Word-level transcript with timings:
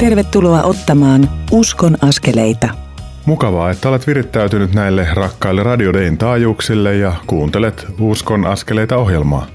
Tervetuloa 0.00 0.62
ottamaan 0.62 1.30
Uskon 1.50 1.96
askeleita. 2.02 2.68
Mukavaa, 3.26 3.70
että 3.70 3.88
olet 3.88 4.06
virittäytynyt 4.06 4.74
näille 4.74 5.08
rakkaille 5.14 5.62
Radio 5.62 5.92
Dayn 5.92 6.18
taajuuksille 6.18 6.96
ja 6.96 7.12
kuuntelet 7.26 7.86
Uskon 7.98 8.46
askeleita 8.46 8.96
ohjelmaa. 8.96 9.46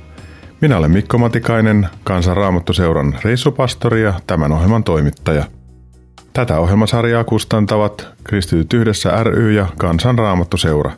Minä 0.62 0.78
olen 0.78 0.92
Mikko 0.92 1.18
Matikainen, 1.18 1.88
Kansanraamattuseuran 2.04 3.18
reissupastori 3.24 4.04
ja 4.04 4.14
tämän 4.28 4.52
ohjelman 4.52 4.84
toimittaja. 4.84 5.46
Tätä 6.34 6.60
ohjelmasarjaa 6.60 7.24
kustantavat 7.24 8.08
Kristityt 8.24 8.74
yhdessä 8.74 9.24
ry 9.24 9.52
ja 9.52 9.66
Kansanraamattuseura. 9.78 10.92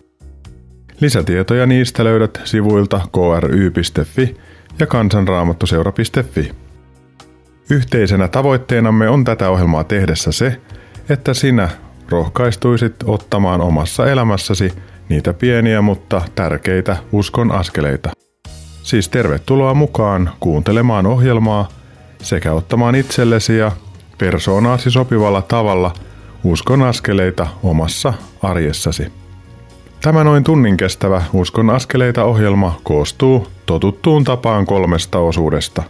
Lisätietoja 1.00 1.66
niistä 1.66 2.04
löydät 2.04 2.42
sivuilta 2.44 3.02
kry.fi 3.14 4.38
ja 4.80 4.88
kansanraamattuseura.fi. 4.88 6.67
Yhteisenä 7.70 8.28
tavoitteenamme 8.28 9.10
on 9.10 9.24
tätä 9.24 9.50
ohjelmaa 9.50 9.84
tehdessä 9.84 10.32
se, 10.32 10.62
että 11.10 11.34
sinä 11.34 11.70
rohkaistuisit 12.10 12.96
ottamaan 13.06 13.62
omassa 13.62 14.08
elämässäsi 14.08 14.74
niitä 15.10 15.34
pieniä 15.34 15.82
mutta 15.82 16.22
tärkeitä 16.36 16.98
uskon 17.12 17.52
askeleita. 17.52 18.10
Siis 18.84 19.10
tervetuloa 19.10 19.74
mukaan 19.74 20.30
kuuntelemaan 20.40 21.06
ohjelmaa 21.06 21.68
sekä 22.22 22.54
ottamaan 22.54 22.96
itsellesi 22.96 23.58
ja 23.58 23.72
persoonaasi 24.18 24.92
sopivalla 24.92 25.42
tavalla 25.42 25.94
uskon 26.44 26.82
askeleita 26.82 27.48
omassa 27.64 28.14
arjessasi. 28.44 29.12
Tämä 30.02 30.24
noin 30.24 30.44
tunnin 30.44 30.78
kestävä 30.78 31.24
Uskon 31.34 31.70
askeleita 31.70 32.24
ohjelma 32.24 32.80
koostuu 32.84 33.48
totuttuun 33.66 34.24
tapaan 34.24 34.66
kolmesta 34.66 35.20
osuudesta. 35.20 35.84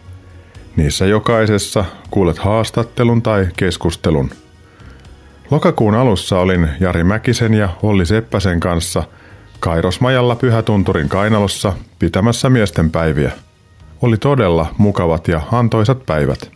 Niissä 0.77 1.06
jokaisessa 1.06 1.86
kuulet 2.11 2.38
haastattelun 2.38 3.22
tai 3.22 3.47
keskustelun. 3.58 4.30
Lokakuun 5.52 5.95
alussa 5.95 6.39
olin 6.39 6.69
Jari 6.80 7.03
Mäkisen 7.03 7.53
ja 7.53 7.69
Olli 7.84 8.06
Seppäsen 8.06 8.59
kanssa 8.59 9.03
Kairosmajalla 9.59 10.36
Pyhätunturin 10.36 11.09
kainalossa 11.09 11.73
pitämässä 12.00 12.50
miesten 12.50 12.92
päiviä. 12.92 13.31
Oli 14.02 14.17
todella 14.17 14.75
mukavat 14.78 15.28
ja 15.28 15.42
antoisat 15.52 16.06
päivät. 16.06 16.52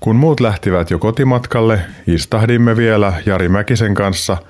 Kun 0.00 0.16
muut 0.16 0.40
lähtivät 0.40 0.90
jo 0.90 0.98
kotimatkalle, 0.98 1.80
istahdimme 2.06 2.76
vielä 2.76 3.12
Jari 3.26 3.48
Mäkisen 3.48 3.94
kanssa– 3.94 4.36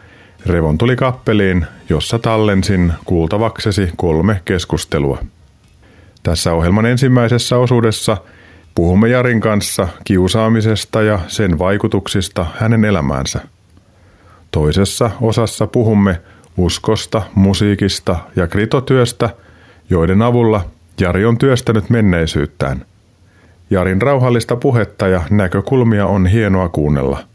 Revon 0.46 0.78
tuli 0.78 0.96
kappeliin, 0.96 1.66
jossa 1.88 2.18
tallensin 2.18 2.92
kuultavaksesi 3.04 3.90
kolme 3.96 4.40
keskustelua. 4.44 5.18
Tässä 6.22 6.52
ohjelman 6.52 6.86
ensimmäisessä 6.86 7.58
osuudessa 7.58 8.16
puhumme 8.76 9.08
Jarin 9.08 9.40
kanssa 9.40 9.88
kiusaamisesta 10.04 11.02
ja 11.02 11.18
sen 11.28 11.58
vaikutuksista 11.58 12.46
hänen 12.58 12.84
elämäänsä. 12.84 13.40
Toisessa 14.50 15.10
osassa 15.20 15.66
puhumme 15.66 16.20
uskosta, 16.56 17.22
musiikista 17.34 18.16
ja 18.36 18.46
kritotyöstä, 18.46 19.30
joiden 19.90 20.22
avulla 20.22 20.64
Jari 21.00 21.24
on 21.24 21.38
työstänyt 21.38 21.90
menneisyyttään. 21.90 22.84
Jarin 23.70 24.02
rauhallista 24.02 24.56
puhetta 24.56 25.08
ja 25.08 25.22
näkökulmia 25.30 26.06
on 26.06 26.26
hienoa 26.26 26.68
kuunnella– 26.68 27.18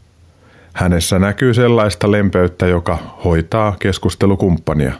Hänessä 0.74 1.18
näkyy 1.18 1.54
sellaista 1.54 2.10
lempeyttä, 2.10 2.66
joka 2.66 2.98
hoitaa 3.24 3.76
keskustelukumppania. 3.78 4.92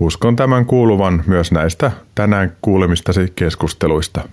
Uskon 0.00 0.36
tämän 0.36 0.66
kuuluvan 0.66 1.22
myös 1.26 1.52
näistä 1.52 1.90
tänään 2.14 2.56
kuulemistasi 2.60 3.32
keskusteluista. 3.36 4.28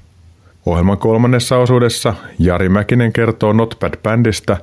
Ohjelman 0.66 0.98
kolmannessa 0.98 1.58
osuudessa 1.58 2.14
Jari 2.40 2.70
Mäkinen 2.70 3.14
kertoo 3.14 3.54
Notpad 3.54 3.94
Bandista, 4.04 4.58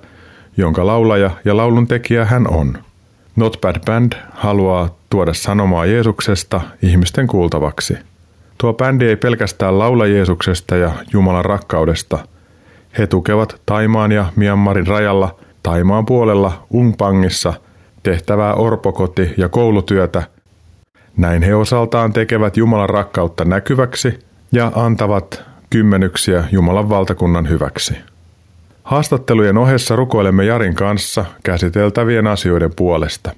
jonka 0.57 0.87
laulaja 0.87 1.31
ja 1.45 1.57
laulun 1.57 1.87
tekijä 1.87 2.25
hän 2.25 2.51
on. 2.51 2.79
Notpad 3.37 3.77
Band 3.87 4.13
haluaa 4.31 4.89
tuoda 5.11 5.35
sanomaa 5.35 5.87
Jeesuksesta 5.87 6.61
ihmisten 6.83 7.27
kuultavaksi. 7.27 7.97
Tuo 8.59 8.73
bändi 8.73 9.05
ei 9.05 9.17
pelkästään 9.17 9.79
laula 9.79 10.07
Jeesuksesta 10.07 10.77
ja 10.77 10.93
Jumalan 11.13 11.45
rakkaudesta. 11.45 12.19
He 12.99 13.07
tukevat 13.07 13.61
Taimaan 13.67 14.13
ja 14.13 14.27
Myanmarin 14.37 14.87
rajalla– 14.87 15.35
Taimaan 15.63 16.07
puolella 16.07 16.67
Ungpangissa 16.71 17.55
tehtävää 18.03 18.55
orpokoti- 18.55 19.35
ja 19.37 19.49
koulutyötä. 19.49 20.23
Näin 21.17 21.43
he 21.43 21.55
osaltaan 21.55 22.13
tekevät 22.13 22.57
Jumalan 22.57 22.89
rakkautta 22.89 23.45
näkyväksi 23.45 24.19
ja 24.53 24.73
antavat 24.75 25.45
kymmenyksiä 25.71 26.45
Jumalan 26.53 26.89
valtakunnan 26.89 27.49
hyväksi. 27.49 27.95
Haastattelujen 28.83 29.59
ohessa 29.59 29.97
rukoilemme 29.97 30.45
Jarin 30.45 30.75
kanssa 30.75 31.25
käsiteltävien 31.43 32.27
asioiden 32.27 32.71
puolesta. 32.77 33.31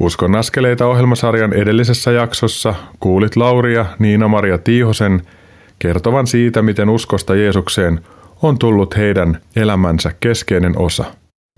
Uskon 0.00 0.36
askeleita 0.36 0.86
ohjelmasarjan 0.86 1.52
edellisessä 1.52 2.12
jaksossa 2.12 2.74
kuulit 3.00 3.36
Lauria 3.36 3.86
Niina-Maria 3.98 4.58
Tiihosen 4.58 5.22
kertovan 5.78 6.26
siitä, 6.26 6.62
miten 6.62 6.88
uskosta 6.88 7.34
Jeesukseen 7.34 8.00
on 8.42 8.58
tullut 8.58 8.96
heidän 8.96 9.40
elämänsä 9.56 10.12
keskeinen 10.20 10.78
osa. 10.78 11.04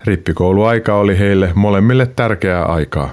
Rippikouluaika 0.05 0.95
oli 0.95 1.19
heille 1.19 1.51
molemmille 1.55 2.05
tärkeää 2.05 2.65
aikaa. 2.65 3.09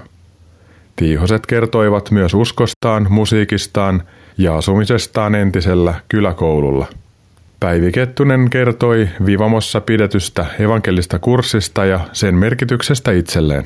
Tiihoset 0.95 1.45
kertoivat 1.45 2.11
myös 2.11 2.33
uskostaan, 2.33 3.07
musiikistaan 3.09 4.03
ja 4.37 4.57
asumisestaan 4.57 5.35
entisellä 5.35 5.93
kyläkoululla. 6.09 6.85
Päivi 7.59 7.91
Kettunen 7.91 8.49
kertoi 8.49 9.09
Vivamossa 9.25 9.81
pidetystä 9.81 10.45
evankelista 10.59 11.19
kurssista 11.19 11.85
ja 11.85 11.99
sen 12.13 12.35
merkityksestä 12.35 13.11
itselleen. 13.11 13.65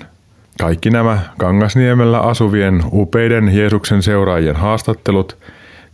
Kaikki 0.59 0.89
nämä 0.89 1.19
Kangasniemellä 1.37 2.19
asuvien 2.19 2.83
upeiden 2.91 3.57
Jeesuksen 3.57 4.03
seuraajien 4.03 4.55
haastattelut 4.55 5.37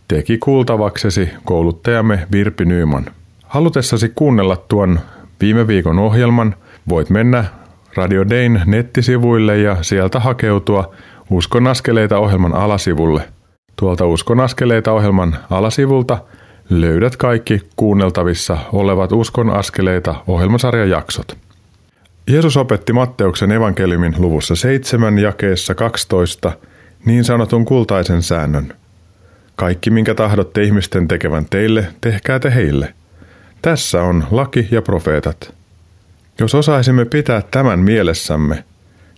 teki 0.08 0.38
kuultavaksesi 0.38 1.30
kouluttajamme 1.44 2.26
Virpi 2.32 2.64
Nyyman. 2.64 3.06
Halutessasi 3.46 4.12
kuunnella 4.14 4.56
tuon 4.56 5.00
viime 5.40 5.66
viikon 5.66 5.98
ohjelman– 5.98 6.54
Voit 6.88 7.10
mennä 7.10 7.44
Radio 7.94 8.28
Dayn 8.30 8.62
nettisivuille 8.66 9.58
ja 9.58 9.82
sieltä 9.82 10.20
hakeutua 10.20 10.94
Uskon 11.30 11.66
askeleita 11.66 12.18
ohjelman 12.18 12.54
alasivulle. 12.54 13.22
Tuolta 13.78 14.06
Uskon 14.06 14.40
askeleita 14.40 14.92
ohjelman 14.92 15.36
alasivulta 15.50 16.18
löydät 16.70 17.16
kaikki 17.16 17.60
kuunneltavissa 17.76 18.58
olevat 18.72 19.12
Uskon 19.12 19.50
askeleita 19.50 20.14
ohjelmasarjan 20.26 20.90
jaksot. 20.90 21.36
Jeesus 22.30 22.56
opetti 22.56 22.92
Matteuksen 22.92 23.52
evankeliumin 23.52 24.14
luvussa 24.18 24.56
7 24.56 25.18
jakeessa 25.18 25.74
12 25.74 26.52
niin 27.04 27.24
sanotun 27.24 27.64
kultaisen 27.64 28.22
säännön. 28.22 28.74
Kaikki, 29.56 29.90
minkä 29.90 30.14
tahdotte 30.14 30.62
ihmisten 30.62 31.08
tekevän 31.08 31.46
teille, 31.50 31.86
tehkää 32.00 32.38
te 32.38 32.54
heille. 32.54 32.94
Tässä 33.62 34.02
on 34.02 34.24
laki 34.30 34.68
ja 34.70 34.82
profeetat. 34.82 35.54
Jos 36.40 36.54
osaisimme 36.54 37.04
pitää 37.04 37.42
tämän 37.50 37.78
mielessämme, 37.78 38.64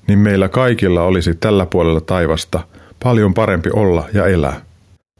niin 0.06 0.19
meillä 0.19 0.49
kaikilla 0.49 1.03
olisi 1.03 1.34
tällä 1.34 1.66
puolella 1.66 2.00
taivasta 2.00 2.60
paljon 3.03 3.34
parempi 3.34 3.71
olla 3.72 4.09
ja 4.15 4.27
elää. 4.27 4.61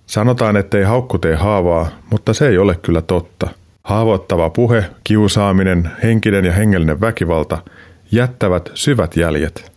Sanotaan, 0.07 0.57
ettei 0.57 0.85
haukku 0.85 1.19
tee 1.19 1.35
haavaa, 1.35 1.89
mutta 2.11 2.35
se 2.35 2.49
ei 2.49 2.59
ole 2.59 2.75
kyllä 2.75 3.03
totta. 3.03 3.49
Haavoittava 3.83 4.51
puhe, 4.51 4.85
kiusaaminen, 5.05 5.91
henkinen 6.03 6.45
ja 6.45 6.53
hengellinen 6.53 7.01
väkivalta 7.01 7.59
jättävät 8.13 8.71
syvät 8.75 9.17
jäljet. 9.17 9.73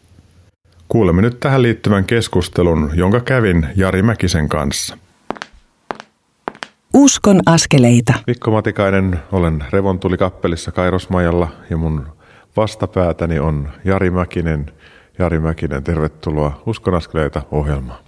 Kuulemme 0.88 1.22
nyt 1.22 1.40
tähän 1.40 1.62
liittyvän 1.62 2.06
keskustelun, 2.06 2.92
jonka 2.94 3.20
kävin 3.20 3.68
Jari 3.76 4.02
Mäkisen 4.02 4.50
kanssa. 4.50 4.98
Uskon 6.94 7.40
askeleita. 7.46 8.14
Mikko 8.28 8.52
Matikainen, 8.52 9.20
olen 9.32 9.64
Revontuli-kappelissa 9.72 10.72
Kairosmajalla 10.72 11.48
ja 11.70 11.78
mun 11.78 12.08
vastapäätäni 12.58 13.40
on 13.40 13.70
Jari 13.86 14.10
Mäkinen. 14.10 14.72
Jari 15.20 15.40
Mäkinen, 15.40 15.84
tervetuloa 15.84 16.62
Uskon 16.66 16.94
askeleita 16.94 17.42
ohjelmaan. 17.52 18.00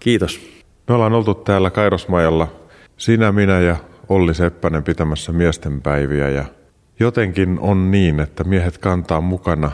Kiitos. 0.00 0.40
Me 0.88 0.94
ollaan 0.94 1.12
oltu 1.12 1.34
täällä 1.34 1.70
Kairosmajalla, 1.70 2.48
sinä, 2.96 3.32
minä 3.32 3.60
ja 3.60 3.76
Olli 4.08 4.34
Seppänen 4.34 4.82
pitämässä 4.82 5.32
miesten 5.32 5.82
päiviä 5.82 6.28
ja 6.28 6.44
jotenkin 7.00 7.58
on 7.60 7.90
niin, 7.90 8.20
että 8.20 8.44
miehet 8.44 8.78
kantaa 8.78 9.20
mukana 9.20 9.72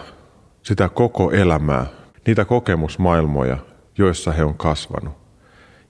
sitä 0.62 0.88
koko 0.88 1.30
elämää, 1.30 1.86
niitä 2.26 2.44
kokemusmaailmoja, 2.44 3.56
joissa 3.98 4.32
he 4.32 4.44
on 4.44 4.54
kasvanut. 4.54 5.14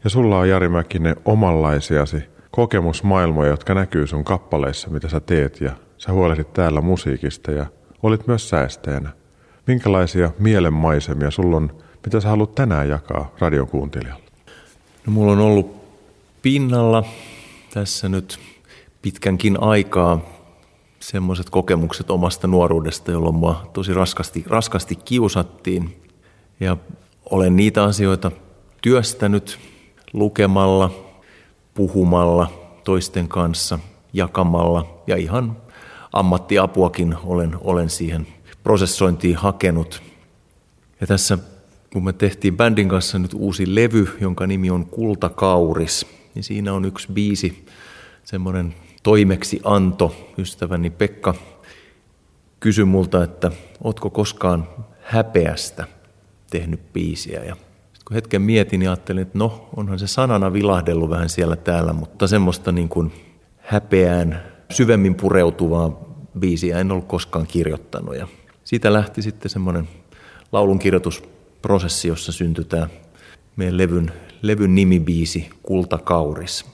Ja 0.05 0.11
sulla 0.11 0.39
on 0.39 0.49
Jari 0.49 0.69
Mäkinen 0.69 1.17
omanlaisiasi 1.25 2.25
kokemusmaailmoja, 2.51 3.51
jotka 3.51 3.75
näkyy 3.75 4.07
sun 4.07 4.25
kappaleissa, 4.25 4.91
mitä 4.91 5.09
sä 5.09 5.21
teet 5.21 5.61
ja 5.61 5.73
sä 5.99 6.13
huolehdit 6.13 6.53
täällä 6.53 6.81
musiikista 6.81 7.51
ja 7.51 7.67
olit 8.03 8.27
myös 8.27 8.49
säästäjänä. 8.49 9.11
Minkälaisia 9.67 10.31
mielenmaisemia 10.39 11.31
sulla 11.31 11.57
on, 11.57 11.73
mitä 12.05 12.21
sä 12.21 12.29
haluat 12.29 12.55
tänään 12.55 12.89
jakaa 12.89 13.35
radion 13.39 13.69
kuuntelijalle? 13.69 14.25
No, 15.07 15.13
mulla 15.13 15.33
on 15.33 15.39
ollut 15.39 15.77
pinnalla 16.43 17.05
tässä 17.75 18.09
nyt 18.09 18.39
pitkänkin 19.03 19.63
aikaa 19.63 20.21
semmoiset 21.01 21.51
kokemukset 21.51 22.11
omasta 22.11 22.47
nuoruudesta, 22.47 23.13
jolloin 23.13 23.35
mua 23.35 23.71
tosi 23.73 23.95
raskasti, 23.95 24.45
raskasti 24.47 24.97
kiusattiin. 24.97 26.03
Ja 26.61 26.77
olen 27.31 27.57
niitä 27.57 27.85
asioita 27.85 28.31
työstänyt 28.83 29.59
lukemalla, 30.13 30.91
puhumalla 31.75 32.51
toisten 32.85 33.29
kanssa, 33.29 33.79
jakamalla 34.13 35.03
ja 35.07 35.17
ihan 35.17 35.57
ammattiapuakin 36.13 37.17
olen, 37.25 37.57
olen 37.61 37.91
siihen 37.91 38.27
prosessointiin 38.67 39.37
hakenut. 39.37 40.03
Ja 41.01 41.07
tässä 41.07 41.39
kun 41.93 42.05
me 42.05 42.13
tehtiin 42.13 42.57
bändin 42.57 42.89
kanssa 42.89 43.19
nyt 43.19 43.35
uusi 43.35 43.75
levy, 43.75 44.17
jonka 44.21 44.47
nimi 44.47 44.71
on 44.71 44.87
Kultakauris, 44.87 46.07
niin 46.35 46.43
siinä 46.45 46.73
on 46.73 46.85
yksi 46.85 47.09
biisi, 47.13 47.67
semmoinen 48.25 48.75
toimeksi 49.03 49.61
anto. 49.65 50.33
Ystäväni 50.39 50.91
Pekka 50.91 51.35
kysyi 52.61 52.85
multa, 52.85 53.25
että 53.25 53.51
ootko 53.85 54.11
koskaan 54.11 54.69
häpeästä 55.03 55.87
tehnyt 56.51 56.93
biisiä. 56.93 57.45
Ja 57.45 57.57
kun 58.05 58.15
hetken 58.15 58.43
mietin, 58.43 58.81
niin 58.81 58.91
ajattelin, 58.91 59.23
että 59.23 59.39
no, 59.39 59.69
onhan 59.77 59.99
se 59.99 60.07
sanana 60.07 60.53
vilahdellut 60.53 61.11
vähän 61.11 61.29
siellä 61.29 61.57
täällä, 61.57 61.93
mutta 61.93 62.27
semmoista 62.27 62.73
niin 62.73 62.89
kuin 62.89 63.13
häpeään 63.57 64.43
syvemmin 64.71 65.15
pureutuvaa 65.15 66.01
biisiä 66.39 66.79
en 66.79 66.93
ollut 66.93 67.09
koskaan 67.09 67.47
kirjoittanut. 67.47 68.17
Ja 68.17 68.29
siitä 68.67 68.93
lähti 68.93 69.23
sitten 69.23 69.51
semmoinen 69.51 69.89
laulunkirjoitusprosessi, 70.53 72.09
jossa 72.09 72.33
syntyi 72.33 72.65
tämä 72.65 72.89
meidän 73.57 73.79
levyn, 73.79 74.13
levyn 74.43 74.75
nimibiisi 74.75 75.51
Kultakauris. 75.63 76.67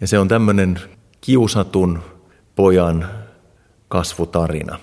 Ja 0.00 0.06
se 0.06 0.18
on 0.18 0.28
tämmöinen 0.28 0.80
kiusatun 1.20 2.02
pojan 2.56 3.08
kasvutarina. 3.88 4.78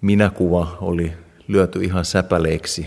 Minäkuva 0.00 0.78
oli 0.80 1.12
lyöty 1.48 1.84
ihan 1.84 2.04
säpäleeksi 2.04 2.86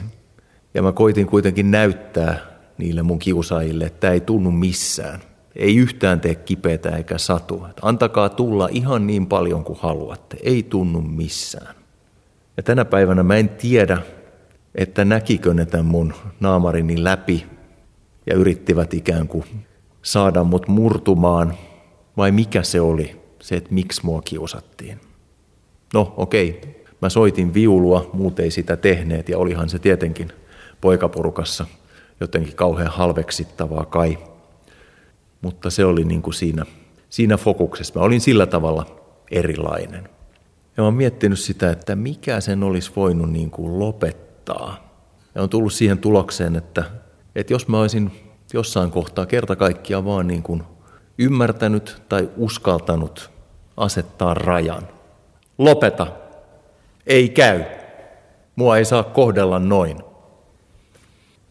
ja 0.73 0.81
mä 0.81 0.91
koitin 0.91 1.27
kuitenkin 1.27 1.71
näyttää 1.71 2.39
niille 2.77 3.03
mun 3.03 3.19
kiusaajille, 3.19 3.85
että 3.85 3.99
tämä 3.99 4.13
ei 4.13 4.21
tunnu 4.21 4.51
missään. 4.51 5.21
Ei 5.55 5.75
yhtään 5.75 6.21
tee 6.21 6.35
kipeätä 6.35 6.89
eikä 6.89 7.17
satu. 7.17 7.65
Antakaa 7.81 8.29
tulla 8.29 8.69
ihan 8.71 9.07
niin 9.07 9.27
paljon 9.27 9.63
kuin 9.63 9.79
haluatte. 9.81 10.37
Ei 10.43 10.63
tunnu 10.63 11.01
missään. 11.01 11.75
Ja 12.57 12.63
tänä 12.63 12.85
päivänä 12.85 13.23
mä 13.23 13.35
en 13.35 13.49
tiedä, 13.49 13.97
että 14.75 15.05
näkikö 15.05 15.53
ne 15.53 15.65
tämän 15.65 15.85
mun 15.85 16.13
naamarini 16.39 17.03
läpi 17.03 17.45
ja 18.25 18.35
yrittivät 18.35 18.93
ikään 18.93 19.27
kuin 19.27 19.43
saada 20.01 20.43
mut 20.43 20.67
murtumaan, 20.67 21.53
vai 22.17 22.31
mikä 22.31 22.63
se 22.63 22.81
oli, 22.81 23.21
se, 23.39 23.55
että 23.55 23.73
miksi 23.73 24.05
mua 24.05 24.21
kiusattiin. 24.21 24.99
No 25.93 26.13
okei, 26.17 26.61
mä 27.01 27.09
soitin 27.09 27.53
viulua, 27.53 28.09
muut 28.13 28.39
ei 28.39 28.51
sitä 28.51 28.77
tehneet 28.77 29.29
ja 29.29 29.37
olihan 29.37 29.69
se 29.69 29.79
tietenkin 29.79 30.31
poikaporukassa 30.81 31.65
jotenkin 32.19 32.55
kauhean 32.55 32.91
halveksittavaa 32.91 33.85
kai. 33.85 34.17
Mutta 35.41 35.69
se 35.69 35.85
oli 35.85 36.03
niin 36.03 36.21
kuin 36.21 36.33
siinä, 36.33 36.65
siinä 37.09 37.37
fokuksessa. 37.37 37.99
Mä 37.99 38.05
olin 38.05 38.21
sillä 38.21 38.45
tavalla 38.45 38.85
erilainen. 39.31 40.09
Ja 40.77 40.81
mä 40.81 40.85
oon 40.85 40.93
miettinyt 40.93 41.39
sitä, 41.39 41.71
että 41.71 41.95
mikä 41.95 42.41
sen 42.41 42.63
olisi 42.63 42.91
voinut 42.95 43.31
niin 43.31 43.51
kuin 43.51 43.79
lopettaa. 43.79 44.93
Ja 45.35 45.43
on 45.43 45.49
tullut 45.49 45.73
siihen 45.73 45.97
tulokseen, 45.97 46.55
että, 46.55 46.83
että 47.35 47.53
jos 47.53 47.67
mä 47.67 47.79
olisin 47.79 48.11
jossain 48.53 48.91
kohtaa 48.91 49.25
kerta 49.25 49.55
kaikkiaan 49.55 50.05
vaan 50.05 50.27
niin 50.27 50.43
kuin 50.43 50.63
ymmärtänyt 51.17 52.01
tai 52.09 52.29
uskaltanut 52.37 53.31
asettaa 53.77 54.33
rajan. 54.33 54.87
Lopeta. 55.57 56.07
Ei 57.07 57.29
käy. 57.29 57.63
Mua 58.55 58.77
ei 58.77 58.85
saa 58.85 59.03
kohdella 59.03 59.59
noin. 59.59 59.97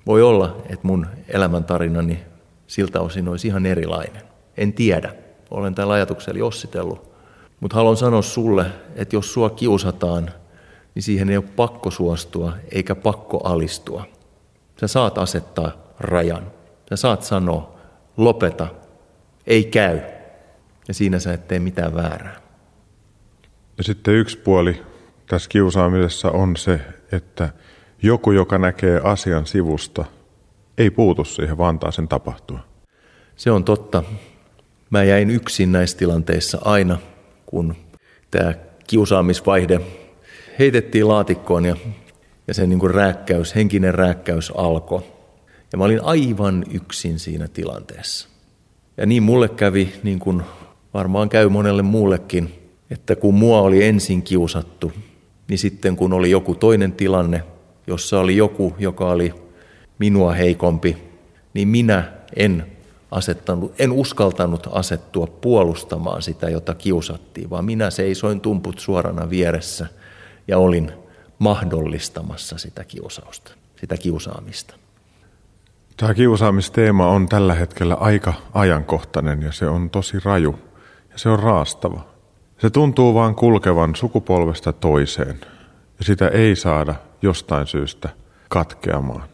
Voi 0.07 0.23
olla, 0.23 0.57
että 0.63 0.87
mun 0.87 1.07
elämäntarinani 1.29 2.19
siltä 2.67 3.01
osin 3.01 3.29
olisi 3.29 3.49
ihan 3.49 3.67
erilainen. 3.67 4.23
En 4.57 4.73
tiedä. 4.73 5.15
Olen 5.51 5.75
tällä 5.75 5.95
ajatuksella 5.95 6.39
jossitellut. 6.39 7.16
Mutta 7.61 7.77
haluan 7.77 7.97
sanoa 7.97 8.23
sulle, 8.23 8.67
että 8.95 9.17
jos 9.17 9.33
sua 9.33 9.51
kiusataan, 9.51 10.31
niin 10.95 11.03
siihen 11.03 11.31
ei 11.31 11.37
ole 11.37 11.45
pakko 11.57 11.91
suostua 11.91 12.53
eikä 12.73 12.95
pakko 12.95 13.41
alistua. 13.45 14.05
Sä 14.81 14.87
saat 14.87 15.19
asettaa 15.19 15.73
rajan. 16.01 16.53
Sä 16.89 16.97
saat 16.97 17.23
sanoa, 17.23 17.77
lopeta, 18.17 18.67
ei 19.47 19.65
käy. 19.65 20.01
Ja 20.89 20.95
siinä 20.95 21.19
sä 21.19 21.33
et 21.33 21.49
tee 21.49 21.59
mitään 21.59 21.95
väärää. 21.95 22.37
Ja 23.79 23.85
sitten 23.85 24.15
yksi 24.15 24.39
puoli 24.39 24.83
tässä 25.27 25.49
kiusaamisessa 25.49 26.31
on 26.31 26.57
se, 26.57 26.81
että 27.13 27.51
joku, 28.03 28.33
joka 28.33 28.59
näkee 28.59 29.01
asian 29.05 29.47
sivusta, 29.47 30.05
ei 30.79 30.91
puutu 30.91 31.25
siihen, 31.25 31.59
vaan 31.59 31.69
antaa 31.69 31.91
sen 31.91 32.09
tapahtua. 32.09 32.59
Se 33.37 33.51
on 33.51 33.65
totta. 33.65 34.03
Mä 34.91 35.05
jäin 35.05 35.31
yksin 35.31 35.73
näissä 35.73 35.99
tilanteissa 35.99 36.59
aina, 36.65 36.99
kun 37.47 37.75
tämä 38.31 38.55
kiusaamisvaihde 38.87 39.81
heitettiin 40.59 41.09
laatikkoon 41.09 41.65
ja, 41.65 41.77
ja 42.49 42.55
se 42.55 42.67
niin 42.67 42.91
rääkkäys, 42.91 43.55
henkinen 43.55 43.95
rääkkäys 43.95 44.53
alkoi. 44.57 45.03
Ja 45.73 45.79
mä 45.79 45.85
olin 45.85 46.05
aivan 46.05 46.65
yksin 46.75 47.19
siinä 47.19 47.49
tilanteessa. 47.49 48.29
Ja 48.97 49.07
niin 49.07 49.23
mulle 49.23 49.49
kävi, 49.49 49.93
niin 50.03 50.19
kuin 50.19 50.43
varmaan 50.95 51.29
käy 51.29 51.49
monelle 51.49 51.83
muullekin, 51.83 52.53
että 52.91 53.17
kun 53.17 53.35
mua 53.35 53.61
oli 53.61 53.85
ensin 53.85 54.23
kiusattu, 54.23 54.93
niin 55.49 55.59
sitten 55.59 55.97
kun 55.97 56.13
oli 56.13 56.31
joku 56.31 56.55
toinen 56.55 56.93
tilanne, 56.93 57.43
jossa 57.87 58.21
oli 58.21 58.37
joku, 58.37 58.75
joka 58.79 59.11
oli 59.11 59.35
minua 59.99 60.33
heikompi, 60.33 60.97
niin 61.55 61.69
minä 61.69 62.13
en 62.37 62.67
asettanut, 63.11 63.75
en 63.79 63.93
uskaltanut 63.93 64.69
asettua 64.73 65.27
puolustamaan 65.27 66.23
sitä, 66.23 66.51
jota 66.51 66.75
kiusattiin, 66.75 67.51
vaan 67.51 67.65
minä 67.65 67.91
seisoin 67.91 68.41
tumput 68.41 68.79
suorana 68.79 69.31
vieressä 69.31 69.87
ja 70.49 70.59
olin 70.59 70.93
mahdollistamassa 71.39 72.59
sitä 72.59 72.85
kiusausta, 72.85 73.53
sitä 73.81 73.97
kiusaamista. 73.97 74.75
Tämä 75.97 76.15
kiusaamisteema 76.15 77.09
on 77.09 77.29
tällä 77.29 77.55
hetkellä 77.55 77.95
aika 77.95 78.35
ajankohtainen 78.55 79.43
ja 79.43 79.53
se 79.53 79.69
on 79.69 79.91
tosi 79.91 80.17
raju 80.25 80.59
ja 81.13 81.19
se 81.19 81.29
on 81.29 81.39
raastava. 81.39 82.07
Se 82.59 82.71
tuntuu 82.71 83.15
vaan 83.15 83.35
kulkevan 83.35 83.97
sukupolvesta 83.97 84.73
toiseen 84.73 85.41
ja 85.99 86.05
sitä 86.05 86.29
ei 86.29 86.57
saada 86.57 86.95
jostain 87.23 87.67
syystä 87.67 88.09
katkeamaan. 88.49 89.29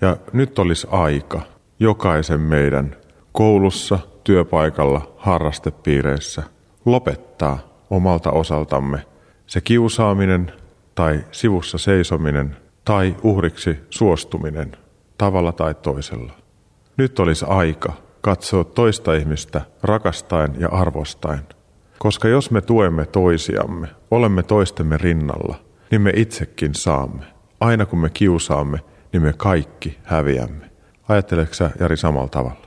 Ja 0.00 0.16
nyt 0.32 0.58
olisi 0.58 0.86
aika 0.90 1.40
jokaisen 1.80 2.40
meidän 2.40 2.96
koulussa, 3.36 3.98
työpaikalla, 4.24 5.14
harrastepiireissä 5.16 6.42
lopettaa 6.84 7.58
omalta 7.90 8.30
osaltamme 8.30 9.06
se 9.46 9.60
kiusaaminen 9.60 10.52
tai 10.94 11.24
sivussa 11.32 11.78
seisominen 11.78 12.56
tai 12.84 13.16
uhriksi 13.22 13.78
suostuminen 13.90 14.76
tavalla 15.18 15.52
tai 15.52 15.74
toisella. 15.74 16.32
Nyt 16.96 17.18
olisi 17.18 17.44
aika 17.48 17.92
katsoa 18.20 18.64
toista 18.64 19.14
ihmistä 19.14 19.60
rakastaen 19.82 20.54
ja 20.58 20.68
arvostaen, 20.68 21.46
koska 21.98 22.28
jos 22.28 22.50
me 22.50 22.60
tuemme 22.60 23.06
toisiamme, 23.06 23.88
olemme 24.10 24.42
toistemme 24.42 24.96
rinnalla, 24.96 25.56
niin 25.90 26.00
me 26.00 26.12
itsekin 26.16 26.74
saamme. 26.74 27.24
Aina 27.60 27.86
kun 27.86 27.98
me 27.98 28.10
kiusaamme, 28.10 28.78
niin 29.12 29.22
me 29.22 29.32
kaikki 29.32 29.98
häviämme. 30.02 30.70
Ajatteleksä 31.08 31.70
Jari 31.80 31.96
samalla 31.96 32.28
tavalla? 32.28 32.65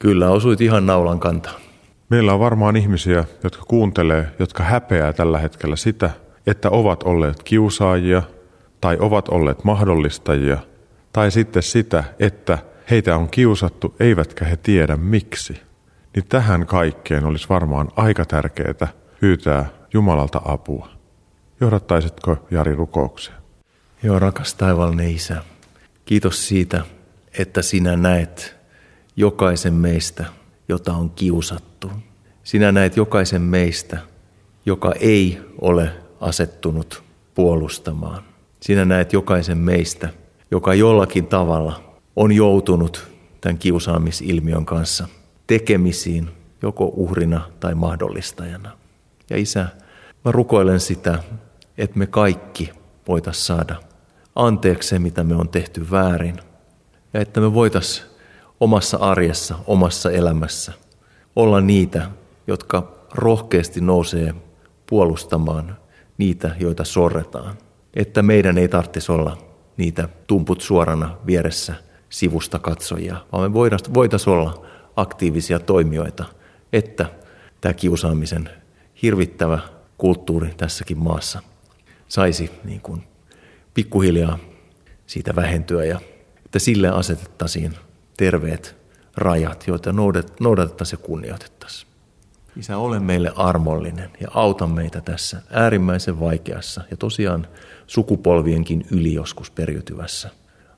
Kyllä, 0.00 0.30
osuit 0.30 0.60
ihan 0.60 0.86
naulan 0.86 1.20
kantaan. 1.20 1.60
Meillä 2.08 2.32
on 2.32 2.40
varmaan 2.40 2.76
ihmisiä, 2.76 3.24
jotka 3.44 3.62
kuuntelee, 3.68 4.26
jotka 4.38 4.62
häpeää 4.62 5.12
tällä 5.12 5.38
hetkellä 5.38 5.76
sitä, 5.76 6.10
että 6.46 6.70
ovat 6.70 7.02
olleet 7.02 7.42
kiusaajia 7.42 8.22
tai 8.80 8.96
ovat 9.00 9.28
olleet 9.28 9.64
mahdollistajia, 9.64 10.58
tai 11.12 11.30
sitten 11.30 11.62
sitä, 11.62 12.04
että 12.18 12.58
heitä 12.90 13.16
on 13.16 13.28
kiusattu, 13.28 13.94
eivätkä 14.00 14.44
he 14.44 14.56
tiedä 14.56 14.96
miksi. 14.96 15.62
Niin 16.14 16.24
tähän 16.28 16.66
kaikkeen 16.66 17.24
olisi 17.24 17.48
varmaan 17.48 17.88
aika 17.96 18.24
tärkeää 18.24 18.88
pyytää 19.20 19.66
Jumalalta 19.94 20.42
apua. 20.44 20.88
Johdattaisitko 21.60 22.46
Jari 22.50 22.74
rukoukseen? 22.74 23.36
Joo, 24.02 24.18
rakas 24.18 24.54
taivallinen 24.54 25.10
Isä. 25.10 25.42
Kiitos 26.04 26.48
siitä, 26.48 26.84
että 27.38 27.62
sinä 27.62 27.96
näet 27.96 28.59
jokaisen 29.20 29.74
meistä, 29.74 30.24
jota 30.68 30.92
on 30.92 31.10
kiusattu. 31.10 31.90
Sinä 32.44 32.72
näet 32.72 32.96
jokaisen 32.96 33.42
meistä, 33.42 33.98
joka 34.66 34.92
ei 35.00 35.38
ole 35.60 35.90
asettunut 36.20 37.02
puolustamaan. 37.34 38.22
Sinä 38.60 38.84
näet 38.84 39.12
jokaisen 39.12 39.58
meistä, 39.58 40.08
joka 40.50 40.74
jollakin 40.74 41.26
tavalla 41.26 41.98
on 42.16 42.32
joutunut 42.32 43.08
tämän 43.40 43.58
kiusaamisilmiön 43.58 44.66
kanssa 44.66 45.08
tekemisiin, 45.46 46.30
joko 46.62 46.84
uhrina 46.84 47.40
tai 47.60 47.74
mahdollistajana. 47.74 48.70
Ja 49.30 49.36
isä, 49.36 49.66
Mä 50.24 50.32
rukoilen 50.32 50.80
sitä, 50.80 51.18
että 51.78 51.98
me 51.98 52.06
kaikki 52.06 52.72
voitaisiin 53.08 53.44
saada 53.46 53.76
anteeksi 54.34 54.88
se, 54.88 54.98
mitä 54.98 55.24
me 55.24 55.34
on 55.34 55.48
tehty 55.48 55.90
väärin. 55.90 56.40
Ja 57.14 57.20
että 57.20 57.40
me 57.40 57.54
voitaisiin 57.54 58.09
omassa 58.60 58.96
arjessa, 58.96 59.54
omassa 59.66 60.10
elämässä 60.10 60.72
olla 61.36 61.60
niitä, 61.60 62.10
jotka 62.46 62.92
rohkeasti 63.14 63.80
nousee 63.80 64.34
puolustamaan 64.86 65.76
niitä, 66.18 66.56
joita 66.60 66.84
sorretaan. 66.84 67.54
Että 67.94 68.22
meidän 68.22 68.58
ei 68.58 68.68
tarvitsisi 68.68 69.12
olla 69.12 69.38
niitä 69.76 70.08
tumput 70.26 70.60
suorana 70.60 71.16
vieressä 71.26 71.74
sivusta 72.08 72.58
katsojia, 72.58 73.16
vaan 73.32 73.50
me 73.50 73.54
voitaisiin 73.94 74.34
olla 74.34 74.66
aktiivisia 74.96 75.58
toimijoita, 75.58 76.24
että 76.72 77.06
tämä 77.60 77.72
kiusaamisen 77.72 78.50
hirvittävä 79.02 79.58
kulttuuri 79.98 80.54
tässäkin 80.56 80.98
maassa 80.98 81.42
saisi 82.08 82.50
niin 82.64 82.80
kuin 82.80 83.02
pikkuhiljaa 83.74 84.38
siitä 85.06 85.36
vähentyä 85.36 85.84
ja 85.84 86.00
että 86.44 86.58
sille 86.58 86.88
asetettaisiin 86.88 87.76
terveet 88.20 88.76
rajat, 89.16 89.66
joita 89.66 89.92
noudatettaisiin 90.40 91.00
ja 91.00 91.06
kunnioitettaisiin. 91.06 91.90
Isä, 92.56 92.78
ole 92.78 93.00
meille 93.00 93.32
armollinen 93.36 94.10
ja 94.20 94.28
auta 94.34 94.66
meitä 94.66 95.00
tässä 95.00 95.42
äärimmäisen 95.50 96.20
vaikeassa 96.20 96.80
ja 96.90 96.96
tosiaan 96.96 97.46
sukupolvienkin 97.86 98.86
yli 98.90 99.14
joskus 99.14 99.50
periytyvässä 99.50 100.30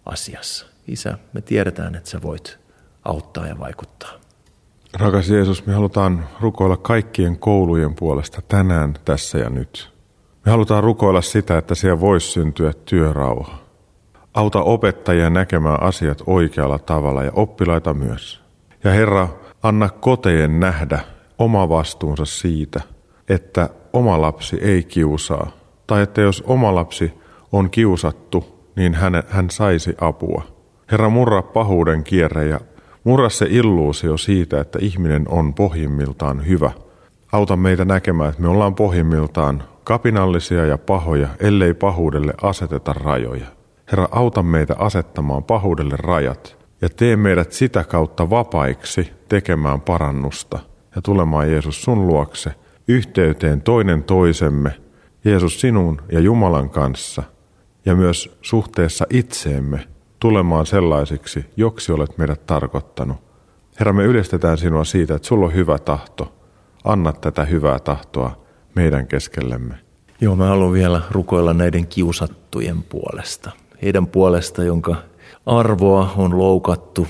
asiassa. 0.06 0.66
Isä, 0.88 1.18
me 1.32 1.40
tiedetään, 1.40 1.94
että 1.94 2.10
sä 2.10 2.22
voit 2.22 2.58
auttaa 3.04 3.46
ja 3.46 3.58
vaikuttaa. 3.58 4.12
Rakas 4.94 5.28
Jeesus, 5.28 5.66
me 5.66 5.72
halutaan 5.72 6.28
rukoilla 6.40 6.76
kaikkien 6.76 7.38
koulujen 7.38 7.94
puolesta 7.94 8.42
tänään, 8.48 8.94
tässä 9.04 9.38
ja 9.38 9.50
nyt. 9.50 9.90
Me 10.46 10.50
halutaan 10.50 10.84
rukoilla 10.84 11.22
sitä, 11.22 11.58
että 11.58 11.74
siellä 11.74 12.00
voisi 12.00 12.30
syntyä 12.30 12.72
työrauha. 12.84 13.61
Auta 14.34 14.62
opettajia 14.62 15.30
näkemään 15.30 15.82
asiat 15.82 16.22
oikealla 16.26 16.78
tavalla 16.78 17.22
ja 17.22 17.30
oppilaita 17.34 17.94
myös. 17.94 18.42
Ja 18.84 18.90
Herra, 18.90 19.28
anna 19.62 19.88
kotejen 19.88 20.60
nähdä 20.60 21.00
oma 21.38 21.68
vastuunsa 21.68 22.24
siitä, 22.24 22.80
että 23.28 23.68
oma 23.92 24.20
lapsi 24.20 24.58
ei 24.62 24.84
kiusaa. 24.84 25.50
Tai 25.86 26.02
että 26.02 26.20
jos 26.20 26.42
oma 26.46 26.74
lapsi 26.74 27.12
on 27.52 27.70
kiusattu, 27.70 28.68
niin 28.76 28.94
hän, 28.94 29.22
hän 29.28 29.50
saisi 29.50 29.94
apua. 30.00 30.42
Herra, 30.90 31.08
murra 31.08 31.42
pahuuden 31.42 32.04
kierre 32.04 32.46
ja 32.46 32.60
murra 33.04 33.28
se 33.28 33.46
illuusio 33.50 34.16
siitä, 34.16 34.60
että 34.60 34.78
ihminen 34.82 35.24
on 35.28 35.54
pohjimmiltaan 35.54 36.46
hyvä. 36.46 36.70
Auta 37.32 37.56
meitä 37.56 37.84
näkemään, 37.84 38.30
että 38.30 38.42
me 38.42 38.48
ollaan 38.48 38.74
pohjimmiltaan 38.74 39.62
kapinallisia 39.84 40.66
ja 40.66 40.78
pahoja, 40.78 41.28
ellei 41.40 41.74
pahuudelle 41.74 42.34
aseteta 42.42 42.92
rajoja. 42.92 43.46
Herra, 43.92 44.08
auta 44.10 44.42
meitä 44.42 44.76
asettamaan 44.78 45.44
pahuudelle 45.44 45.94
rajat 45.98 46.58
ja 46.80 46.88
tee 46.88 47.16
meidät 47.16 47.52
sitä 47.52 47.84
kautta 47.84 48.30
vapaiksi 48.30 49.12
tekemään 49.28 49.80
parannusta 49.80 50.58
ja 50.96 51.02
tulemaan 51.02 51.50
Jeesus 51.50 51.82
sun 51.82 52.06
luokse 52.06 52.54
yhteyteen 52.88 53.62
toinen 53.62 54.02
toisemme, 54.02 54.74
Jeesus 55.24 55.60
sinun 55.60 56.02
ja 56.12 56.20
Jumalan 56.20 56.70
kanssa 56.70 57.22
ja 57.86 57.94
myös 57.94 58.38
suhteessa 58.42 59.06
itseemme 59.10 59.88
tulemaan 60.20 60.66
sellaisiksi, 60.66 61.46
joksi 61.56 61.92
olet 61.92 62.18
meidät 62.18 62.46
tarkoittanut. 62.46 63.16
Herra, 63.78 63.92
me 63.92 64.04
ylistetään 64.04 64.58
sinua 64.58 64.84
siitä, 64.84 65.14
että 65.14 65.28
sulla 65.28 65.46
on 65.46 65.54
hyvä 65.54 65.78
tahto. 65.78 66.34
Anna 66.84 67.12
tätä 67.12 67.44
hyvää 67.44 67.78
tahtoa 67.78 68.44
meidän 68.74 69.06
keskellemme. 69.06 69.74
Joo, 70.20 70.36
mä 70.36 70.46
haluan 70.46 70.72
vielä 70.72 71.00
rukoilla 71.10 71.54
näiden 71.54 71.86
kiusattujen 71.86 72.82
puolesta. 72.82 73.61
Heidän 73.82 74.06
puolesta, 74.06 74.64
jonka 74.64 74.96
arvoa 75.46 76.12
on 76.16 76.38
loukattu, 76.38 77.08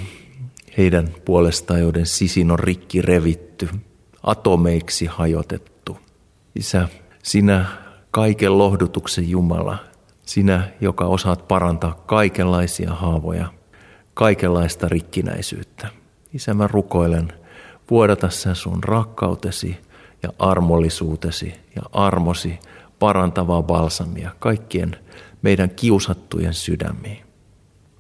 heidän 0.79 1.09
puolestaan, 1.25 1.81
joiden 1.81 2.07
sisin 2.07 2.51
on 2.51 2.59
rikki 2.59 3.03
revitty, 3.03 3.69
atomeiksi 4.23 5.07
hajotettu. 5.07 5.99
Isä, 6.55 6.89
sinä 7.23 7.67
kaiken 8.11 8.59
lohdutuksen 8.59 9.31
Jumala, 9.31 9.79
sinä, 10.27 10.69
joka 10.81 11.05
osaat 11.05 11.49
parantaa 11.49 12.03
kaikenlaisia 12.07 12.95
haavoja, 12.95 13.47
kaikenlaista 14.15 14.89
rikkinäisyyttä. 14.89 15.89
Isä, 16.35 16.55
mä 16.55 16.67
rukoilen, 16.67 17.33
vuodata 17.91 18.31
sen 18.31 18.57
sun 18.57 18.85
rakkautesi 18.85 19.77
ja 20.23 20.33
armollisuutesi 20.39 21.55
ja 21.77 21.83
armosi 21.93 22.59
parantavaa 22.99 23.63
balsamia 23.63 24.31
kaikkien 24.39 24.97
meidän 25.43 25.71
kiusattujen 25.71 26.55
sydämiin. 26.55 27.25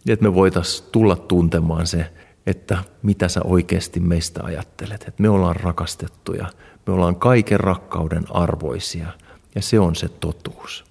Että 0.08 0.24
me 0.24 0.34
voitaisiin 0.34 0.88
tulla 0.92 1.16
tuntemaan 1.16 1.86
se, 1.86 2.06
että 2.46 2.78
mitä 3.02 3.28
sä 3.28 3.40
oikeasti 3.44 4.00
meistä 4.00 4.40
ajattelet. 4.44 5.04
Että 5.08 5.22
me 5.22 5.28
ollaan 5.28 5.56
rakastettuja, 5.56 6.46
me 6.86 6.92
ollaan 6.92 7.16
kaiken 7.16 7.60
rakkauden 7.60 8.24
arvoisia 8.30 9.06
ja 9.54 9.62
se 9.62 9.80
on 9.80 9.96
se 9.96 10.08
totuus. 10.08 10.84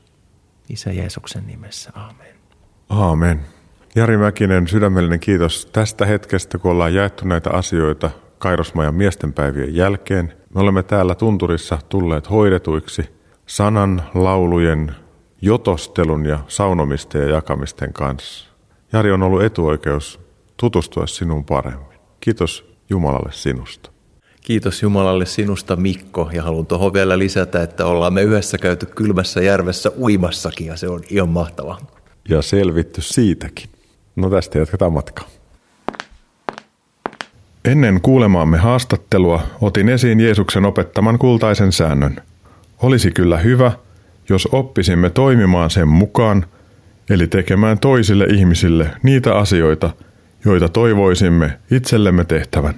Isä 0.69 0.91
Jeesuksen 0.91 1.47
nimessä, 1.47 1.91
aamen. 1.95 2.35
Aamen. 2.89 3.45
Jari 3.95 4.17
Mäkinen, 4.17 4.67
sydämellinen 4.67 5.19
kiitos 5.19 5.65
tästä 5.65 6.05
hetkestä, 6.05 6.57
kun 6.57 6.71
ollaan 6.71 6.93
jaettu 6.93 7.27
näitä 7.27 7.49
asioita 7.49 8.11
Kairosmajan 8.37 8.95
miestenpäivien 8.95 9.75
jälkeen. 9.75 10.33
Me 10.53 10.61
olemme 10.61 10.83
täällä 10.83 11.15
tunturissa 11.15 11.79
tulleet 11.89 12.29
hoidetuiksi 12.29 13.09
sanan, 13.45 14.03
laulujen, 14.13 14.95
jotostelun 15.41 16.25
ja 16.25 16.39
saunomisten 16.47 17.21
ja 17.21 17.27
jakamisten 17.27 17.93
kanssa. 17.93 18.49
Jari 18.93 19.11
on 19.11 19.23
ollut 19.23 19.43
etuoikeus 19.43 20.19
tutustua 20.57 21.07
sinuun 21.07 21.45
paremmin. 21.45 21.99
Kiitos 22.19 22.71
Jumalalle 22.89 23.31
sinusta. 23.31 23.91
Kiitos 24.41 24.81
Jumalalle 24.81 25.25
sinusta 25.25 25.75
Mikko 25.75 26.29
ja 26.33 26.43
haluan 26.43 26.65
tuohon 26.65 26.93
vielä 26.93 27.19
lisätä, 27.19 27.63
että 27.63 27.85
ollaan 27.85 28.13
me 28.13 28.21
yhdessä 28.21 28.57
käyty 28.57 28.85
kylmässä 28.85 29.41
järvessä 29.41 29.91
uimassakin 29.99 30.67
ja 30.67 30.77
se 30.77 30.87
on 30.87 31.01
ihan 31.09 31.29
mahtavaa. 31.29 31.77
Ja 32.29 32.41
selvitty 32.41 33.01
siitäkin. 33.01 33.69
No 34.15 34.29
tästä 34.29 34.59
jatketaan 34.59 34.93
matkaa. 34.93 35.27
Ennen 37.65 38.01
kuulemaamme 38.01 38.57
haastattelua 38.57 39.41
otin 39.61 39.89
esiin 39.89 40.19
Jeesuksen 40.19 40.65
opettaman 40.65 41.19
kultaisen 41.19 41.71
säännön. 41.71 42.21
Olisi 42.81 43.11
kyllä 43.11 43.37
hyvä, 43.37 43.71
jos 44.31 44.47
oppisimme 44.51 45.09
toimimaan 45.09 45.69
sen 45.69 45.87
mukaan, 45.87 46.45
eli 47.09 47.27
tekemään 47.27 47.79
toisille 47.79 48.25
ihmisille 48.25 48.89
niitä 49.03 49.35
asioita, 49.35 49.89
joita 50.45 50.69
toivoisimme 50.69 51.59
itsellemme 51.71 52.25
tehtävän. 52.25 52.75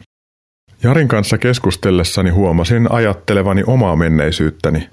Jarin 0.83 1.07
kanssa 1.07 1.37
keskustellessani 1.37 2.29
huomasin 2.29 2.91
ajattelevani 2.91 3.63
omaa 3.67 3.95
menneisyyttäni. 3.95 4.89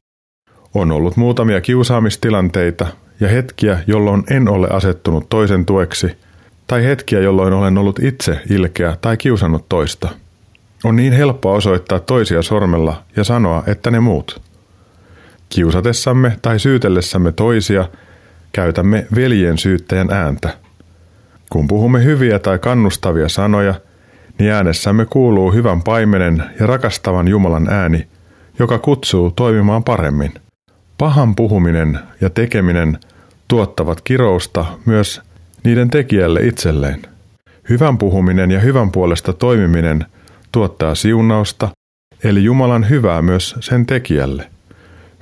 On 0.74 0.92
ollut 0.92 1.16
muutamia 1.16 1.60
kiusaamistilanteita 1.60 2.86
ja 3.20 3.28
hetkiä, 3.28 3.78
jolloin 3.86 4.24
en 4.30 4.48
ole 4.48 4.68
asettunut 4.70 5.28
toisen 5.28 5.66
tueksi, 5.66 6.16
tai 6.66 6.84
hetkiä, 6.84 7.20
jolloin 7.20 7.52
olen 7.52 7.78
ollut 7.78 7.98
itse 7.98 8.40
ilkeä 8.50 8.96
tai 9.00 9.16
kiusannut 9.16 9.68
toista. 9.68 10.08
On 10.84 10.96
niin 10.96 11.12
helppo 11.12 11.54
osoittaa 11.54 11.98
toisia 11.98 12.42
sormella 12.42 13.02
ja 13.16 13.24
sanoa, 13.24 13.62
että 13.66 13.90
ne 13.90 14.00
muut. 14.00 14.49
Kiusatessamme 15.50 16.36
tai 16.42 16.58
syytellessämme 16.58 17.32
toisia 17.32 17.88
käytämme 18.52 19.06
veljen 19.14 19.58
syyttäjän 19.58 20.10
ääntä. 20.10 20.56
Kun 21.50 21.68
puhumme 21.68 22.04
hyviä 22.04 22.38
tai 22.38 22.58
kannustavia 22.58 23.28
sanoja– 23.28 23.74
niin 24.40 24.52
äänessämme 24.52 25.06
kuuluu 25.06 25.52
hyvän 25.52 25.82
paimenen 25.82 26.44
ja 26.60 26.66
rakastavan 26.66 27.28
Jumalan 27.28 27.68
ääni, 27.68 28.06
joka 28.58 28.78
kutsuu 28.78 29.30
toimimaan 29.30 29.84
paremmin. 29.84 30.34
Pahan 30.98 31.36
puhuminen 31.36 31.98
ja 32.20 32.30
tekeminen 32.30 32.98
tuottavat 33.48 34.00
kirousta 34.00 34.64
myös 34.86 35.22
niiden 35.64 35.90
tekijälle 35.90 36.40
itselleen. 36.40 37.02
Hyvän 37.68 37.98
puhuminen 37.98 38.50
ja 38.50 38.60
hyvän 38.60 38.90
puolesta 38.90 39.32
toimiminen 39.32 40.06
tuottaa 40.52 40.94
siunausta, 40.94 41.68
eli 42.24 42.44
Jumalan 42.44 42.88
hyvää 42.88 43.22
myös 43.22 43.56
sen 43.60 43.86
tekijälle. 43.86 44.50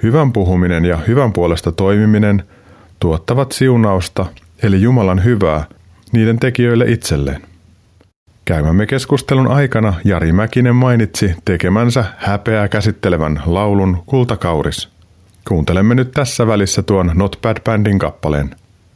Hyvän 0.02 0.33
puhuminen 0.33 0.85
ja 0.85 0.97
hyvän 0.97 1.33
puolesta 1.33 1.73
toimiminen 1.73 2.43
tuottavat 3.00 3.52
siunausta, 3.52 4.26
eli 4.62 4.83
Jumalan 4.83 5.25
hyvää 5.25 5.64
niiden 6.12 6.38
tekijöille 6.38 6.85
itselleen. 6.88 7.43
Käymämme 8.45 8.87
keskustelun 8.87 9.49
aikana 9.49 9.95
Jari 10.05 10.33
Mäkinen 10.33 10.76
mainitsi 10.76 11.35
tekemänsä 11.45 12.05
häpeää 12.17 12.69
käsittelevän 12.69 13.43
laulun 13.47 14.02
Kultakauris. 14.07 14.88
Kuuntelemme 15.49 15.95
nyt 15.95 16.11
tässä 16.11 16.47
välissä 16.47 16.83
tuon 16.83 17.11
Not 17.14 17.38
Bad 17.43 17.57
Bandin 17.64 17.99
kappaleen. 17.99 18.50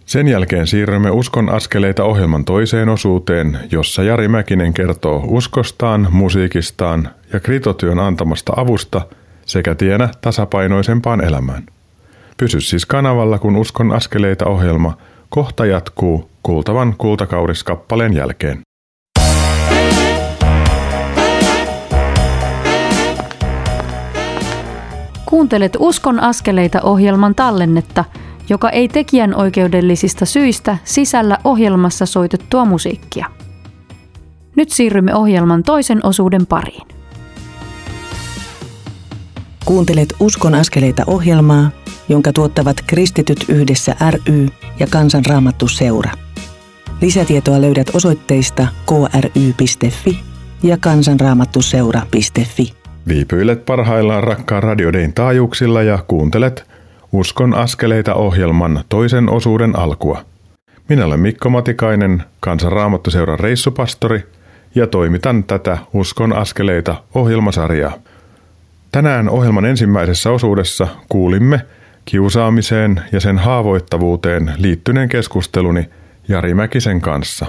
Sen 0.06 0.28
jälkeen 0.28 0.66
siirrymme 0.66 1.10
Uskon 1.10 1.48
askeleita 1.48 2.04
ohjelman 2.04 2.44
toiseen 2.44 2.88
osuuteen, 2.88 3.58
jossa 3.70 4.02
Jari 4.02 4.28
Mäkinen 4.28 4.74
kertoo 4.74 5.24
uskostaan, 5.26 6.08
musiikistaan 6.10 7.08
ja 7.32 7.40
kritotyön 7.40 7.98
antamasta 7.98 8.52
avusta 8.56 9.06
sekä 9.46 9.74
tienä 9.74 10.08
tasapainoisempaan 10.20 11.24
elämään. 11.24 11.66
Pysy 12.36 12.60
siis 12.60 12.86
kanavalla, 12.86 13.38
kun 13.38 13.56
Uskon 13.56 13.92
askeleita 13.92 14.46
ohjelma 14.46 14.96
kohta 15.28 15.66
jatkuu 15.66 16.30
kuultavan 16.42 16.94
kultakauriskappaleen 16.98 18.14
jälkeen. 18.14 18.60
Kuuntelet 25.26 25.76
Uskon 25.78 26.20
askeleita 26.20 26.80
ohjelman 26.82 27.34
tallennetta, 27.34 28.04
joka 28.48 28.70
ei 28.70 28.88
tekijän 28.88 29.34
oikeudellisista 29.34 30.26
syistä 30.26 30.78
sisällä 30.84 31.38
ohjelmassa 31.44 32.06
soitettua 32.06 32.64
musiikkia. 32.64 33.26
Nyt 34.56 34.70
siirrymme 34.70 35.14
ohjelman 35.14 35.62
toisen 35.62 36.06
osuuden 36.06 36.46
pariin. 36.46 37.01
Kuuntelet 39.64 40.14
Uskon 40.20 40.54
askeleita 40.54 41.02
ohjelmaa, 41.06 41.70
jonka 42.08 42.32
tuottavat 42.32 42.76
Kristityt 42.86 43.44
yhdessä 43.48 43.96
ry 44.10 44.48
ja 44.78 44.86
Kansanraamattu 44.90 45.68
seura. 45.68 46.10
Lisätietoa 47.00 47.60
löydät 47.60 47.90
osoitteista 47.94 48.66
kry.fi 48.86 50.18
ja 50.62 50.76
kansanraamattuseura.fi. 50.80 52.72
Viipyilet 53.08 53.64
parhaillaan 53.64 54.24
rakkaan 54.24 54.62
radiodein 54.62 55.12
taajuuksilla 55.12 55.82
ja 55.82 55.98
kuuntelet 56.08 56.64
Uskon 57.12 57.54
askeleita 57.54 58.14
ohjelman 58.14 58.84
toisen 58.88 59.30
osuuden 59.30 59.78
alkua. 59.78 60.24
Minä 60.88 61.06
olen 61.06 61.20
Mikko 61.20 61.50
Matikainen, 61.50 62.22
Kansanraamattuseuran 62.40 63.40
reissupastori 63.40 64.22
ja 64.74 64.86
toimitan 64.86 65.44
tätä 65.44 65.78
Uskon 65.92 66.32
askeleita 66.32 67.04
ohjelmasarjaa. 67.14 67.92
Tänään 68.92 69.28
ohjelman 69.28 69.64
ensimmäisessä 69.64 70.30
osuudessa 70.30 70.88
kuulimme 71.08 71.60
kiusaamiseen 72.04 73.02
ja 73.12 73.20
sen 73.20 73.38
haavoittavuuteen 73.38 74.52
liittyneen 74.56 75.08
keskusteluni 75.08 75.90
Jari 76.28 76.54
Mäkisen 76.54 77.00
kanssa. 77.00 77.46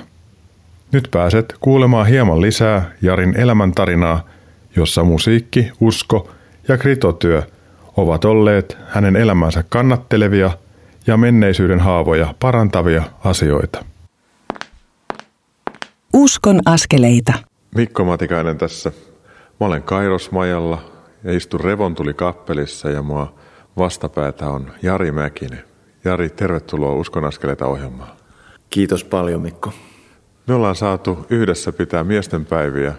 Nyt 0.91 1.07
pääset 1.11 1.55
kuulemaan 1.59 2.07
hieman 2.07 2.41
lisää 2.41 2.91
Jarin 3.01 3.39
elämäntarinaa, 3.39 4.27
jossa 4.75 5.03
musiikki, 5.03 5.71
usko 5.79 6.31
ja 6.67 6.77
kritotyö 6.77 7.43
ovat 7.97 8.25
olleet 8.25 8.77
hänen 8.87 9.15
elämänsä 9.15 9.63
kannattelevia 9.69 10.51
ja 11.07 11.17
menneisyyden 11.17 11.79
haavoja 11.79 12.33
parantavia 12.39 13.03
asioita. 13.23 13.85
Uskon 16.13 16.59
askeleita. 16.65 17.33
Mikko 17.75 18.05
Matikainen 18.05 18.57
tässä. 18.57 18.91
Mä 19.59 19.67
olen 19.67 19.83
Kairosmajalla 19.83 20.92
ja 21.23 21.33
istun 21.37 21.59
Revontuli 21.59 22.13
kappelissa 22.13 22.89
ja 22.89 23.01
mua 23.01 23.33
vastapäätä 23.77 24.49
on 24.49 24.71
Jari 24.81 25.11
Mäkinen. 25.11 25.63
Jari, 26.05 26.29
tervetuloa 26.29 26.93
Uskon 26.93 27.25
askeleita 27.25 27.65
ohjelmaan. 27.65 28.09
Kiitos 28.69 29.03
paljon 29.03 29.41
Mikko. 29.41 29.73
Me 30.47 30.53
ollaan 30.53 30.75
saatu 30.75 31.25
yhdessä 31.29 31.71
pitää 31.71 32.03
miesten 32.03 32.45
päiviä, 32.45 32.93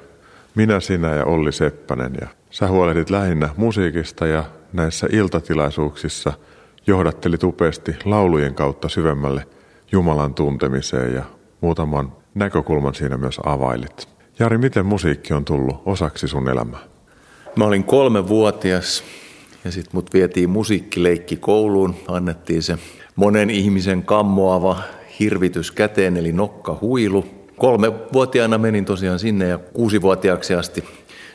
minä, 0.54 0.80
sinä 0.80 1.14
ja 1.14 1.24
Olli 1.24 1.52
Seppänen. 1.52 2.12
Ja 2.20 2.28
sä 2.50 2.68
huolehdit 2.68 3.10
lähinnä 3.10 3.48
musiikista 3.56 4.26
ja 4.26 4.44
näissä 4.72 5.06
iltatilaisuuksissa 5.10 6.32
johdattelit 6.86 7.42
upeasti 7.42 7.96
laulujen 8.04 8.54
kautta 8.54 8.88
syvemmälle 8.88 9.46
Jumalan 9.92 10.34
tuntemiseen 10.34 11.14
ja 11.14 11.22
muutaman 11.60 12.12
näkökulman 12.34 12.94
siinä 12.94 13.16
myös 13.16 13.40
availit. 13.44 14.08
Jari, 14.38 14.58
miten 14.58 14.86
musiikki 14.86 15.34
on 15.34 15.44
tullut 15.44 15.82
osaksi 15.86 16.28
sun 16.28 16.48
elämää? 16.48 16.93
Mä 17.56 17.64
olin 17.64 17.84
kolme 17.84 18.28
vuotias 18.28 19.04
ja 19.64 19.72
sitten 19.72 19.90
mut 19.92 20.14
vietiin 20.14 20.50
musiikkileikki 20.50 21.36
kouluun. 21.36 21.94
Annettiin 22.08 22.62
se 22.62 22.78
monen 23.16 23.50
ihmisen 23.50 24.02
kammoava 24.02 24.78
hirvitys 25.20 25.70
käteen 25.70 26.16
eli 26.16 26.32
nokkahuilu. 26.32 27.24
Kolme 27.58 27.92
vuotiaana 28.12 28.58
menin 28.58 28.84
tosiaan 28.84 29.18
sinne 29.18 29.48
ja 29.48 29.58
kuusivuotiaaksi 29.58 30.54
asti 30.54 30.84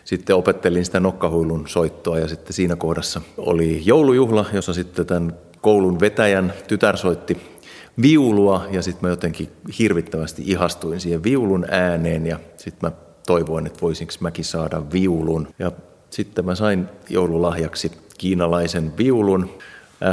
sitten 0.03 0.35
opettelin 0.35 0.85
sitä 0.85 0.99
nokkahuilun 0.99 1.67
soittoa 1.67 2.19
ja 2.19 2.27
sitten 2.27 2.53
siinä 2.53 2.75
kohdassa 2.75 3.21
oli 3.37 3.81
joulujuhla, 3.85 4.45
jossa 4.53 4.73
sitten 4.73 5.05
tämän 5.05 5.33
koulun 5.61 5.99
vetäjän 5.99 6.53
tytär 6.67 6.97
soitti 6.97 7.37
viulua 8.01 8.65
ja 8.71 8.81
sitten 8.81 9.07
mä 9.07 9.09
jotenkin 9.09 9.49
hirvittävästi 9.79 10.43
ihastuin 10.45 10.99
siihen 10.99 11.23
viulun 11.23 11.65
ääneen 11.71 12.25
ja 12.25 12.39
sitten 12.57 12.89
mä 12.89 12.97
toivoin, 13.27 13.67
että 13.67 13.81
voisinko 13.81 14.13
mäkin 14.19 14.45
saada 14.45 14.81
viulun. 14.91 15.47
Ja 15.59 15.71
sitten 16.09 16.45
mä 16.45 16.55
sain 16.55 16.85
joululahjaksi 17.09 17.91
kiinalaisen 18.17 18.97
viulun 18.97 19.49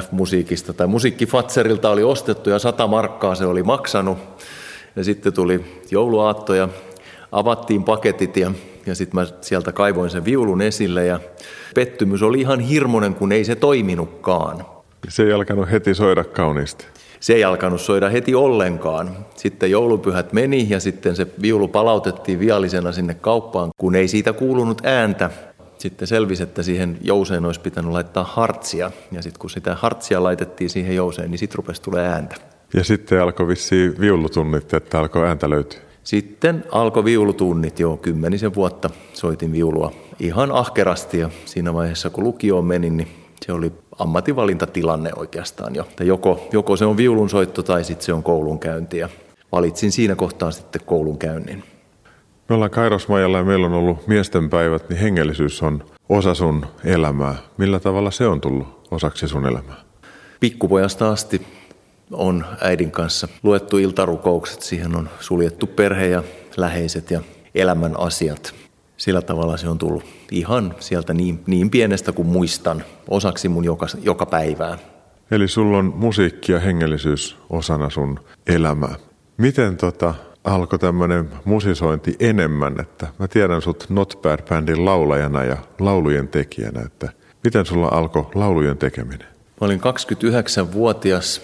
F-musiikista 0.00 0.72
tai 0.72 0.87
musiikkifatserilta 0.87 1.90
oli 1.90 2.02
ostettu 2.02 2.50
ja 2.50 2.59
sata 2.59 2.87
markkaa 2.87 3.35
se 3.35 3.46
oli 3.46 3.62
maksanut. 3.62 4.18
Ja 4.96 5.04
sitten 5.04 5.32
tuli 5.32 5.82
jouluaatto 5.90 6.54
ja 6.54 6.68
avattiin 7.32 7.85
paketit 7.85 8.37
ja, 8.37 8.52
ja 8.87 8.94
sitten 8.94 9.20
mä 9.20 9.26
sieltä 9.40 9.72
kaivoin 9.72 10.11
sen 10.11 10.24
viulun 10.24 10.62
esille 10.62 11.06
ja 11.06 11.20
pettymys 11.74 12.22
oli 12.22 12.40
ihan 12.40 12.61
hirmonen, 12.61 13.14
kun 13.14 13.32
ei 13.32 13.44
se 13.44 13.54
toiminutkaan. 13.54 14.66
Se 15.09 15.22
ei 15.22 15.32
alkanut 15.32 15.70
heti 15.70 15.94
soida 15.94 16.24
kauniisti. 16.24 16.87
Se 17.20 17.35
ei 17.35 17.44
alkanut 17.44 17.80
soida 17.80 18.09
heti 18.09 18.35
ollenkaan. 18.35 19.16
Sitten 19.35 19.70
joulupyhät 19.70 20.32
meni 20.32 20.66
ja 20.70 20.80
sitten 20.80 21.16
se 21.16 21.26
viulu 21.42 21.68
palautettiin 21.68 22.40
viallisena 22.40 22.92
sinne 22.92 23.14
kauppaan, 23.14 23.70
kun 23.76 23.94
ei 23.94 24.09
siitä 24.09 24.32
kuulunut 24.32 24.82
ääntä 24.85 25.30
sitten 25.78 26.08
selvisi, 26.08 26.42
että 26.42 26.62
siihen 26.62 26.98
jouseen 27.00 27.44
olisi 27.44 27.60
pitänyt 27.60 27.92
laittaa 27.92 28.24
hartsia. 28.24 28.90
Ja 29.12 29.22
sitten 29.22 29.40
kun 29.40 29.50
sitä 29.50 29.74
hartsia 29.74 30.22
laitettiin 30.22 30.70
siihen 30.70 30.96
jouseen, 30.96 31.30
niin 31.30 31.38
sitten 31.38 31.56
rupesi 31.56 31.82
tulee 31.82 32.06
ääntä. 32.06 32.36
Ja 32.74 32.84
sitten 32.84 33.22
alkoi 33.22 33.48
vissiin 33.48 34.00
viulutunnit, 34.00 34.74
että 34.74 34.98
alkoi 34.98 35.26
ääntä 35.26 35.50
löytyä. 35.50 35.80
Sitten 36.04 36.64
alkoi 36.72 37.04
viulutunnit 37.04 37.80
jo 37.80 37.96
kymmenisen 37.96 38.54
vuotta 38.54 38.90
soitin 39.12 39.52
viulua 39.52 39.92
ihan 40.20 40.52
ahkerasti 40.52 41.18
ja 41.18 41.30
siinä 41.44 41.74
vaiheessa 41.74 42.10
kun 42.10 42.24
lukioon 42.24 42.64
menin, 42.64 42.96
niin 42.96 43.08
se 43.46 43.52
oli 43.52 43.72
ammatinvalintatilanne 43.98 45.10
oikeastaan 45.16 45.74
jo. 45.74 45.82
Että 45.82 46.04
joko, 46.04 46.48
joko 46.52 46.76
se 46.76 46.84
on 46.84 46.96
viulun 46.96 47.30
soitto 47.30 47.62
tai 47.62 47.84
sitten 47.84 48.06
se 48.06 48.12
on 48.12 48.22
koulunkäynti 48.22 48.98
ja 48.98 49.08
valitsin 49.52 49.92
siinä 49.92 50.14
kohtaa 50.14 50.50
sitten 50.50 50.82
koulunkäynnin. 50.86 51.64
Me 52.48 52.54
ollaan 52.54 52.70
Kairosmajalla 52.70 53.38
ja 53.38 53.44
meillä 53.44 53.66
on 53.66 53.72
ollut 53.72 54.06
miesten 54.06 54.50
päivät, 54.50 54.88
niin 54.88 55.00
hengellisyys 55.00 55.62
on 55.62 55.85
osa 56.09 56.35
sun 56.35 56.66
elämää. 56.85 57.35
Millä 57.56 57.80
tavalla 57.80 58.11
se 58.11 58.26
on 58.26 58.40
tullut 58.40 58.88
osaksi 58.90 59.28
sun 59.28 59.46
elämää? 59.46 59.76
Pikkupojasta 60.40 61.11
asti 61.11 61.46
on 62.12 62.44
äidin 62.61 62.90
kanssa 62.90 63.28
luettu 63.42 63.78
iltarukoukset. 63.78 64.62
Siihen 64.62 64.96
on 64.96 65.09
suljettu 65.20 65.66
perhe 65.66 66.06
ja 66.06 66.22
läheiset 66.56 67.11
ja 67.11 67.20
elämän 67.54 68.00
asiat. 68.00 68.54
Sillä 68.96 69.22
tavalla 69.22 69.56
se 69.56 69.68
on 69.68 69.78
tullut 69.78 70.04
ihan 70.30 70.74
sieltä 70.80 71.14
niin, 71.14 71.40
niin 71.46 71.70
pienestä 71.70 72.12
kuin 72.12 72.28
muistan 72.28 72.85
osaksi 73.09 73.48
mun 73.48 73.64
joka, 73.64 73.87
joka 74.02 74.26
päivää. 74.26 74.78
Eli 75.30 75.48
sulla 75.48 75.78
on 75.78 75.92
musiikki 75.96 76.52
ja 76.52 76.61
hengellisyys 76.61 77.37
osana 77.50 77.90
sun 77.90 78.20
elämää. 78.46 78.94
Miten 79.37 79.76
tota, 79.76 80.14
alkoi 80.46 80.78
tämmöinen 80.78 81.30
musisointi 81.44 82.16
enemmän, 82.20 82.80
että 82.80 83.06
mä 83.18 83.28
tiedän 83.28 83.62
sut 83.62 83.87
Not 83.88 84.18
Bad 84.22 84.42
Bandin 84.48 84.85
laulajana 84.85 85.44
ja 85.44 85.56
laulujen 85.78 86.28
tekijänä, 86.28 86.80
että 86.80 87.12
miten 87.44 87.66
sulla 87.66 87.88
alkoi 87.88 88.26
laulujen 88.35 88.78
tekeminen? 88.78 89.26
Mä 89.61 89.66
olin 89.66 89.80
29-vuotias 89.80 91.42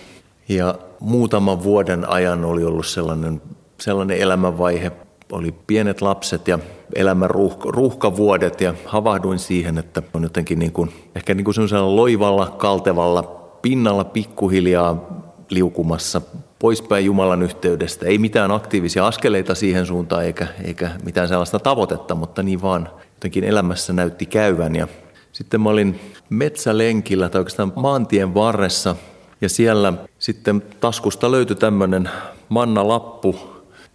ja 0.49 0.75
muutaman 1.01 1.63
vuoden 1.63 2.09
ajan 2.09 2.45
oli 2.45 2.65
ollut 2.65 2.87
sellainen, 2.87 3.43
sellainen 3.81 4.19
elämänvaihe, 4.19 4.93
oli 5.33 5.55
pienet 5.67 6.01
lapset 6.01 6.49
ja 6.49 6.59
elämän 6.95 7.31
ruuhka, 7.31 7.71
ruuhkavuodet 7.71 8.61
ja 8.61 8.75
havahduin 8.87 9.39
siihen, 9.39 9.79
että 9.79 10.03
on 10.15 10.23
jotenkin 10.23 10.59
niin 10.59 10.73
kuin, 10.73 10.91
ehkä 11.15 11.35
niin 11.35 11.45
kuin 11.45 11.57
loivalla, 11.97 12.47
kaltevalla 12.47 13.23
pinnalla 13.63 14.05
pikkuhiljaa 14.05 15.23
liukumassa 15.51 16.21
poispäin 16.63 17.05
Jumalan 17.05 17.43
yhteydestä. 17.43 18.07
Ei 18.07 18.19
mitään 18.19 18.51
aktiivisia 18.51 19.07
askeleita 19.07 19.55
siihen 19.55 19.87
suuntaan 19.87 20.25
eikä, 20.25 20.47
eikä 20.65 20.91
mitään 21.05 21.29
sellaista 21.29 21.59
tavoitetta, 21.59 22.15
mutta 22.15 22.43
niin 22.43 22.63
vaan 22.63 22.89
jotenkin 23.15 23.45
elämässä 23.45 23.93
näytti 23.93 24.27
käyvän. 24.27 24.77
Ja 24.77 24.89
sitten 25.33 25.61
mä 25.61 25.71
olin 25.71 26.01
metsälenkillä 26.31 27.29
tai 27.29 27.39
oikeastaan 27.39 27.73
maantien 27.77 28.35
varressa 28.35 28.97
ja 29.41 29.49
siellä 29.49 29.93
sitten 30.19 30.63
taskusta 30.81 31.31
löytyi 31.31 31.57
tämmöinen 31.57 32.11
manna-lappu, 32.49 33.37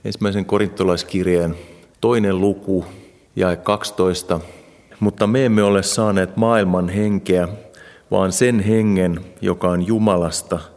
ensimmäisen 0.06 0.46
korintolaiskirjeen 0.46 1.56
toinen 2.02 2.42
luku, 2.42 2.86
ja 3.36 3.56
12. 3.56 4.40
Mutta 5.00 5.28
me 5.28 5.46
emme 5.46 5.64
ole 5.64 5.84
saaneet 5.84 6.38
maailman 6.38 6.90
henkeä, 6.90 7.48
vaan 8.12 8.32
sen 8.32 8.60
hengen, 8.60 9.26
joka 9.42 9.70
on 9.70 9.88
Jumalasta– 9.88 10.60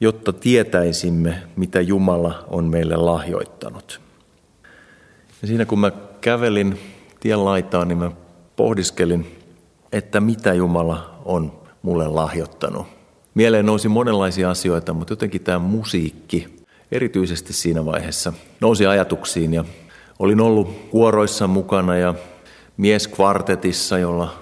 jotta 0.00 0.32
tietäisimme, 0.32 1.42
mitä 1.56 1.80
Jumala 1.80 2.44
on 2.48 2.64
meille 2.64 2.96
lahjoittanut. 2.96 4.00
Ja 5.42 5.48
siinä 5.48 5.64
kun 5.64 5.78
mä 5.78 5.92
kävelin 6.20 6.78
tien 7.20 7.44
laitaan, 7.44 7.88
niin 7.88 7.98
mä 7.98 8.10
pohdiskelin 8.56 9.40
että 9.92 10.20
mitä 10.20 10.54
Jumala 10.54 11.20
on 11.24 11.52
mulle 11.82 12.08
lahjoittanut. 12.08 12.86
Mieleen 13.34 13.66
nousi 13.66 13.88
monenlaisia 13.88 14.50
asioita, 14.50 14.92
mutta 14.92 15.12
jotenkin 15.12 15.40
tämä 15.40 15.58
musiikki, 15.58 16.64
erityisesti 16.92 17.52
siinä 17.52 17.84
vaiheessa, 17.84 18.32
nousi 18.60 18.86
ajatuksiin 18.86 19.54
ja 19.54 19.64
olin 20.18 20.40
ollut 20.40 20.90
kuoroissa 20.90 21.46
mukana 21.46 21.96
ja 21.96 22.14
mieskvartetissa, 22.76 23.98
jolla 23.98 24.34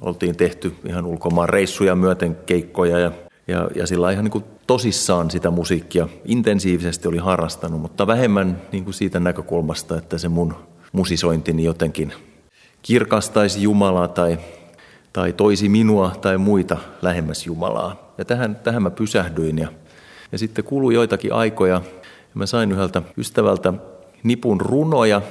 oltiin 0.00 0.36
tehty 0.36 0.74
ihan 0.84 1.06
ulkomaan 1.06 1.48
reissuja 1.48 1.94
myöten 1.94 2.36
keikkoja 2.46 2.98
ja, 2.98 3.12
ja, 3.48 3.68
ja 3.74 3.86
sillä 3.86 4.10
ihan 4.10 4.24
niin 4.24 4.32
kuin 4.32 4.44
tosissaan 4.66 5.30
sitä 5.30 5.50
musiikkia 5.50 6.08
intensiivisesti 6.24 7.08
oli 7.08 7.18
harrastanut, 7.18 7.80
mutta 7.80 8.06
vähemmän 8.06 8.62
niin 8.72 8.84
kuin 8.84 8.94
siitä 8.94 9.20
näkökulmasta, 9.20 9.98
että 9.98 10.18
se 10.18 10.28
mun 10.28 10.54
musisointini 10.92 11.64
jotenkin 11.64 12.12
kirkastaisi 12.82 13.62
Jumalaa 13.62 14.08
tai, 14.08 14.38
tai 15.12 15.32
toisi 15.32 15.68
minua 15.68 16.10
tai 16.20 16.38
muita 16.38 16.76
lähemmäs 17.02 17.46
Jumalaa. 17.46 18.14
Ja 18.18 18.24
tähän, 18.24 18.56
tähän 18.56 18.82
mä 18.82 18.90
pysähdyin 18.90 19.58
ja, 19.58 19.68
ja 20.32 20.38
sitten 20.38 20.64
kului 20.64 20.94
joitakin 20.94 21.32
aikoja 21.32 21.74
ja 21.74 22.34
mä 22.34 22.46
sain 22.46 22.72
yhdeltä 22.72 23.02
ystävältä 23.16 23.72
nipun 24.22 24.60
runoja 24.60 25.22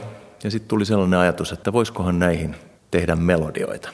ja 0.43 0.52
sitten 0.52 0.69
tuli 0.69 0.86
sellainen 0.86 1.19
ajatus, 1.19 1.52
että 1.52 1.74
voisikohan 1.74 2.19
näihin 2.19 2.56
tehdä 2.91 3.15
melodioita. 3.15 3.89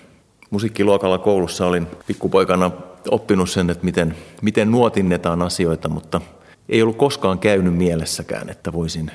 Musiikkiluokalla 0.49 1.17
koulussa 1.17 1.65
olin 1.65 1.87
pikkupoikana 2.07 2.71
oppinut 3.11 3.49
sen, 3.49 3.69
että 3.69 3.85
miten, 3.85 4.15
miten 4.41 4.71
nuotinnetaan 4.71 5.41
asioita, 5.41 5.89
mutta 5.89 6.21
ei 6.69 6.81
ollut 6.81 6.97
koskaan 6.97 7.39
käynyt 7.39 7.77
mielessäkään, 7.77 8.49
että 8.49 8.73
voisin 8.73 9.11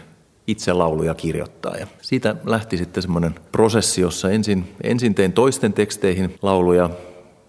itse 0.46 0.72
lauluja 0.72 1.14
kirjoittaa. 1.14 1.76
Ja 1.76 1.86
siitä 2.02 2.36
lähti 2.44 2.76
sitten 2.76 3.02
semmoinen 3.02 3.34
prosessi, 3.52 4.00
jossa 4.00 4.30
ensin, 4.30 4.74
ensin 4.82 5.14
tein 5.14 5.32
toisten 5.32 5.72
teksteihin 5.72 6.34
lauluja 6.42 6.90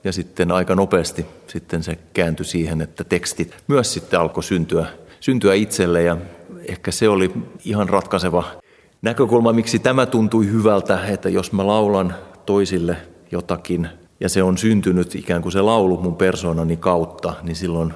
ja 0.03 0.11
sitten 0.11 0.51
aika 0.51 0.75
nopeasti 0.75 1.25
sitten 1.47 1.83
se 1.83 1.97
kääntyi 2.13 2.45
siihen, 2.45 2.81
että 2.81 3.03
tekstit 3.03 3.55
myös 3.67 3.93
sitten 3.93 4.19
alkoi 4.19 4.43
syntyä, 4.43 4.85
syntyä 5.19 5.53
itselle 5.53 6.03
ja 6.03 6.17
ehkä 6.67 6.91
se 6.91 7.09
oli 7.09 7.31
ihan 7.65 7.89
ratkaiseva 7.89 8.43
näkökulma, 9.01 9.53
miksi 9.53 9.79
tämä 9.79 10.05
tuntui 10.05 10.47
hyvältä, 10.47 11.07
että 11.07 11.29
jos 11.29 11.51
mä 11.51 11.67
laulan 11.67 12.15
toisille 12.45 12.97
jotakin 13.35 13.89
ja 14.19 14.29
se 14.29 14.43
on 14.43 14.57
syntynyt 14.57 15.15
ikään 15.15 15.41
kuin 15.41 15.51
se 15.51 15.61
laulu 15.61 15.97
mun 15.97 16.15
persoonani 16.15 16.77
kautta, 16.77 17.33
niin 17.43 17.55
silloin 17.55 17.93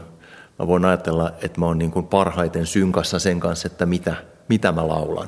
mä 0.59 0.67
voin 0.67 0.85
ajatella, 0.85 1.31
että 1.41 1.59
mä 1.59 1.65
oon 1.65 1.77
niin 1.77 1.91
kuin 1.91 2.07
parhaiten 2.07 2.65
synkassa 2.65 3.19
sen 3.19 3.39
kanssa, 3.39 3.67
että 3.67 3.85
mitä, 3.85 4.15
mitä 4.49 4.71
mä 4.71 4.87
laulan. 4.87 5.27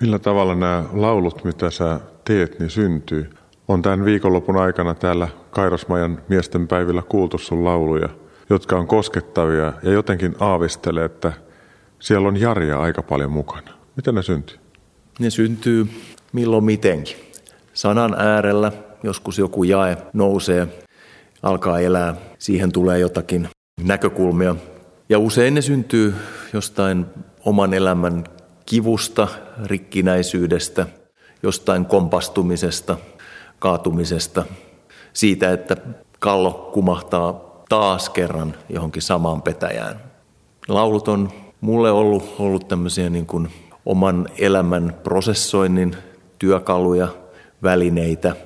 Millä 0.00 0.18
tavalla 0.18 0.54
nämä 0.54 0.84
laulut, 0.92 1.44
mitä 1.44 1.70
sä 1.70 2.00
teet, 2.24 2.58
niin 2.58 2.70
syntyy? 2.70 3.30
On 3.68 3.82
tämän 3.82 4.04
viikonlopun 4.04 4.56
aikana 4.56 4.94
täällä 4.94 5.28
Kairosmajan 5.50 6.22
miesten 6.28 6.68
päivillä 6.68 7.02
kuultu 7.02 7.38
sun 7.38 7.64
lauluja, 7.64 8.08
jotka 8.50 8.76
on 8.76 8.86
koskettavia 8.86 9.72
ja 9.82 9.92
jotenkin 9.92 10.34
aavistelee, 10.40 11.04
että 11.04 11.32
siellä 11.98 12.28
on 12.28 12.40
Jaria 12.40 12.80
aika 12.80 13.02
paljon 13.02 13.30
mukana. 13.30 13.70
Miten 13.96 14.14
ne 14.14 14.22
syntyy? 14.22 14.58
Ne 15.18 15.30
syntyy 15.30 15.86
milloin 16.32 16.64
mitenkin. 16.64 17.16
Sanan 17.74 18.14
äärellä 18.18 18.72
joskus 19.04 19.38
joku 19.38 19.64
jae 19.64 19.96
nousee, 20.12 20.68
alkaa 21.42 21.80
elää, 21.80 22.14
siihen 22.38 22.72
tulee 22.72 22.98
jotakin 22.98 23.48
näkökulmia. 23.82 24.56
Ja 25.08 25.18
usein 25.18 25.54
ne 25.54 25.62
syntyy 25.62 26.14
jostain 26.52 27.06
oman 27.44 27.74
elämän 27.74 28.24
kivusta, 28.66 29.28
rikkinäisyydestä, 29.64 30.86
jostain 31.42 31.86
kompastumisesta, 31.86 32.96
kaatumisesta, 33.58 34.44
siitä, 35.12 35.52
että 35.52 35.76
kallo 36.18 36.70
kumahtaa 36.74 37.54
taas 37.68 38.10
kerran 38.10 38.54
johonkin 38.68 39.02
samaan 39.02 39.42
petäjään. 39.42 40.00
Laulut 40.68 41.08
on 41.08 41.30
mulle 41.60 41.90
ollut, 41.90 42.34
ollut 42.38 42.68
tämmöisiä 42.68 43.10
niin 43.10 43.26
kuin 43.26 43.48
oman 43.86 44.28
elämän 44.38 44.96
prosessoinnin 45.02 45.96
työkaluja, 46.38 47.08
välineitä. 47.62 48.36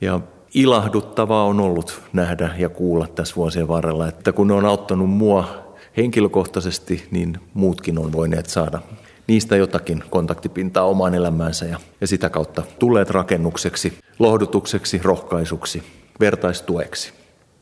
Ja 0.00 0.20
ilahduttavaa 0.54 1.44
on 1.44 1.60
ollut 1.60 2.02
nähdä 2.12 2.54
ja 2.58 2.68
kuulla 2.68 3.06
tässä 3.06 3.36
vuosien 3.36 3.68
varrella, 3.68 4.08
että 4.08 4.32
kun 4.32 4.46
ne 4.46 4.54
on 4.54 4.64
auttanut 4.64 5.10
mua 5.10 5.64
henkilökohtaisesti, 5.96 7.08
niin 7.10 7.38
muutkin 7.54 7.98
on 7.98 8.12
voineet 8.12 8.46
saada 8.46 8.80
niistä 9.26 9.56
jotakin 9.56 10.04
kontaktipintaa 10.10 10.84
omaan 10.84 11.14
elämäänsä 11.14 11.64
ja, 11.64 11.78
ja 12.00 12.06
sitä 12.06 12.30
kautta 12.30 12.62
tulleet 12.78 13.10
rakennukseksi, 13.10 13.98
lohdutukseksi, 14.18 15.00
rohkaisuksi, 15.04 15.82
vertaistueksi. 16.20 17.12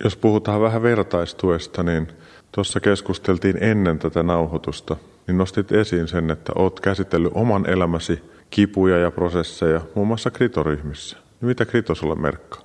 Jos 0.04 0.16
puhutaan 0.16 0.60
vähän 0.60 0.82
vertaistuesta, 0.82 1.82
niin 1.82 2.08
tuossa 2.52 2.80
keskusteltiin 2.80 3.58
ennen 3.60 3.98
tätä 3.98 4.22
nauhoitusta, 4.22 4.96
niin 5.26 5.38
nostit 5.38 5.72
esiin 5.72 6.08
sen, 6.08 6.30
että 6.30 6.52
olet 6.54 6.80
käsitellyt 6.80 7.32
oman 7.34 7.70
elämäsi 7.70 8.22
kipuja 8.50 8.98
ja 8.98 9.10
prosesseja 9.10 9.80
muun 9.94 10.06
muassa 10.06 10.30
kritoryhmissä. 10.30 11.21
Niin 11.42 11.48
mitä 11.48 11.64
krito 11.64 11.94
sulle 11.94 12.14
merkkaa? 12.14 12.60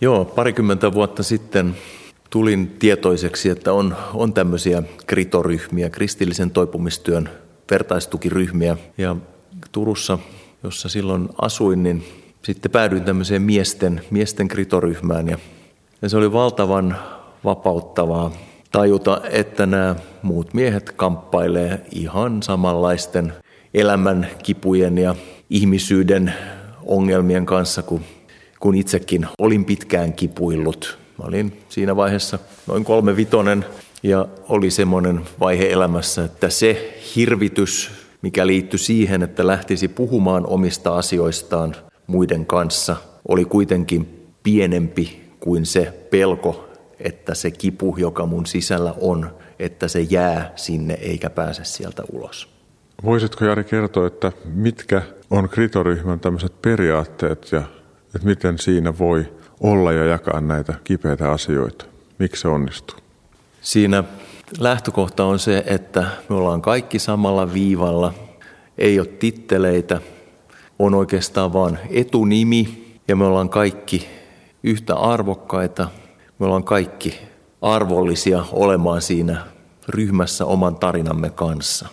Joo, 0.00 0.24
parikymmentä 0.24 0.92
vuotta 0.92 1.22
sitten 1.22 1.76
tulin 2.30 2.76
tietoiseksi, 2.78 3.48
että 3.48 3.72
on, 3.72 3.96
on 4.14 4.32
tämmöisiä 4.32 4.82
kritoryhmiä, 5.06 5.90
kristillisen 5.90 6.50
toipumistyön 6.50 7.28
vertaistukiryhmiä. 7.70 8.76
Ja 8.98 9.16
Turussa, 9.72 10.18
jossa 10.62 10.88
silloin 10.88 11.28
asuin, 11.42 11.82
niin 11.82 12.04
sitten 12.42 12.70
päädyin 12.70 13.04
tämmöiseen 13.04 13.42
miesten, 13.42 14.00
miesten 14.10 14.48
kritoryhmään. 14.48 15.28
Ja, 15.28 15.38
ja 16.02 16.08
se 16.08 16.16
oli 16.16 16.32
valtavan 16.32 16.96
vapauttavaa 17.44 18.30
tajuta, 18.72 19.20
että 19.30 19.66
nämä 19.66 19.96
muut 20.22 20.54
miehet 20.54 20.90
kamppailee 20.90 21.86
ihan 21.92 22.42
samanlaisten 22.42 23.32
elämän 23.74 24.28
kipujen 24.42 24.98
ja 24.98 25.14
ihmisyyden 25.50 26.34
ongelmien 26.86 27.46
kanssa 27.46 27.82
kuin, 27.82 28.04
kun 28.64 28.74
itsekin 28.74 29.26
olin 29.38 29.64
pitkään 29.64 30.12
kipuillut. 30.12 30.98
Mä 31.18 31.24
olin 31.28 31.60
siinä 31.68 31.96
vaiheessa 31.96 32.38
noin 32.66 32.84
kolme 32.84 33.16
vitonen 33.16 33.64
ja 34.02 34.26
oli 34.48 34.70
semmoinen 34.70 35.20
vaihe 35.40 35.70
elämässä, 35.70 36.24
että 36.24 36.50
se 36.50 36.98
hirvitys, 37.16 37.90
mikä 38.22 38.46
liittyi 38.46 38.78
siihen, 38.78 39.22
että 39.22 39.46
lähtisi 39.46 39.88
puhumaan 39.88 40.46
omista 40.46 40.96
asioistaan 40.96 41.76
muiden 42.06 42.46
kanssa, 42.46 42.96
oli 43.28 43.44
kuitenkin 43.44 44.26
pienempi 44.42 45.30
kuin 45.40 45.66
se 45.66 46.06
pelko, 46.10 46.68
että 47.00 47.34
se 47.34 47.50
kipu, 47.50 47.96
joka 47.98 48.26
mun 48.26 48.46
sisällä 48.46 48.94
on, 49.00 49.30
että 49.58 49.88
se 49.88 50.00
jää 50.00 50.52
sinne 50.56 50.94
eikä 50.94 51.30
pääse 51.30 51.64
sieltä 51.64 52.02
ulos. 52.12 52.48
Voisitko 53.04 53.44
Jari 53.44 53.64
kertoa, 53.64 54.06
että 54.06 54.32
mitkä 54.44 55.02
on 55.30 55.48
kritoryhmän 55.48 56.20
tämmöiset 56.20 56.62
periaatteet 56.62 57.52
ja 57.52 57.62
että 58.14 58.28
miten 58.28 58.58
siinä 58.58 58.98
voi 58.98 59.26
olla 59.60 59.92
ja 59.92 60.04
jakaa 60.04 60.40
näitä 60.40 60.74
kipeitä 60.84 61.32
asioita? 61.32 61.84
Miksi 62.18 62.42
se 62.42 62.48
onnistuu? 62.48 62.98
Siinä 63.60 64.04
lähtökohta 64.58 65.24
on 65.24 65.38
se, 65.38 65.64
että 65.66 66.06
me 66.28 66.36
ollaan 66.36 66.62
kaikki 66.62 66.98
samalla 66.98 67.52
viivalla, 67.52 68.12
ei 68.78 69.00
ole 69.00 69.06
titteleitä, 69.06 70.00
on 70.78 70.94
oikeastaan 70.94 71.52
vain 71.52 71.78
etunimi 71.90 72.84
ja 73.08 73.16
me 73.16 73.24
ollaan 73.24 73.48
kaikki 73.48 74.08
yhtä 74.62 74.94
arvokkaita, 74.94 75.88
me 76.38 76.46
ollaan 76.46 76.64
kaikki 76.64 77.20
arvollisia 77.62 78.44
olemaan 78.52 79.02
siinä 79.02 79.46
ryhmässä 79.88 80.46
oman 80.46 80.76
tarinamme 80.76 81.30
kanssa. 81.30 81.88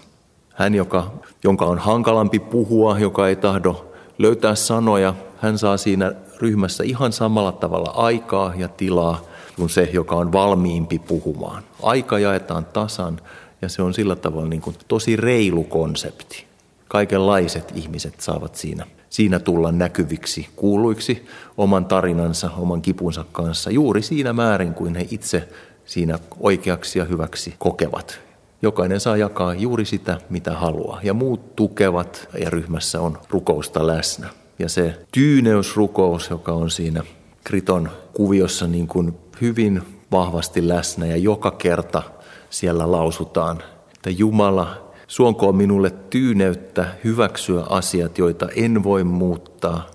Hän, 0.53 0.75
joka, 0.75 1.11
jonka 1.43 1.65
on 1.65 1.77
hankalampi 1.77 2.39
puhua, 2.39 2.99
joka 2.99 3.27
ei 3.27 3.35
tahdo 3.35 3.93
löytää 4.17 4.55
sanoja, 4.55 5.13
hän 5.41 5.57
saa 5.57 5.77
siinä 5.77 6.11
ryhmässä 6.39 6.83
ihan 6.83 7.11
samalla 7.11 7.51
tavalla 7.51 7.91
aikaa 7.95 8.53
ja 8.55 8.67
tilaa 8.67 9.21
kuin 9.55 9.69
se, 9.69 9.89
joka 9.93 10.15
on 10.15 10.31
valmiimpi 10.31 10.99
puhumaan. 10.99 11.63
Aika 11.83 12.19
jaetaan 12.19 12.65
tasan 12.65 13.19
ja 13.61 13.69
se 13.69 13.81
on 13.81 13.93
sillä 13.93 14.15
tavalla 14.15 14.49
niin 14.49 14.61
kuin 14.61 14.75
tosi 14.87 15.15
reilu 15.15 15.63
konsepti. 15.63 16.45
Kaikenlaiset 16.87 17.71
ihmiset 17.75 18.21
saavat 18.21 18.55
siinä, 18.55 18.85
siinä 19.09 19.39
tulla 19.39 19.71
näkyviksi, 19.71 20.49
kuuluiksi 20.55 21.25
oman 21.57 21.85
tarinansa, 21.85 22.49
oman 22.57 22.81
kipunsa 22.81 23.25
kanssa 23.31 23.71
juuri 23.71 24.01
siinä 24.01 24.33
määrin 24.33 24.73
kuin 24.73 24.95
he 24.95 25.07
itse 25.11 25.49
siinä 25.85 26.19
oikeaksi 26.39 26.99
ja 26.99 27.05
hyväksi 27.05 27.55
kokevat. 27.59 28.19
Jokainen 28.61 28.99
saa 28.99 29.17
jakaa 29.17 29.53
juuri 29.53 29.85
sitä, 29.85 30.17
mitä 30.29 30.53
haluaa. 30.53 30.99
Ja 31.03 31.13
muut 31.13 31.55
tukevat 31.55 32.27
ja 32.39 32.49
ryhmässä 32.49 33.01
on 33.01 33.17
rukousta 33.29 33.87
läsnä. 33.87 34.40
Ja 34.61 34.69
se 34.69 35.05
tyyneysrukous, 35.11 36.29
joka 36.29 36.51
on 36.51 36.69
siinä 36.69 37.03
kriton 37.43 37.89
kuviossa 38.13 38.67
niin 38.67 38.87
kuin 38.87 39.13
hyvin 39.41 39.81
vahvasti 40.11 40.67
läsnä 40.67 41.05
ja 41.05 41.17
joka 41.17 41.51
kerta 41.51 42.03
siellä 42.49 42.91
lausutaan, 42.91 43.63
että 43.95 44.09
Jumala, 44.09 44.91
suonkoon 45.07 45.55
minulle 45.55 45.89
tyyneyttä 45.89 46.87
hyväksyä 47.03 47.63
asiat, 47.69 48.17
joita 48.17 48.47
en 48.55 48.83
voi 48.83 49.03
muuttaa, 49.03 49.91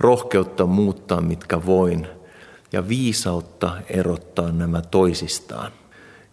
rohkeutta 0.00 0.66
muuttaa, 0.66 1.20
mitkä 1.20 1.66
voin, 1.66 2.06
ja 2.72 2.88
viisautta 2.88 3.72
erottaa 3.90 4.52
nämä 4.52 4.82
toisistaan. 4.82 5.72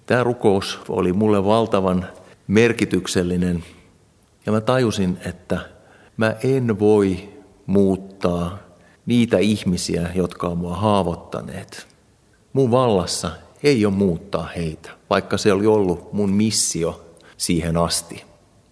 Tämä 0.05 0.23
rukous 0.23 0.79
oli 0.89 1.13
mulle 1.13 1.45
valtavan 1.45 2.05
merkityksellinen 2.47 3.63
ja 4.45 4.51
mä 4.51 4.61
tajusin, 4.61 5.17
että 5.25 5.59
mä 6.17 6.35
en 6.43 6.79
voi 6.79 7.34
muuttaa 7.65 8.57
niitä 9.05 9.37
ihmisiä, 9.37 10.09
jotka 10.15 10.47
on 10.47 10.57
mua 10.57 10.75
haavoittaneet. 10.75 11.87
Mun 12.53 12.71
vallassa 12.71 13.31
ei 13.63 13.85
ole 13.85 13.93
muuttaa 13.93 14.49
heitä, 14.55 14.91
vaikka 15.09 15.37
se 15.37 15.53
oli 15.53 15.65
ollut 15.65 16.13
mun 16.13 16.29
missio 16.29 17.05
siihen 17.37 17.77
asti. 17.77 18.23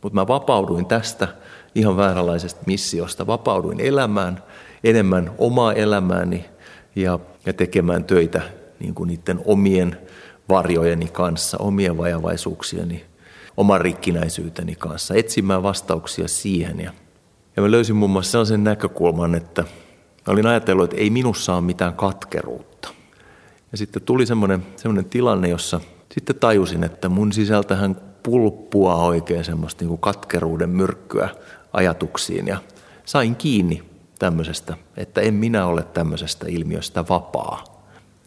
Mutta 0.01 0.15
mä 0.15 0.27
vapauduin 0.27 0.85
tästä 0.85 1.27
ihan 1.75 1.97
vääränlaisesta 1.97 2.61
missiosta. 2.65 3.27
Vapauduin 3.27 3.79
elämään 3.79 4.43
enemmän 4.83 5.31
omaa 5.37 5.73
elämääni 5.73 6.45
ja, 6.95 7.19
ja 7.45 7.53
tekemään 7.53 8.03
töitä 8.03 8.41
niin 8.79 8.95
kuin 8.95 9.07
niiden 9.07 9.41
omien 9.45 9.97
varjojeni 10.49 11.07
kanssa, 11.07 11.57
omien 11.57 11.97
vajavaisuuksieni, 11.97 13.05
oman 13.57 13.81
rikkinäisyyteni 13.81 14.75
kanssa, 14.75 15.15
etsimään 15.15 15.63
vastauksia 15.63 16.27
siihen. 16.27 16.79
Ja, 16.79 16.93
ja 17.55 17.61
mä 17.61 17.71
löysin 17.71 17.95
muun 17.95 18.11
muassa 18.11 18.31
sellaisen 18.31 18.63
näkökulman, 18.63 19.35
että 19.35 19.63
olin 20.27 20.47
ajatellut, 20.47 20.83
että 20.83 21.01
ei 21.01 21.09
minussa 21.09 21.53
ole 21.53 21.61
mitään 21.61 21.93
katkeruutta. 21.93 22.89
Ja 23.71 23.77
sitten 23.77 24.01
tuli 24.01 24.25
semmoinen, 24.25 24.65
semmoinen 24.75 25.09
tilanne, 25.09 25.49
jossa 25.49 25.81
sitten 26.11 26.35
tajusin, 26.35 26.83
että 26.83 27.09
mun 27.09 27.33
sisältähän 27.33 27.95
pulppua 28.23 28.95
oikein 28.95 29.43
semmoista 29.43 29.81
niin 29.81 29.89
kuin 29.89 30.01
katkeruuden 30.01 30.69
myrkkyä 30.69 31.29
ajatuksiin 31.73 32.47
ja 32.47 32.57
sain 33.05 33.35
kiinni 33.35 33.83
tämmöisestä, 34.19 34.77
että 34.97 35.21
en 35.21 35.33
minä 35.33 35.65
ole 35.65 35.83
tämmöisestä 35.83 36.45
ilmiöstä 36.49 37.05
vapaa. 37.09 37.63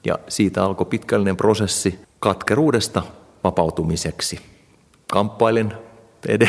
Ja 0.04 0.18
siitä 0.28 0.64
alkoi 0.64 0.86
pitkällinen 0.86 1.36
prosessi 1.36 2.00
katkeruudesta 2.20 3.02
vapautumiseksi. 3.44 4.40
Kamppailen 5.12 5.72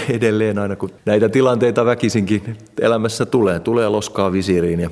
edelleen 0.09 0.59
aina, 0.59 0.75
kun 0.75 0.89
näitä 1.05 1.29
tilanteita 1.29 1.85
väkisinkin 1.85 2.57
elämässä 2.81 3.25
tulee. 3.25 3.59
Tulee 3.59 3.89
loskaa 3.89 4.31
visiiriin 4.31 4.79
ja 4.79 4.89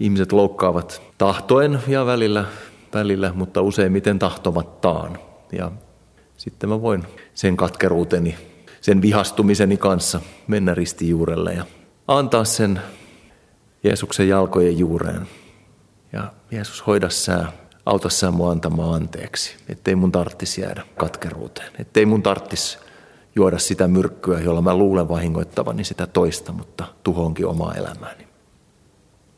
ihmiset 0.00 0.32
loukkaavat 0.32 1.02
tahtoen 1.18 1.78
ja 1.88 2.06
välillä, 2.06 2.44
välillä 2.94 3.32
mutta 3.34 3.62
useimmiten 3.62 4.18
tahtomattaan. 4.18 5.18
Ja 5.52 5.70
sitten 6.36 6.68
mä 6.68 6.82
voin 6.82 7.02
sen 7.34 7.56
katkeruuteni, 7.56 8.36
sen 8.80 9.02
vihastumiseni 9.02 9.76
kanssa 9.76 10.20
mennä 10.46 10.74
ristijuurelle 10.74 11.52
ja 11.52 11.64
antaa 12.08 12.44
sen 12.44 12.80
Jeesuksen 13.84 14.28
jalkojen 14.28 14.78
juureen. 14.78 15.26
Ja 16.12 16.32
Jeesus, 16.50 16.86
hoida 16.86 17.10
sää, 17.10 17.52
auta 17.86 18.10
sä 18.10 18.30
mua 18.30 18.50
antamaan 18.50 18.94
anteeksi, 18.94 19.56
ettei 19.68 19.94
mun 19.94 20.12
tarttisi 20.12 20.60
jäädä 20.60 20.82
katkeruuteen, 20.96 21.72
ettei 21.78 22.06
mun 22.06 22.22
tarttisi 22.22 22.78
juoda 23.36 23.58
sitä 23.58 23.88
myrkkyä, 23.88 24.40
jolla 24.40 24.62
mä 24.62 24.76
luulen 24.76 25.08
vahingoittavani 25.08 25.84
sitä 25.84 26.06
toista, 26.06 26.52
mutta 26.52 26.84
tuhonkin 27.02 27.46
omaa 27.46 27.74
elämääni. 27.74 28.26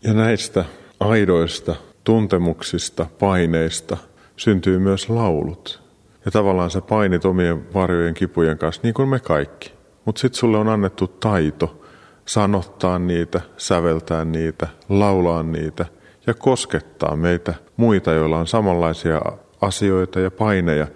Ja 0.02 0.14
näistä 0.14 0.64
aidoista 1.00 1.74
tuntemuksista, 2.04 3.06
paineista 3.18 3.96
syntyy 4.36 4.78
myös 4.78 5.08
laulut. 5.08 5.82
Ja 6.24 6.30
tavallaan 6.30 6.70
sä 6.70 6.80
painit 6.80 7.24
omien 7.24 7.74
varjojen 7.74 8.14
kipujen 8.14 8.58
kanssa, 8.58 8.82
niin 8.84 8.94
kuin 8.94 9.08
me 9.08 9.20
kaikki. 9.20 9.72
Mutta 10.04 10.20
sitten 10.20 10.38
sulle 10.38 10.58
on 10.58 10.68
annettu 10.68 11.06
taito 11.06 11.82
sanottaa 12.24 12.98
niitä, 12.98 13.40
säveltää 13.56 14.24
niitä, 14.24 14.68
laulaa 14.88 15.42
niitä 15.42 15.86
ja 16.26 16.34
koskettaa 16.34 17.16
meitä 17.16 17.54
muita, 17.76 18.12
joilla 18.12 18.38
on 18.38 18.46
samanlaisia 18.46 19.22
asioita 19.60 20.20
ja 20.20 20.30
paineja 20.30 20.86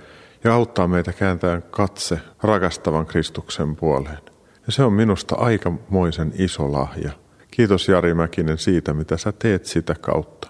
ja 0.44 0.54
auttaa 0.54 0.88
meitä 0.88 1.12
kääntämään 1.12 1.62
katse 1.70 2.20
rakastavan 2.42 3.06
Kristuksen 3.06 3.76
puoleen. 3.76 4.18
Ja 4.66 4.72
se 4.72 4.82
on 4.82 4.92
minusta 4.92 5.34
aikamoisen 5.34 6.32
iso 6.38 6.72
lahja. 6.72 7.10
Kiitos 7.50 7.88
Jari 7.88 8.14
Mäkinen 8.14 8.58
siitä, 8.58 8.94
mitä 8.94 9.16
sä 9.16 9.32
teet 9.32 9.64
sitä 9.64 9.94
kautta. 10.00 10.48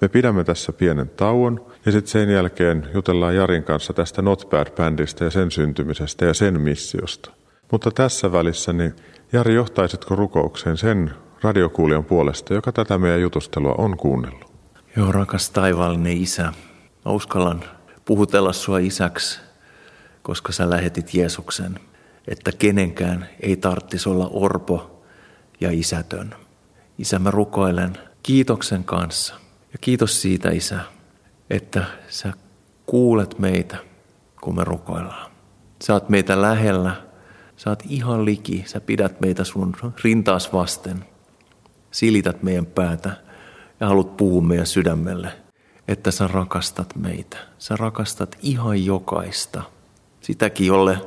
Me 0.00 0.08
pidämme 0.08 0.44
tässä 0.44 0.72
pienen 0.72 1.08
tauon 1.08 1.66
ja 1.86 1.92
sitten 1.92 2.10
sen 2.10 2.30
jälkeen 2.30 2.88
jutellaan 2.94 3.36
Jarin 3.36 3.62
kanssa 3.62 3.92
tästä 3.92 4.22
Not 4.22 4.48
Bad-bändistä 4.50 5.24
ja 5.24 5.30
sen 5.30 5.50
syntymisestä 5.50 6.24
ja 6.24 6.34
sen 6.34 6.60
missiosta. 6.60 7.30
Mutta 7.72 7.90
tässä 7.90 8.32
välissä, 8.32 8.72
niin 8.72 8.92
Jari, 9.32 9.54
johtaisitko 9.54 10.16
rukoukseen 10.16 10.76
sen 10.76 11.10
radiokuulijan 11.42 12.04
puolesta, 12.04 12.54
joka 12.54 12.72
tätä 12.72 12.98
meidän 12.98 13.20
jutustelua 13.20 13.74
on 13.78 13.96
kuunnellut? 13.96 14.52
Joo, 14.96 15.12
rakas 15.12 15.50
taivaallinen 15.50 16.16
isä, 16.16 16.52
uskallan 17.06 17.64
puhutella 18.04 18.52
sua 18.52 18.78
isäksi, 18.78 19.40
koska 20.22 20.52
sä 20.52 20.70
lähetit 20.70 21.14
Jeesuksen, 21.14 21.80
että 22.28 22.52
kenenkään 22.58 23.28
ei 23.40 23.56
tarvitsisi 23.56 24.08
olla 24.08 24.28
orpo 24.32 25.04
ja 25.60 25.70
isätön. 25.70 26.34
Isä, 26.98 27.18
mä 27.18 27.30
rukoilen 27.30 27.98
kiitoksen 28.22 28.84
kanssa. 28.84 29.34
Ja 29.72 29.78
kiitos 29.80 30.22
siitä, 30.22 30.50
Isä, 30.50 30.80
että 31.50 31.84
sä 32.08 32.32
kuulet 32.86 33.38
meitä, 33.38 33.76
kun 34.40 34.56
me 34.56 34.64
rukoillaan. 34.64 35.30
Sä 35.82 35.92
oot 35.92 36.08
meitä 36.08 36.42
lähellä, 36.42 36.96
sä 37.56 37.70
oot 37.70 37.82
ihan 37.88 38.24
liki, 38.24 38.64
sä 38.66 38.80
pidät 38.80 39.20
meitä 39.20 39.44
sun 39.44 39.76
rintaas 40.04 40.52
vasten. 40.52 41.04
Silität 41.90 42.42
meidän 42.42 42.66
päätä 42.66 43.10
ja 43.80 43.86
haluat 43.88 44.16
puhua 44.16 44.42
meidän 44.42 44.66
sydämelle, 44.66 45.32
että 45.88 46.10
sä 46.10 46.28
rakastat 46.28 46.96
meitä. 46.96 47.36
Sä 47.58 47.76
rakastat 47.76 48.38
ihan 48.42 48.84
jokaista. 48.84 49.62
Sitäkin, 50.20 50.66
jolle 50.66 50.98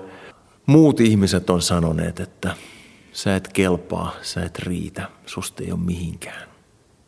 muut 0.65 0.99
ihmiset 0.99 1.49
on 1.49 1.61
sanoneet, 1.61 2.19
että 2.19 2.55
sä 3.11 3.35
et 3.35 3.47
kelpaa, 3.47 4.11
sä 4.21 4.43
et 4.43 4.59
riitä, 4.59 5.09
susta 5.25 5.63
ei 5.63 5.71
ole 5.71 5.79
mihinkään. 5.79 6.49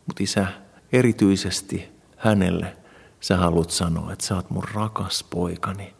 Mutta 0.05 0.23
isä, 0.23 0.47
erityisesti 0.91 1.89
hänelle 2.17 2.77
sä 3.19 3.37
haluat 3.37 3.69
sanoa, 3.69 4.13
että 4.13 4.25
sä 4.25 4.35
oot 4.35 4.49
mun 4.49 4.63
rakas 4.73 5.23
poikani, 5.29 5.95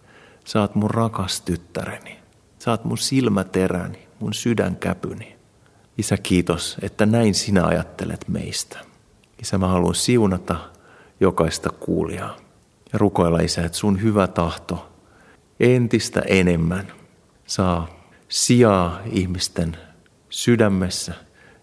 sä 0.45 0.61
oot 0.61 0.75
mun 0.75 0.89
rakas 0.91 1.41
tyttäreni, 1.41 2.19
sä 2.59 2.71
oot 2.71 2.85
mun 2.85 2.97
silmäteräni, 2.97 4.07
mun 4.19 4.33
sydänkäpyni. 4.33 5.37
Isä, 5.97 6.17
kiitos, 6.17 6.77
että 6.81 7.05
näin 7.05 7.33
sinä 7.33 7.65
ajattelet 7.65 8.27
meistä. 8.27 8.79
Isä, 9.41 9.57
mä 9.57 9.67
haluan 9.67 9.95
siunata 9.95 10.55
jokaista 11.19 11.69
kuulijaa 11.69 12.37
ja 12.93 12.99
rukoilla, 12.99 13.39
Isä, 13.39 13.65
että 13.65 13.77
sun 13.77 14.01
hyvä 14.01 14.27
tahto 14.27 14.89
entistä 15.59 16.21
enemmän 16.27 16.91
saa 17.45 17.87
sijaa 18.29 18.99
ihmisten 19.05 19.77
sydämessä 20.29 21.13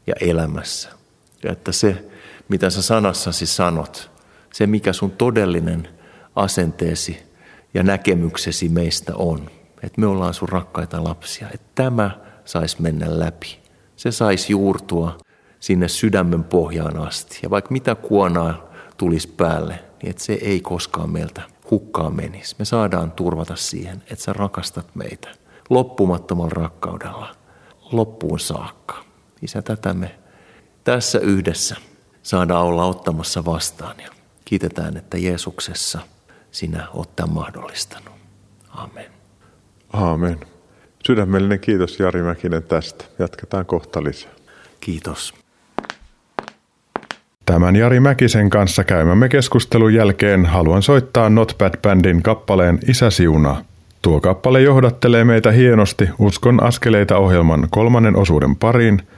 ja 0.06 0.14
elämässä. 0.20 0.88
Ja 1.42 1.52
että 1.52 1.72
se, 1.72 2.04
mitä 2.48 2.70
sä 2.70 2.82
sanassasi 2.82 3.46
sanot, 3.46 4.10
se 4.52 4.66
mikä 4.66 4.92
sun 4.92 5.10
todellinen 5.10 5.88
asenteesi 6.36 7.22
ja 7.74 7.82
näkemyksesi 7.82 8.68
meistä 8.68 9.12
on, 9.16 9.50
että 9.82 10.00
me 10.00 10.06
ollaan 10.06 10.34
sun 10.34 10.48
rakkaita 10.48 11.04
lapsia, 11.04 11.48
että 11.54 11.66
tämä 11.74 12.10
saisi 12.44 12.82
mennä 12.82 13.18
läpi. 13.18 13.58
Se 13.96 14.12
saisi 14.12 14.52
juurtua 14.52 15.18
sinne 15.60 15.88
sydämen 15.88 16.44
pohjaan 16.44 16.96
asti. 16.96 17.38
Ja 17.42 17.50
vaikka 17.50 17.72
mitä 17.72 17.94
kuonaa 17.94 18.63
tulisi 18.96 19.28
päälle, 19.28 19.74
niin 20.02 20.10
että 20.10 20.22
se 20.22 20.32
ei 20.32 20.60
koskaan 20.60 21.10
meiltä 21.10 21.42
hukkaan 21.70 22.16
menisi. 22.16 22.56
Me 22.58 22.64
saadaan 22.64 23.12
turvata 23.12 23.56
siihen, 23.56 24.02
että 24.10 24.24
sä 24.24 24.32
rakastat 24.32 24.94
meitä 24.94 25.28
loppumattomalla 25.70 26.52
rakkaudella 26.54 27.34
loppuun 27.92 28.40
saakka. 28.40 29.04
Isä, 29.42 29.62
tätä 29.62 29.94
me 29.94 30.18
tässä 30.84 31.18
yhdessä 31.18 31.76
saadaan 32.22 32.64
olla 32.64 32.84
ottamassa 32.84 33.44
vastaan. 33.44 33.96
Ja 34.00 34.10
kiitetään, 34.44 34.96
että 34.96 35.18
Jeesuksessa 35.18 35.98
sinä 36.50 36.88
olet 36.94 37.16
tämän 37.16 37.34
mahdollistanut. 37.34 38.14
Amen. 38.68 39.10
Aamen. 39.92 40.40
Sydämellinen 41.06 41.60
kiitos 41.60 42.00
Jari 42.00 42.22
Mäkinen 42.22 42.62
tästä. 42.62 43.04
Jatketaan 43.18 43.66
kohta 43.66 44.04
lisää. 44.04 44.30
Kiitos. 44.80 45.43
Tämän 47.46 47.76
Jari 47.76 48.00
Mäkisen 48.00 48.50
kanssa 48.50 48.84
käymämme 48.84 49.28
keskustelun 49.28 49.94
jälkeen 49.94 50.46
haluan 50.46 50.82
soittaa 50.82 51.30
Not 51.30 51.54
Bad 51.58 51.78
Bandin 51.82 52.22
kappaleen 52.22 52.78
Isä 52.88 53.10
siunaa. 53.10 53.62
Tuo 54.02 54.20
kappale 54.20 54.60
johdattelee 54.60 55.24
meitä 55.24 55.50
hienosti 55.52 56.08
Uskon 56.18 56.62
askeleita 56.62 57.16
ohjelman 57.16 57.66
kolmannen 57.70 58.16
osuuden 58.16 58.56
pariin– 58.56 59.02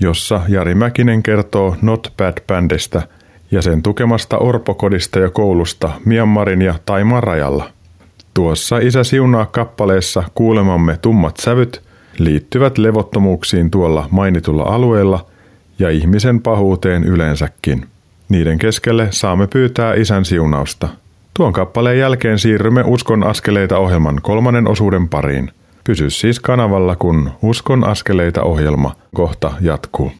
jossa 0.00 0.40
Jari 0.48 0.74
Mäkinen 0.74 1.22
kertoo 1.22 1.76
Not 1.82 2.12
Bad 2.16 2.42
Bandista 2.46 3.02
ja 3.50 3.62
sen 3.62 3.82
tukemasta 3.82 4.38
orpokodista 4.38 5.18
ja 5.18 5.30
koulusta 5.30 5.90
Myanmarin 6.04 6.62
ja 6.62 6.74
Taimaan 6.86 7.22
rajalla. 7.22 7.70
Tuossa 8.34 8.78
Isä 8.78 9.04
siunaa 9.04 9.46
kappaleessa 9.46 10.22
kuulemamme 10.34 10.96
tummat 11.02 11.36
sävyt 11.36 11.82
liittyvät 12.18 12.78
levottomuuksiin 12.78 13.70
tuolla 13.70 14.08
mainitulla 14.10 14.62
alueella 14.62 15.26
ja 15.78 15.90
ihmisen 15.90 16.40
pahuuteen 16.40 17.04
yleensäkin. 17.04 17.86
Niiden 18.28 18.58
keskelle 18.58 19.08
saamme 19.10 19.46
pyytää 19.46 19.94
isän 19.94 20.24
siunausta. 20.24 20.88
Tuon 21.34 21.52
kappaleen 21.52 21.98
jälkeen 21.98 22.38
siirrymme 22.38 22.82
Uskon 22.86 23.24
askeleita 23.24 23.78
ohjelman 23.78 24.18
kolmannen 24.22 24.68
osuuden 24.68 25.08
pariin. 25.08 25.50
Pysy 25.84 26.10
siis 26.10 26.40
kanavalla, 26.40 26.96
kun 26.96 27.30
Uskon 27.42 27.84
askeleita 27.84 28.42
ohjelma 28.42 28.96
kohta 29.14 29.52
jatkuu. 29.60 30.12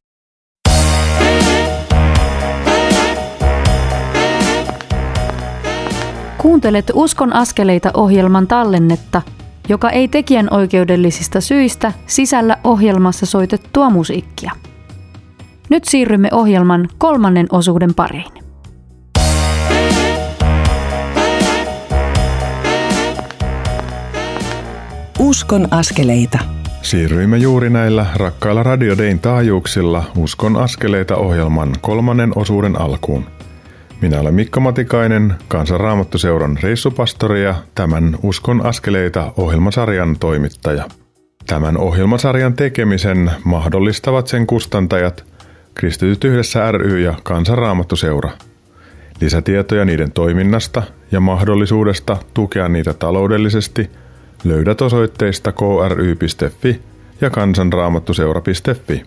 Kuuntelet 6.38 6.90
Uskon 6.94 7.32
askeleita 7.32 7.90
ohjelman 7.94 8.46
tallennetta, 8.46 9.22
joka 9.68 9.90
ei 9.90 10.08
tekijän 10.08 10.48
oikeudellisista 10.50 11.40
syistä 11.40 11.92
sisällä 12.06 12.56
ohjelmassa 12.64 13.26
soitettua 13.26 13.90
musiikkia. 13.90 14.52
Nyt 15.70 15.84
siirrymme 15.84 16.28
ohjelman 16.32 16.88
kolmannen 16.98 17.46
osuuden 17.52 17.94
pariin. 17.94 18.32
Uskon 25.18 25.68
askeleita. 25.70 26.38
Siirryimme 26.82 27.36
juuri 27.36 27.70
näillä 27.70 28.06
rakkailla 28.16 28.62
Radio 28.62 28.98
Dayn 28.98 29.18
taajuuksilla 29.18 30.04
Uskon 30.16 30.56
askeleita 30.56 31.16
ohjelman 31.16 31.74
kolmannen 31.80 32.32
osuuden 32.36 32.80
alkuun. 32.80 33.24
Minä 34.00 34.20
olen 34.20 34.34
Mikko 34.34 34.60
Matikainen, 34.60 35.34
Kansanraamattuseuran 35.48 36.58
reissupastori 36.62 37.44
ja 37.44 37.54
tämän 37.74 38.16
Uskon 38.22 38.66
askeleita 38.66 39.32
ohjelmasarjan 39.36 40.16
toimittaja. 40.20 40.84
Tämän 41.46 41.78
ohjelmasarjan 41.78 42.54
tekemisen 42.54 43.30
mahdollistavat 43.44 44.26
sen 44.26 44.46
kustantajat 44.46 45.33
Kristityt 45.74 46.24
yhdessä 46.24 46.72
ry 46.72 47.00
ja 47.00 47.14
Kansanraamattuseura. 47.22 48.30
Lisätietoja 49.20 49.84
niiden 49.84 50.12
toiminnasta 50.12 50.82
ja 51.12 51.20
mahdollisuudesta 51.20 52.16
tukea 52.34 52.68
niitä 52.68 52.94
taloudellisesti 52.94 53.90
löydät 54.44 54.82
osoitteista 54.82 55.52
kry.fi 55.52 56.80
ja 57.20 57.30
kansanraamattuseura.fi. 57.30 59.02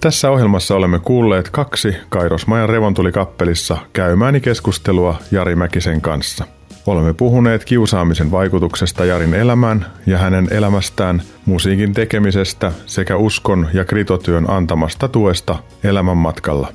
Tässä 0.00 0.30
ohjelmassa 0.30 0.74
olemme 0.74 0.98
kuulleet 0.98 1.50
kaksi 1.50 1.96
Kairosmajan 2.08 2.68
revontulikappelissa 2.68 3.76
käymääni 3.92 4.40
keskustelua 4.40 5.18
Jari 5.30 5.54
Mäkisen 5.56 6.00
kanssa. 6.00 6.44
Olemme 6.86 7.14
puhuneet 7.14 7.64
kiusaamisen 7.64 8.30
vaikutuksesta 8.30 9.04
Jarin 9.04 9.34
elämään 9.34 9.86
ja 10.06 10.18
hänen 10.18 10.48
elämästään, 10.50 11.22
musiikin 11.46 11.94
tekemisestä 11.94 12.72
sekä 12.86 13.16
uskon 13.16 13.68
ja 13.72 13.84
kritotyön 13.84 14.50
antamasta 14.50 15.08
tuesta 15.08 15.58
elämän 15.84 16.16
matkalla. 16.16 16.68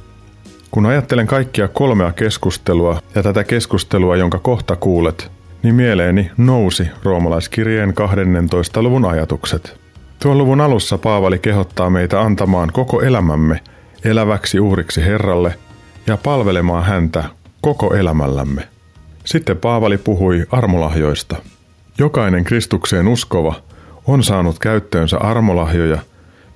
Kun 0.71 0.85
ajattelen 0.85 1.27
kaikkia 1.27 1.67
kolmea 1.67 2.11
keskustelua 2.11 3.01
ja 3.15 3.23
tätä 3.23 3.43
keskustelua, 3.43 4.15
jonka 4.15 4.39
kohta 4.39 4.75
kuulet, 4.75 5.31
niin 5.63 5.75
mieleeni 5.75 6.31
nousi 6.37 6.87
roomalaiskirjeen 7.03 7.93
12. 7.93 8.81
luvun 8.81 9.05
ajatukset– 9.05 9.75
Tuon 10.23 10.37
luvun 10.37 10.61
alussa 10.61 10.97
Paavali 10.97 11.39
kehottaa 11.39 11.89
meitä 11.89 12.21
antamaan 12.21 12.69
koko 12.73 13.01
elämämme 13.01 13.59
eläväksi 14.03 14.59
uhriksi 14.59 15.05
Herralle 15.05 15.55
ja 16.07 16.17
palvelemaan 16.17 16.83
häntä 16.83 17.23
koko 17.61 17.93
elämällämme. 17.95 18.67
Sitten 19.29 19.57
Paavali 19.57 19.97
puhui 19.97 20.45
armolahjoista. 20.51 21.35
Jokainen 21.97 22.43
Kristukseen 22.43 23.07
uskova 23.07 23.55
on 24.07 24.23
saanut 24.23 24.59
käyttöönsä 24.59 25.17
armolahjoja, 25.17 25.97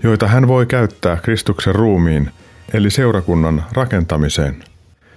joita 0.03 0.27
hän 0.27 0.47
voi 0.47 0.65
käyttää 0.65 1.15
Kristuksen 1.15 1.75
ruumiin, 1.75 2.29
eli 2.73 2.89
seurakunnan 2.89 3.63
rakentamiseen. 3.71 4.63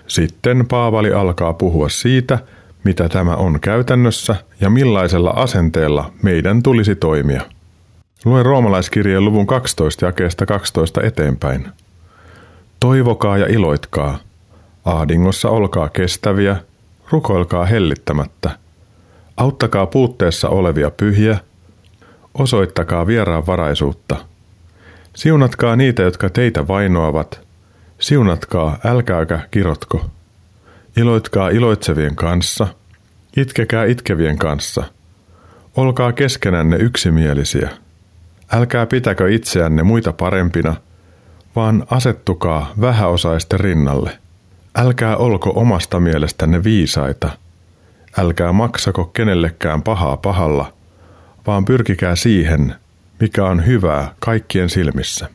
Sitten 0.06 0.66
Paavali 0.66 1.12
alkaa 1.12 1.52
puhua 1.52 1.88
siitä, 1.88 2.38
mitä 2.84 3.08
tämä 3.08 3.36
on 3.36 3.60
käytännössä 3.60 4.36
ja 4.60 4.70
millaisella 4.70 5.30
asenteella 5.30 6.12
meidän 6.22 6.62
tulisi 6.62 6.94
toimia. 6.94 7.42
Luen 8.24 8.44
roomalaiskirjeen 8.46 9.24
luvun 9.24 9.46
12 9.46 10.06
jakeesta 10.06 10.46
12 10.46 11.02
eteenpäin. 11.02 11.68
Toivokaa 12.80 13.38
ja 13.38 13.46
iloitkaa. 13.46 14.18
Ahdingossa 14.84 15.48
olkaa 15.48 15.88
kestäviä, 15.88 16.56
rukoilkaa 17.10 17.64
hellittämättä. 17.66 18.50
Auttakaa 19.36 19.86
puutteessa 19.86 20.48
olevia 20.48 20.90
pyhiä, 20.90 21.38
osoittakaa 22.34 23.06
vieraanvaraisuutta. 23.06 24.16
Siunatkaa 25.16 25.76
niitä, 25.76 26.02
jotka 26.02 26.30
teitä 26.30 26.68
vainoavat. 26.68 27.46
Siunatkaa, 27.98 28.78
älkääkä 28.84 29.40
kirotko. 29.50 30.06
Iloitkaa 30.96 31.48
iloitsevien 31.48 32.16
kanssa, 32.16 32.66
itkekää 33.36 33.84
itkevien 33.84 34.38
kanssa. 34.38 34.84
Olkaa 35.76 36.12
keskenänne 36.12 36.76
yksimielisiä. 36.76 37.70
Älkää 38.52 38.86
pitäkö 38.86 39.30
itseänne 39.30 39.82
muita 39.82 40.12
parempina, 40.12 40.76
vaan 41.56 41.86
asettukaa 41.90 42.72
vähäosaisten 42.80 43.60
rinnalle. 43.60 44.18
Älkää 44.76 45.16
olko 45.16 45.52
omasta 45.54 46.00
mielestänne 46.00 46.64
viisaita. 46.64 47.30
Älkää 48.18 48.52
maksako 48.52 49.04
kenellekään 49.04 49.82
pahaa 49.82 50.16
pahalla, 50.16 50.72
vaan 51.46 51.64
pyrkikää 51.64 52.16
siihen, 52.16 52.74
mikä 53.20 53.44
on 53.44 53.66
hyvää 53.66 54.14
kaikkien 54.18 54.68
silmissä. 54.68 55.28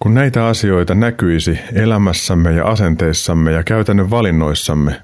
Kun 0.00 0.14
näitä 0.14 0.46
asioita 0.46 0.94
näkyisi 0.94 1.58
elämässämme 1.72 2.52
ja 2.52 2.66
asenteissamme 2.66 3.52
ja 3.52 3.62
käytännön 3.62 4.10
valinnoissamme, 4.10 5.02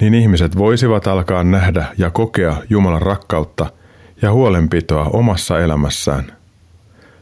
niin 0.00 0.14
ihmiset 0.14 0.58
voisivat 0.58 1.06
alkaa 1.06 1.44
nähdä 1.44 1.86
ja 1.98 2.10
kokea 2.10 2.56
Jumalan 2.70 3.02
rakkautta– 3.02 3.70
ja 4.22 4.32
huolenpitoa 4.32 5.04
omassa 5.04 5.60
elämässään. 5.60 6.32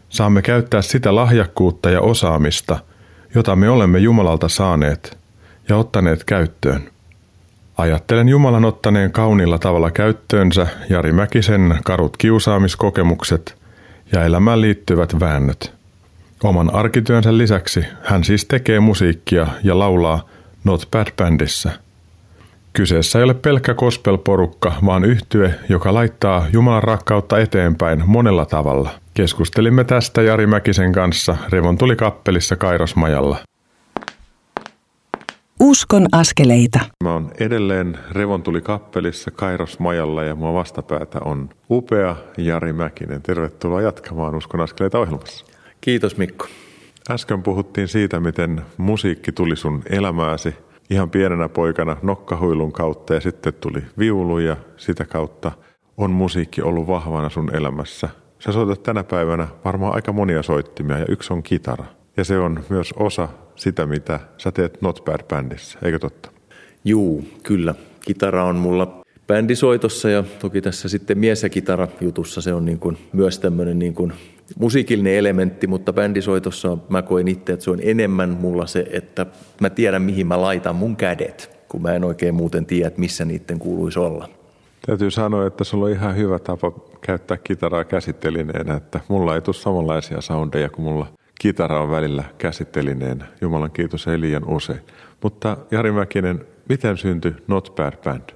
Saamme 0.08 0.42
käyttää 0.42 0.82
sitä 0.82 1.14
lahjakkuutta 1.14 1.90
ja 1.90 2.00
osaamista, 2.00 2.78
jota 3.34 3.56
me 3.56 3.70
olemme 3.70 3.98
Jumalalta 3.98 4.48
saaneet 4.48 5.18
ja 5.70 5.76
ottaneet 5.76 6.24
käyttöön. 6.24 6.90
Ajattelen 7.78 8.28
Jumalan 8.28 8.64
ottaneen 8.64 9.12
kaunilla 9.12 9.58
tavalla 9.58 9.90
käyttöönsä 9.90 10.66
Jari 10.88 11.12
Mäkisen 11.12 11.78
karut 11.84 12.16
kiusaamiskokemukset 12.16 13.56
ja 14.12 14.24
elämään 14.24 14.60
liittyvät 14.60 15.20
väännöt. 15.20 15.72
Oman 16.44 16.74
arkityönsä 16.74 17.38
lisäksi 17.38 17.84
hän 18.02 18.24
siis 18.24 18.44
tekee 18.44 18.80
musiikkia 18.80 19.46
ja 19.64 19.78
laulaa 19.78 20.28
Not 20.64 20.88
Bad 20.90 21.06
Bandissa– 21.16 21.70
Kyseessä 22.72 23.18
ei 23.18 23.24
ole 23.24 23.34
pelkkä 23.34 23.74
kospelporukka, 23.74 24.72
vaan 24.86 25.04
yhtye, 25.04 25.54
joka 25.68 25.94
laittaa 25.94 26.46
Jumalan 26.52 26.82
rakkautta 26.82 27.38
eteenpäin 27.38 28.02
monella 28.06 28.46
tavalla. 28.46 28.90
Keskustelimme 29.14 29.84
tästä 29.84 30.22
Jari 30.22 30.46
Mäkisen 30.46 30.92
kanssa 30.92 31.36
Revontuli 31.48 31.96
kappelissa 31.96 32.56
Kairosmajalla. 32.56 33.36
Uskon 35.60 36.06
askeleita. 36.12 36.80
Mä 37.04 37.12
oon 37.12 37.30
edelleen 37.40 37.98
Revontuli 38.12 38.60
kappelissa 38.60 39.30
Kairosmajalla 39.30 40.22
ja 40.22 40.34
mua 40.34 40.52
vastapäätä 40.52 41.18
on 41.24 41.48
upea 41.70 42.16
Jari 42.38 42.72
Mäkinen. 42.72 43.22
Tervetuloa 43.22 43.80
jatkamaan 43.80 44.34
Uskon 44.34 44.60
askeleita 44.60 44.98
ohjelmassa. 44.98 45.46
Kiitos 45.80 46.16
Mikko. 46.16 46.46
Äsken 47.10 47.42
puhuttiin 47.42 47.88
siitä, 47.88 48.20
miten 48.20 48.62
musiikki 48.76 49.32
tuli 49.32 49.56
sun 49.56 49.82
elämääsi– 49.90 50.54
ihan 50.90 51.10
pienenä 51.10 51.48
poikana 51.48 51.96
nokkahuilun 52.02 52.72
kautta 52.72 53.14
ja 53.14 53.20
sitten 53.20 53.54
tuli 53.54 53.82
viulu 53.98 54.38
ja 54.38 54.56
sitä 54.76 55.04
kautta 55.04 55.52
on 55.96 56.10
musiikki 56.10 56.62
ollut 56.62 56.86
vahvana 56.86 57.30
sun 57.30 57.56
elämässä. 57.56 58.08
Sä 58.38 58.52
soitat 58.52 58.82
tänä 58.82 59.04
päivänä 59.04 59.48
varmaan 59.64 59.94
aika 59.94 60.12
monia 60.12 60.42
soittimia 60.42 60.98
ja 60.98 61.06
yksi 61.08 61.32
on 61.32 61.42
kitara. 61.42 61.84
Ja 62.16 62.24
se 62.24 62.38
on 62.38 62.64
myös 62.68 62.92
osa 62.92 63.28
sitä, 63.60 63.86
mitä 63.86 64.20
sä 64.38 64.52
teet 64.52 64.82
Not 64.82 65.04
Bad 65.04 65.22
Bandissa, 65.28 65.78
eikö 65.82 65.98
totta? 65.98 66.30
Juu, 66.84 67.24
kyllä. 67.42 67.74
Kitara 68.00 68.44
on 68.44 68.56
mulla 68.56 69.00
bändisoitossa 69.26 70.10
ja 70.10 70.24
toki 70.38 70.60
tässä 70.60 70.88
sitten 70.88 71.18
mies- 71.18 71.42
ja 71.42 71.48
kitara-jutussa 71.48 72.40
se 72.40 72.54
on 72.54 72.64
niin 72.64 72.78
kuin 72.78 72.96
myös 73.12 73.38
tämmöinen 73.38 73.78
niin 73.78 73.94
kuin 73.94 74.12
musiikillinen 74.58 75.14
elementti, 75.14 75.66
mutta 75.66 75.92
bändisoitossa 75.92 76.78
mä 76.88 77.02
koen 77.02 77.28
itse, 77.28 77.52
että 77.52 77.64
se 77.64 77.70
on 77.70 77.78
enemmän 77.82 78.30
mulla 78.30 78.66
se, 78.66 78.86
että 78.92 79.26
mä 79.60 79.70
tiedän 79.70 80.02
mihin 80.02 80.26
mä 80.26 80.40
laitan 80.40 80.76
mun 80.76 80.96
kädet, 80.96 81.50
kun 81.68 81.82
mä 81.82 81.94
en 81.94 82.04
oikein 82.04 82.34
muuten 82.34 82.66
tiedä, 82.66 82.88
että 82.88 83.00
missä 83.00 83.24
niiden 83.24 83.58
kuuluisi 83.58 83.98
olla. 83.98 84.28
Täytyy 84.86 85.10
sanoa, 85.10 85.46
että 85.46 85.64
sulla 85.64 85.84
on 85.86 85.92
ihan 85.92 86.16
hyvä 86.16 86.38
tapa 86.38 86.72
käyttää 87.00 87.36
kitaraa 87.36 87.84
käsittelineenä, 87.84 88.74
että 88.74 89.00
mulla 89.08 89.34
ei 89.34 89.40
tule 89.40 89.56
samanlaisia 89.56 90.20
soundeja 90.20 90.68
kuin 90.68 90.84
mulla 90.84 91.06
kitara 91.40 91.82
on 91.82 91.90
välillä 91.90 92.24
käsittelineenä. 92.38 93.26
Jumalan 93.40 93.70
kiitos 93.70 94.08
ei 94.08 94.20
liian 94.20 94.48
usein. 94.48 94.80
Mutta 95.22 95.56
Jari 95.70 95.92
Mäkinen, 95.92 96.44
miten 96.68 96.96
syntyi 96.96 97.34
Not 97.46 97.72
Bad 97.76 97.96
Band? 98.04 98.30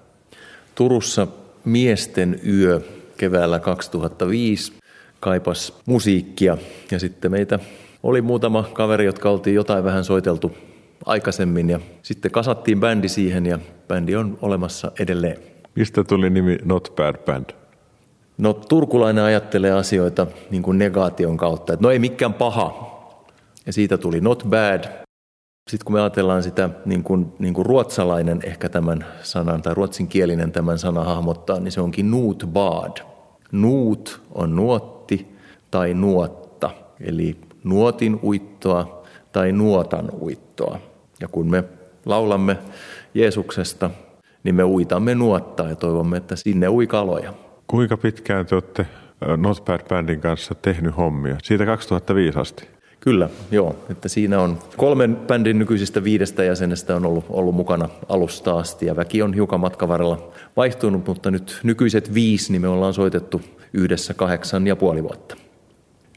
Turussa 0.75 1.27
miesten 1.65 2.41
yö 2.47 2.81
keväällä 3.17 3.59
2005 3.59 4.73
kaipas 5.21 5.81
musiikkia 5.87 6.59
ja 6.91 6.99
sitten 6.99 7.31
meitä 7.31 7.59
oli 8.03 8.23
muutama 8.23 8.63
kaveri, 8.73 9.05
jotka 9.05 9.31
oltiin 9.31 9.57
jotain 9.57 9.85
vähän 9.85 10.05
soiteltu 10.05 10.53
aikaisemmin 11.07 11.71
ja 11.71 11.81
sitten 12.03 12.31
kasattiin 12.31 12.81
bändi 12.81 13.09
siihen 13.09 13.47
ja 13.47 13.59
bändi 13.89 14.17
on 14.17 14.39
olemassa 14.43 14.93
edelleen. 14.99 15.37
Mistä 15.75 16.05
tuli 16.05 16.31
nimi 16.31 16.59
Not 16.65 16.93
Bad 16.97 17.17
Band? 17.17 17.51
No 18.39 18.53
turkulainen 18.53 19.25
ajattelee 19.25 19.73
asioita 19.73 20.27
niin 20.51 20.63
kuin 20.63 20.79
negaation 20.79 21.37
kautta, 21.37 21.73
että 21.73 21.83
no 21.83 21.91
ei 21.91 21.99
mikään 21.99 22.35
paha. 22.35 22.94
Ja 23.67 23.73
siitä 23.73 23.99
tuli 23.99 24.21
not 24.21 24.45
bad. 24.49 24.85
Sitten 25.71 25.85
kun 25.85 25.93
me 25.93 26.01
ajatellaan 26.01 26.43
sitä, 26.43 26.71
niin 26.85 27.03
kuin, 27.03 27.33
niin 27.39 27.55
kuin 27.55 27.67
ruotsalainen 27.67 28.41
ehkä 28.45 28.69
tämän 28.69 29.07
sanan, 29.23 29.63
tai 29.63 29.75
ruotsinkielinen 29.75 30.53
tämän 30.53 30.79
sanan 30.79 31.07
hahmottaa, 31.07 31.61
niin 31.61 31.73
se 31.73 31.81
onkin 31.81 32.11
nuut 32.11 32.45
bad. 32.53 32.97
Nuut 33.53 34.23
on 34.35 34.57
nuotti 34.57 35.35
tai 35.71 35.95
nuotta, 35.95 36.71
eli 37.01 37.37
nuotin 37.65 38.21
uittoa 38.23 39.03
tai 39.33 39.53
nuotan 39.53 40.11
uittoa. 40.21 40.79
Ja 41.21 41.29
kun 41.29 41.51
me 41.51 41.65
laulamme 42.07 42.59
Jeesuksesta, 43.15 43.91
niin 44.45 44.55
me 44.55 44.65
uitamme 44.65 45.15
nuottaa 45.15 45.69
ja 45.69 45.77
toivomme, 45.77 46.17
että 46.17 46.37
sinne 46.37 46.69
ui 46.69 46.87
kaloja. 46.87 47.35
Kuinka 47.67 47.97
pitkään 47.97 48.47
te 48.47 48.55
olette 48.55 48.87
Not 49.37 49.65
Bad 49.65 49.89
Bandin 49.89 50.21
kanssa 50.21 50.55
tehnyt 50.55 50.97
hommia? 50.97 51.37
Siitä 51.43 51.67
2005 51.67 52.39
asti? 52.39 52.74
Kyllä, 53.05 53.29
joo. 53.51 53.77
Että 53.91 54.09
siinä 54.09 54.41
on 54.41 54.59
kolmen 54.77 55.17
bändin 55.17 55.59
nykyisistä 55.59 56.05
viidestä 56.05 56.45
jäsenestä 56.45 56.97
on 56.97 57.07
ollut, 57.07 57.25
ollut 57.29 57.55
mukana 57.55 57.89
alusta 58.09 58.59
asti 58.59 58.87
ja 58.87 58.97
väki 58.97 59.23
on 59.23 59.35
hiukan 59.35 59.61
matkan 59.61 59.89
varrella 59.89 60.33
vaihtunut, 60.57 61.07
mutta 61.07 61.31
nyt 61.31 61.61
nykyiset 61.63 62.15
viisi 62.15 62.53
niin 62.53 62.63
me 62.63 62.69
ollaan 62.69 62.95
soitettu 62.95 63.43
yhdessä 63.73 64.15
kahdeksan 64.15 64.67
ja 64.67 64.77
puoli 64.77 65.03
vuotta. 65.03 65.37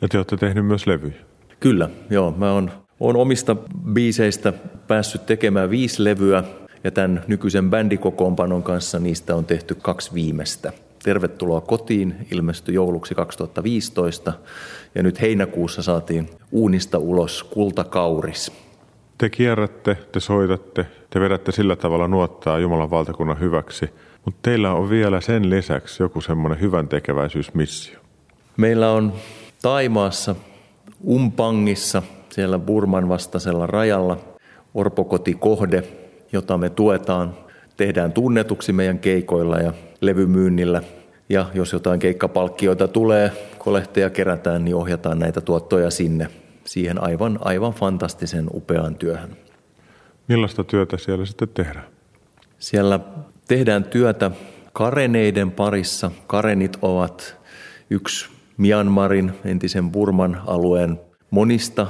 Ja 0.02 0.08
te 0.08 0.18
olette 0.18 0.38
tehnyt 0.38 0.66
myös 0.66 0.88
levyjä? 0.88 1.16
Kyllä, 1.60 1.90
joo. 2.10 2.34
Mä 2.38 2.52
oon, 2.52 2.72
oon 3.00 3.16
omista 3.16 3.56
biiseistä 3.94 4.54
päässyt 4.88 5.26
tekemään 5.26 5.70
viisi 5.70 6.04
levyä 6.04 6.44
ja 6.84 6.92
tämän 6.92 7.24
nykyisen 7.28 7.70
bändikokoonpanon 7.70 8.64
kanssa 8.64 9.00
niistä 9.00 9.36
on 9.36 9.46
tehty 9.46 9.76
kaksi 9.76 10.14
viimeistä. 10.14 10.74
Tervetuloa 11.04 11.62
kotiin 11.62 12.16
ilmestyi 12.32 12.76
jouluksi 12.76 13.16
2015 13.16 14.34
ja 14.96 15.04
nyt 15.04 15.22
heinäkuussa 15.22 15.82
saatiin 15.82 16.30
uunista 16.52 16.98
ulos 16.98 17.44
kultakauris. 17.44 18.52
Te 19.18 19.30
kierrätte, 19.30 19.98
te 20.12 20.20
soitatte, 20.20 20.86
te 21.10 21.20
vedätte 21.20 21.52
sillä 21.52 21.76
tavalla 21.76 22.08
nuottaa 22.08 22.60
Jumalan 22.60 22.90
valtakunnan 22.90 23.40
hyväksi, 23.40 23.90
mutta 24.26 24.40
teillä 24.42 24.74
on 24.74 24.90
vielä 24.90 25.22
sen 25.22 25.50
lisäksi 25.50 26.04
joku 26.04 26.22
semmoinen 26.22 26.60
hyvän 26.60 26.88
tekeväisyysmissio. 26.88 28.00
Meillä 28.58 28.92
on 28.92 29.14
Taimaassa, 29.62 30.36
Umpangissa, 31.08 32.04
siellä 32.30 32.60
Burman 32.60 33.10
vastaisella 33.10 33.68
rajalla, 33.68 34.18
orpokotikohde, 34.74 35.84
jota 36.32 36.58
me 36.58 36.70
tuetaan, 36.70 37.34
tehdään 37.78 38.14
tunnetuksi 38.14 38.74
meidän 38.74 39.00
keikoilla 39.00 39.58
ja 39.58 39.74
levymyynnillä. 40.02 40.82
Ja 41.30 41.46
jos 41.54 41.74
jotain 41.74 42.00
keikkapalkkioita 42.00 42.88
tulee, 42.88 43.32
kolehteja 43.58 44.10
kerätään, 44.10 44.66
niin 44.66 44.76
ohjataan 44.76 45.20
näitä 45.20 45.42
tuottoja 45.42 45.90
sinne, 45.90 46.28
siihen 46.66 47.04
aivan, 47.04 47.40
aivan 47.42 47.74
fantastisen 47.74 48.48
upeaan 48.54 48.96
työhön. 48.96 49.38
Millaista 50.28 50.64
työtä 50.64 50.98
siellä 50.98 51.26
sitten 51.26 51.50
tehdään? 51.50 51.86
Siellä 52.60 53.00
tehdään 53.48 53.84
työtä 53.84 54.32
kareneiden 54.74 55.52
parissa. 55.52 56.12
Karenit 56.28 56.78
ovat 56.82 57.38
yksi 57.90 58.30
Myanmarin, 58.58 59.34
entisen 59.46 59.92
Burman 59.92 60.42
alueen 60.48 61.00
monista 61.32 61.88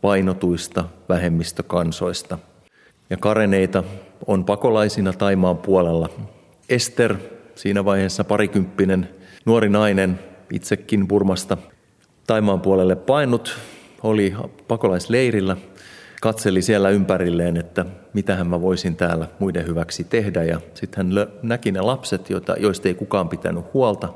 painotuista 0.00 0.84
vähemmistökansoista. 1.08 2.38
Ja 3.10 3.16
kareneita 3.16 3.84
on 4.26 4.44
pakolaisina 4.44 5.12
Taimaan 5.12 5.58
puolella. 5.58 6.08
Ester, 6.68 7.16
siinä 7.56 7.84
vaiheessa 7.84 8.24
parikymppinen 8.24 9.08
nuori 9.44 9.68
nainen, 9.68 10.18
itsekin 10.52 11.08
Burmasta 11.08 11.56
Taimaan 12.26 12.60
puolelle 12.60 12.96
painut, 12.96 13.56
oli 14.02 14.34
pakolaisleirillä, 14.68 15.56
katseli 16.22 16.62
siellä 16.62 16.90
ympärilleen, 16.90 17.56
että 17.56 17.86
mitähän 18.12 18.46
mä 18.46 18.60
voisin 18.60 18.96
täällä 18.96 19.28
muiden 19.38 19.66
hyväksi 19.66 20.04
tehdä. 20.04 20.42
Ja 20.42 20.60
sitten 20.74 21.06
hän 21.06 21.26
näki 21.42 21.72
ne 21.72 21.80
lapset, 21.80 22.30
joita, 22.30 22.54
joista 22.58 22.88
ei 22.88 22.94
kukaan 22.94 23.28
pitänyt 23.28 23.64
huolta. 23.74 24.08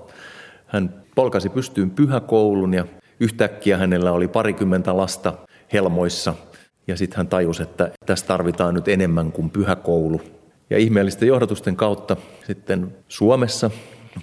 Hän 0.66 0.94
polkasi 1.14 1.48
pystyyn 1.48 1.90
pyhäkoulun 1.90 2.74
ja 2.74 2.84
yhtäkkiä 3.20 3.76
hänellä 3.76 4.12
oli 4.12 4.28
parikymmentä 4.28 4.96
lasta 4.96 5.34
helmoissa. 5.72 6.34
Ja 6.86 6.96
sitten 6.96 7.16
hän 7.16 7.26
tajusi, 7.26 7.62
että 7.62 7.90
tässä 8.06 8.26
tarvitaan 8.26 8.74
nyt 8.74 8.88
enemmän 8.88 9.32
kuin 9.32 9.50
pyhäkoulu. 9.50 10.20
Ja 10.70 10.78
ihmeellisten 10.78 11.28
johdatusten 11.28 11.76
kautta 11.76 12.16
sitten 12.46 12.96
Suomessa, 13.08 13.70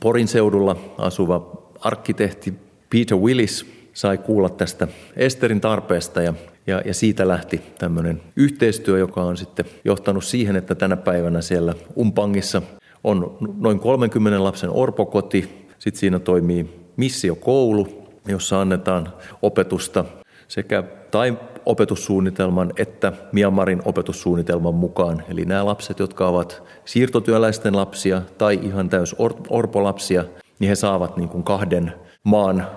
Porin 0.01 0.27
seudulla 0.27 0.75
asuva 0.97 1.63
arkkitehti 1.79 2.53
Peter 2.89 3.17
Willis 3.17 3.65
sai 3.93 4.17
kuulla 4.17 4.49
tästä 4.49 4.87
Esterin 5.15 5.61
tarpeesta 5.61 6.21
ja, 6.21 6.33
ja, 6.67 6.81
ja 6.85 6.93
siitä 6.93 7.27
lähti 7.27 7.61
tämmöinen 7.79 8.21
yhteistyö, 8.35 8.97
joka 8.97 9.23
on 9.23 9.37
sitten 9.37 9.65
johtanut 9.85 10.23
siihen, 10.23 10.55
että 10.55 10.75
tänä 10.75 10.97
päivänä 10.97 11.41
siellä 11.41 11.73
Umpangissa 11.97 12.61
on 13.03 13.37
noin 13.57 13.79
30 13.79 14.43
lapsen 14.43 14.69
orpokoti. 14.69 15.67
Sitten 15.79 15.99
siinä 15.99 16.19
toimii 16.19 16.65
missiokoulu, 16.97 18.07
jossa 18.27 18.61
annetaan 18.61 19.13
opetusta 19.41 20.05
sekä 20.47 20.83
tai 21.11 21.37
opetussuunnitelman 21.65 22.73
että 22.77 23.13
Myanmarin 23.31 23.81
opetussuunnitelman 23.85 24.75
mukaan. 24.75 25.23
Eli 25.29 25.45
nämä 25.45 25.65
lapset, 25.65 25.99
jotka 25.99 26.27
ovat 26.27 26.63
siirtotyöläisten 26.85 27.75
lapsia 27.75 28.21
tai 28.37 28.59
ihan 28.61 28.89
täys 28.89 29.15
orpolapsia, 29.49 30.23
niin 30.59 30.69
he 30.69 30.75
saavat 30.75 31.17
niin 31.17 31.29
kuin 31.29 31.43
kahden 31.43 31.93
maan 32.23 32.67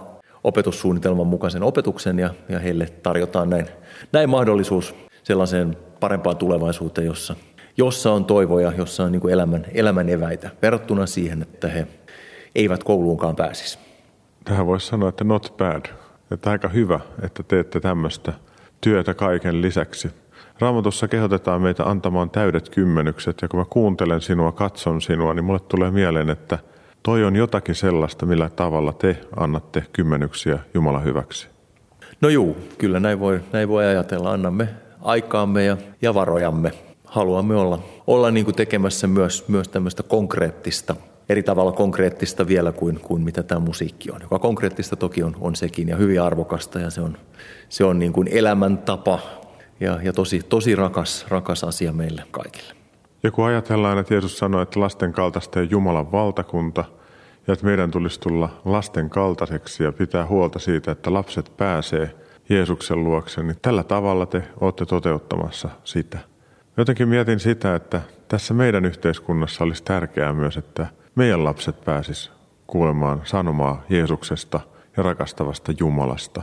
opetussuunnitelman 0.44 1.26
mukaisen 1.26 1.62
opetuksen 1.62 2.18
ja, 2.18 2.30
ja 2.48 2.58
heille 2.58 2.86
tarjotaan 3.02 3.50
näin, 3.50 3.66
näin 4.12 4.30
mahdollisuus 4.30 4.94
sellaiseen 5.22 5.76
parempaan 6.00 6.36
tulevaisuuteen, 6.36 7.06
jossa, 7.06 7.34
jossa 7.76 8.12
on 8.12 8.24
toivoja, 8.24 8.72
jossa 8.76 9.04
on 9.04 9.12
niin 9.12 9.20
kuin 9.20 9.34
elämän, 9.34 9.66
elämän 9.74 10.08
eväitä 10.08 10.50
verrattuna 10.62 11.06
siihen, 11.06 11.42
että 11.42 11.68
he 11.68 11.86
eivät 12.54 12.84
kouluunkaan 12.84 13.36
pääsisi. 13.36 13.78
Tähän 14.44 14.66
voisi 14.66 14.86
sanoa, 14.86 15.08
että 15.08 15.24
not 15.24 15.54
bad. 15.56 15.99
Että 16.30 16.50
aika 16.50 16.68
hyvä, 16.68 17.00
että 17.22 17.42
teette 17.42 17.80
tämmöistä 17.80 18.32
työtä 18.80 19.14
kaiken 19.14 19.62
lisäksi. 19.62 20.10
Raamatussa 20.58 21.08
kehotetaan 21.08 21.62
meitä 21.62 21.84
antamaan 21.84 22.30
täydet 22.30 22.68
kymmenykset, 22.68 23.42
ja 23.42 23.48
kun 23.48 23.60
mä 23.60 23.66
kuuntelen 23.70 24.20
sinua, 24.20 24.52
katson 24.52 25.02
sinua, 25.02 25.34
niin 25.34 25.44
mulle 25.44 25.60
tulee 25.60 25.90
mieleen, 25.90 26.30
että 26.30 26.58
toi 27.02 27.24
on 27.24 27.36
jotakin 27.36 27.74
sellaista, 27.74 28.26
millä 28.26 28.50
tavalla 28.56 28.92
te 28.92 29.20
annatte 29.36 29.84
kymmenyksiä 29.92 30.58
Jumalan 30.74 31.04
hyväksi. 31.04 31.48
No 32.20 32.28
juu, 32.28 32.56
kyllä 32.78 33.00
näin 33.00 33.20
voi, 33.20 33.40
näin 33.52 33.68
voi 33.68 33.86
ajatella. 33.86 34.32
Annamme 34.32 34.68
aikaamme 35.02 35.64
ja, 35.64 35.76
ja 36.02 36.14
varojamme. 36.14 36.72
Haluamme 37.04 37.56
olla, 37.56 37.82
olla 38.06 38.30
niin 38.30 38.44
kuin 38.44 38.54
tekemässä 38.54 39.06
myös, 39.06 39.48
myös 39.48 39.68
tämmöistä 39.68 40.02
konkreettista 40.02 40.96
eri 41.30 41.42
tavalla 41.42 41.72
konkreettista 41.72 42.46
vielä 42.46 42.72
kuin, 42.72 43.00
kuin 43.00 43.22
mitä 43.22 43.42
tämä 43.42 43.60
musiikki 43.60 44.10
on. 44.10 44.20
Joka 44.22 44.38
konkreettista 44.38 44.96
toki 44.96 45.22
on, 45.22 45.36
on 45.40 45.56
sekin 45.56 45.88
ja 45.88 45.96
hyvin 45.96 46.22
arvokasta 46.22 46.78
ja 46.78 46.90
se 46.90 47.00
on, 47.00 47.16
se 47.68 47.84
on 47.84 47.98
niin 47.98 48.12
kuin 48.12 48.28
elämäntapa 48.28 49.18
ja, 49.80 49.98
ja 50.02 50.12
tosi, 50.12 50.40
tosi 50.48 50.76
rakas, 50.76 51.26
rakas 51.28 51.64
asia 51.64 51.92
meille 51.92 52.22
kaikille. 52.30 52.74
Ja 53.22 53.30
kun 53.30 53.44
ajatellaan, 53.44 53.98
että 53.98 54.14
Jeesus 54.14 54.38
sanoi, 54.38 54.62
että 54.62 54.80
lasten 54.80 55.12
kaltaista 55.12 55.60
on 55.60 55.70
Jumalan 55.70 56.12
valtakunta 56.12 56.84
ja 57.46 57.52
että 57.52 57.66
meidän 57.66 57.90
tulisi 57.90 58.20
tulla 58.20 58.60
lasten 58.64 59.10
kaltaiseksi 59.10 59.84
ja 59.84 59.92
pitää 59.92 60.26
huolta 60.26 60.58
siitä, 60.58 60.92
että 60.92 61.12
lapset 61.12 61.52
pääsee 61.56 62.14
Jeesuksen 62.48 63.04
luokse, 63.04 63.42
niin 63.42 63.56
tällä 63.62 63.82
tavalla 63.82 64.26
te 64.26 64.42
olette 64.60 64.86
toteuttamassa 64.86 65.68
sitä. 65.84 66.18
Jotenkin 66.76 67.08
mietin 67.08 67.40
sitä, 67.40 67.74
että 67.74 68.00
tässä 68.28 68.54
meidän 68.54 68.84
yhteiskunnassa 68.84 69.64
olisi 69.64 69.82
tärkeää 69.82 70.32
myös, 70.32 70.56
että 70.56 70.86
meidän 71.14 71.44
lapset 71.44 71.84
pääsis 71.84 72.32
kuulemaan 72.66 73.20
sanomaa 73.24 73.82
Jeesuksesta 73.88 74.60
ja 74.96 75.02
rakastavasta 75.02 75.72
Jumalasta. 75.78 76.42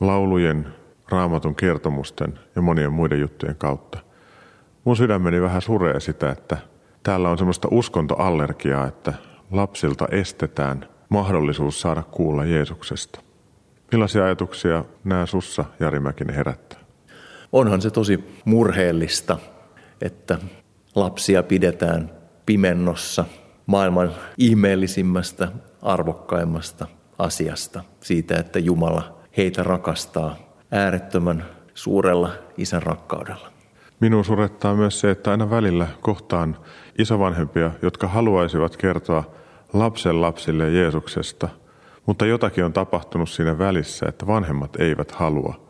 Laulujen, 0.00 0.66
raamatun 1.08 1.54
kertomusten 1.54 2.38
ja 2.56 2.62
monien 2.62 2.92
muiden 2.92 3.20
juttujen 3.20 3.56
kautta. 3.56 3.98
Mun 4.84 4.96
sydämeni 4.96 5.42
vähän 5.42 5.62
suree 5.62 6.00
sitä, 6.00 6.30
että 6.30 6.56
täällä 7.02 7.30
on 7.30 7.38
semmoista 7.38 7.68
uskontoallergiaa, 7.70 8.86
että 8.86 9.14
lapsilta 9.50 10.08
estetään 10.10 10.88
mahdollisuus 11.08 11.80
saada 11.80 12.02
kuulla 12.02 12.44
Jeesuksesta. 12.44 13.20
Millaisia 13.92 14.24
ajatuksia 14.24 14.84
nämä 15.04 15.26
sussa, 15.26 15.64
Jari 15.80 16.00
Mäkinen, 16.00 16.36
herättää? 16.36 16.80
Onhan 17.52 17.82
se 17.82 17.90
tosi 17.90 18.24
murheellista, 18.44 19.38
että 20.02 20.38
lapsia 20.94 21.42
pidetään 21.42 22.10
pimennossa 22.46 23.24
maailman 23.70 24.10
ihmeellisimmästä, 24.38 25.48
arvokkaimmasta 25.82 26.86
asiasta, 27.18 27.84
siitä, 28.00 28.38
että 28.38 28.58
Jumala 28.58 29.18
heitä 29.36 29.62
rakastaa 29.62 30.36
äärettömän 30.70 31.44
suurella 31.74 32.30
isän 32.56 32.82
rakkaudella. 32.82 33.48
Minun 34.00 34.24
surettaa 34.24 34.74
myös 34.74 35.00
se, 35.00 35.10
että 35.10 35.30
aina 35.30 35.50
välillä 35.50 35.88
kohtaan 36.00 36.56
isovanhempia, 36.98 37.70
jotka 37.82 38.08
haluaisivat 38.08 38.76
kertoa 38.76 39.24
lapsen 39.72 40.20
lapsille 40.20 40.70
Jeesuksesta, 40.70 41.48
mutta 42.06 42.26
jotakin 42.26 42.64
on 42.64 42.72
tapahtunut 42.72 43.30
siinä 43.30 43.58
välissä, 43.58 44.06
että 44.08 44.26
vanhemmat 44.26 44.76
eivät 44.76 45.10
halua. 45.10 45.60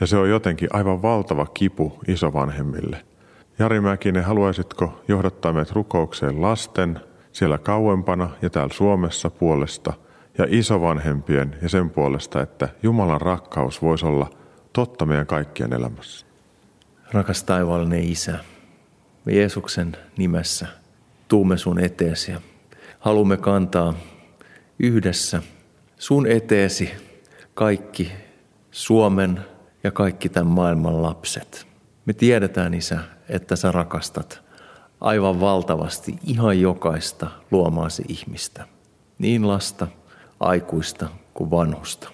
Ja 0.00 0.06
se 0.06 0.16
on 0.16 0.30
jotenkin 0.30 0.68
aivan 0.72 1.02
valtava 1.02 1.46
kipu 1.46 1.98
isovanhemmille. 2.08 3.04
Jari 3.58 3.80
Mäkinen, 3.80 4.24
haluaisitko 4.24 5.00
johdattaa 5.08 5.52
meidät 5.52 5.72
rukoukseen 5.72 6.42
lasten 6.42 7.00
siellä 7.38 7.58
kauempana 7.58 8.30
ja 8.42 8.50
täällä 8.50 8.74
Suomessa 8.74 9.30
puolesta 9.30 9.92
ja 10.38 10.46
isovanhempien 10.48 11.56
ja 11.62 11.68
sen 11.68 11.90
puolesta, 11.90 12.42
että 12.42 12.68
Jumalan 12.82 13.20
rakkaus 13.20 13.82
voisi 13.82 14.06
olla 14.06 14.30
totta 14.72 15.06
meidän 15.06 15.26
kaikkien 15.26 15.72
elämässä? 15.72 16.26
Rakas 17.12 17.44
taivaallinen 17.44 18.04
Isä, 18.04 18.38
me 19.24 19.32
Jeesuksen 19.32 19.96
nimessä 20.16 20.66
tuumme 21.28 21.56
sun 21.56 21.80
eteesi 21.80 22.32
ja 22.32 22.40
haluamme 22.98 23.36
kantaa 23.36 23.94
yhdessä 24.78 25.42
sun 25.98 26.26
eteesi 26.26 26.90
kaikki 27.54 28.12
Suomen 28.70 29.40
ja 29.84 29.90
kaikki 29.90 30.28
tämän 30.28 30.52
maailman 30.52 31.02
lapset. 31.02 31.66
Me 32.06 32.12
tiedetään, 32.12 32.74
Isä, 32.74 32.98
että 33.28 33.56
sä 33.56 33.72
rakastat 33.72 34.47
aivan 35.00 35.40
valtavasti 35.40 36.18
ihan 36.26 36.60
jokaista 36.60 37.30
luomaasi 37.50 38.04
ihmistä. 38.08 38.66
Niin 39.18 39.48
lasta, 39.48 39.86
aikuista 40.40 41.08
kuin 41.34 41.50
vanhusta. 41.50 42.08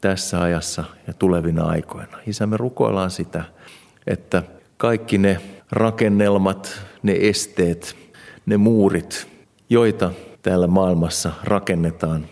Tässä 0.00 0.42
ajassa 0.42 0.84
ja 1.06 1.12
tulevina 1.12 1.64
aikoina. 1.64 2.18
Isä, 2.26 2.46
me 2.46 2.56
rukoillaan 2.56 3.10
sitä, 3.10 3.44
että 4.06 4.42
kaikki 4.76 5.18
ne 5.18 5.40
rakennelmat, 5.72 6.82
ne 7.02 7.16
esteet, 7.20 7.96
ne 8.46 8.56
muurit, 8.56 9.28
joita 9.70 10.10
täällä 10.42 10.66
maailmassa 10.66 11.32
rakennetaan, 11.44 12.26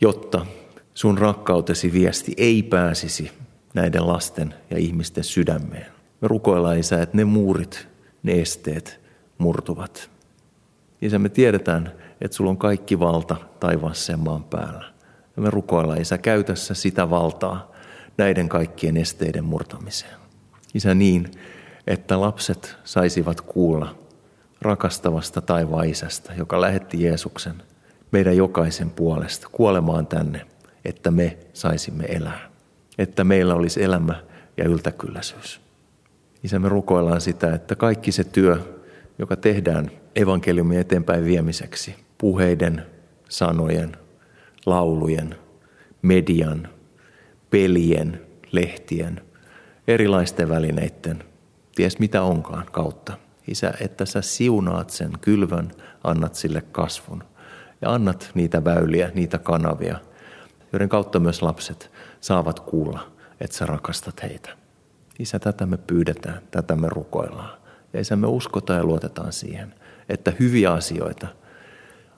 jotta 0.00 0.46
sun 0.94 1.18
rakkautesi 1.18 1.92
viesti 1.92 2.34
ei 2.36 2.62
pääsisi 2.62 3.30
näiden 3.74 4.06
lasten 4.06 4.54
ja 4.70 4.78
ihmisten 4.78 5.24
sydämeen. 5.24 5.86
Me 6.20 6.28
rukoillaan, 6.28 6.78
Isä, 6.78 7.02
että 7.02 7.16
ne 7.16 7.24
muurit, 7.24 7.88
ne 8.22 8.32
esteet 8.32 9.05
murtuvat. 9.38 10.10
Isä, 11.02 11.18
me 11.18 11.28
tiedetään, 11.28 11.92
että 12.20 12.36
sulla 12.36 12.50
on 12.50 12.58
kaikki 12.58 12.98
valta 12.98 13.36
taivaassa 13.60 14.12
ja 14.12 14.16
maan 14.16 14.44
päällä. 14.44 14.84
Ja 15.36 15.42
me 15.42 15.50
rukoillaan, 15.50 16.00
Isä, 16.00 16.18
käytössä 16.18 16.74
sitä 16.74 17.10
valtaa 17.10 17.72
näiden 18.18 18.48
kaikkien 18.48 18.96
esteiden 18.96 19.44
murtamiseen. 19.44 20.16
Isä, 20.74 20.94
niin, 20.94 21.30
että 21.86 22.20
lapset 22.20 22.76
saisivat 22.84 23.40
kuulla 23.40 23.96
rakastavasta 24.62 25.40
taivaan 25.40 25.88
isästä, 25.88 26.32
joka 26.34 26.60
lähetti 26.60 27.02
Jeesuksen 27.02 27.62
meidän 28.12 28.36
jokaisen 28.36 28.90
puolesta 28.90 29.48
kuolemaan 29.52 30.06
tänne, 30.06 30.46
että 30.84 31.10
me 31.10 31.38
saisimme 31.52 32.04
elää. 32.04 32.50
Että 32.98 33.24
meillä 33.24 33.54
olisi 33.54 33.82
elämä 33.82 34.22
ja 34.56 34.64
yltäkylläisyys. 34.64 35.60
Isä, 36.42 36.58
me 36.58 36.68
rukoillaan 36.68 37.20
sitä, 37.20 37.54
että 37.54 37.74
kaikki 37.74 38.12
se 38.12 38.24
työ, 38.24 38.75
joka 39.18 39.36
tehdään 39.36 39.90
evankeliumin 40.16 40.78
eteenpäin 40.78 41.24
viemiseksi, 41.24 41.94
puheiden, 42.18 42.86
sanojen, 43.28 43.96
laulujen, 44.66 45.34
median, 46.02 46.68
pelien, 47.50 48.20
lehtien, 48.52 49.20
erilaisten 49.88 50.48
välineiden, 50.48 51.24
ties 51.74 51.98
mitä 51.98 52.22
onkaan 52.22 52.66
kautta. 52.72 53.18
Isä, 53.48 53.72
että 53.80 54.04
sä 54.04 54.22
siunaat 54.22 54.90
sen 54.90 55.12
kylvön, 55.20 55.70
annat 56.04 56.34
sille 56.34 56.62
kasvun 56.72 57.24
ja 57.82 57.92
annat 57.92 58.30
niitä 58.34 58.64
väyliä, 58.64 59.10
niitä 59.14 59.38
kanavia, 59.38 59.98
joiden 60.72 60.88
kautta 60.88 61.20
myös 61.20 61.42
lapset 61.42 61.90
saavat 62.20 62.60
kuulla, 62.60 63.12
että 63.40 63.56
sä 63.56 63.66
rakastat 63.66 64.22
heitä. 64.22 64.48
Isä, 65.18 65.38
tätä 65.38 65.66
me 65.66 65.76
pyydetään, 65.76 66.42
tätä 66.50 66.76
me 66.76 66.88
rukoillaan. 66.88 67.65
Ja 67.96 68.00
isä, 68.00 68.16
me 68.16 68.26
uskotaan 68.26 68.78
ja 68.78 68.84
luotetaan 68.84 69.32
siihen, 69.32 69.74
että 70.08 70.32
hyviä 70.40 70.72
asioita 70.72 71.26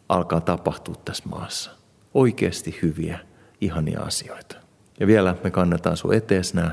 alkaa 0.09 0.41
tapahtua 0.41 0.95
tässä 1.05 1.25
maassa. 1.29 1.71
Oikeasti 2.15 2.79
hyviä, 2.83 3.19
ihania 3.61 4.01
asioita. 4.01 4.57
Ja 5.01 5.07
vielä 5.07 5.37
me 5.45 5.51
kannetaan 5.51 5.97
sun 5.97 6.15
etees 6.15 6.55
nämä 6.55 6.71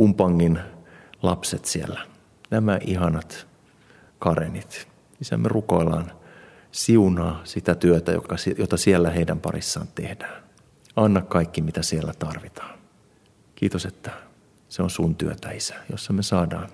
umpangin 0.00 0.58
lapset 1.22 1.64
siellä. 1.64 2.00
Nämä 2.50 2.78
ihanat 2.80 3.46
karenit. 4.18 4.88
Isä, 5.20 5.36
me 5.36 5.48
rukoillaan 5.48 6.12
siunaa 6.70 7.40
sitä 7.44 7.74
työtä, 7.74 8.12
jota 8.58 8.76
siellä 8.76 9.10
heidän 9.10 9.40
parissaan 9.40 9.88
tehdään. 9.94 10.42
Anna 10.96 11.22
kaikki, 11.22 11.62
mitä 11.62 11.82
siellä 11.82 12.12
tarvitaan. 12.18 12.78
Kiitos, 13.54 13.86
että 13.86 14.10
se 14.68 14.82
on 14.82 14.90
sun 14.90 15.14
työtä, 15.14 15.50
Isä, 15.50 15.74
jossa 15.90 16.12
me 16.12 16.22
saadaan 16.22 16.68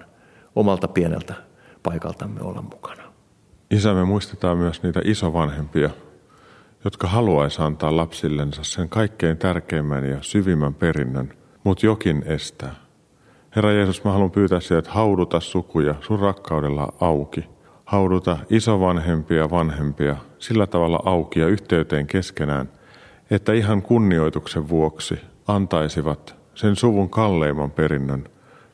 omalta 0.54 0.88
pieneltä 0.88 1.47
paikaltamme 1.88 2.40
olla 2.40 2.62
mukana. 2.62 3.02
Isä, 3.70 3.94
me 3.94 4.04
muistetaan 4.04 4.58
myös 4.58 4.82
niitä 4.82 5.00
isovanhempia, 5.04 5.90
jotka 6.84 7.08
haluaisi 7.08 7.62
antaa 7.62 7.96
lapsillensa 7.96 8.64
sen 8.64 8.88
kaikkein 8.88 9.38
tärkeimmän 9.38 10.04
ja 10.04 10.18
syvimmän 10.20 10.74
perinnön, 10.74 11.32
mutta 11.64 11.86
jokin 11.86 12.22
estää. 12.26 12.74
Herra 13.56 13.72
Jeesus, 13.72 14.04
mä 14.04 14.12
haluan 14.12 14.30
pyytää 14.30 14.60
sieltä, 14.60 14.78
että 14.78 14.90
hauduta 14.90 15.40
sukuja 15.40 15.94
sun 16.00 16.20
rakkaudella 16.20 16.92
auki. 17.00 17.44
Hauduta 17.84 18.38
isovanhempia 18.50 19.50
vanhempia 19.50 20.16
sillä 20.38 20.66
tavalla 20.66 21.00
auki 21.04 21.40
ja 21.40 21.46
yhteyteen 21.46 22.06
keskenään, 22.06 22.68
että 23.30 23.52
ihan 23.52 23.82
kunnioituksen 23.82 24.68
vuoksi 24.68 25.20
antaisivat 25.46 26.36
sen 26.54 26.76
suvun 26.76 27.10
kalleimman 27.10 27.70
perinnön 27.70 28.24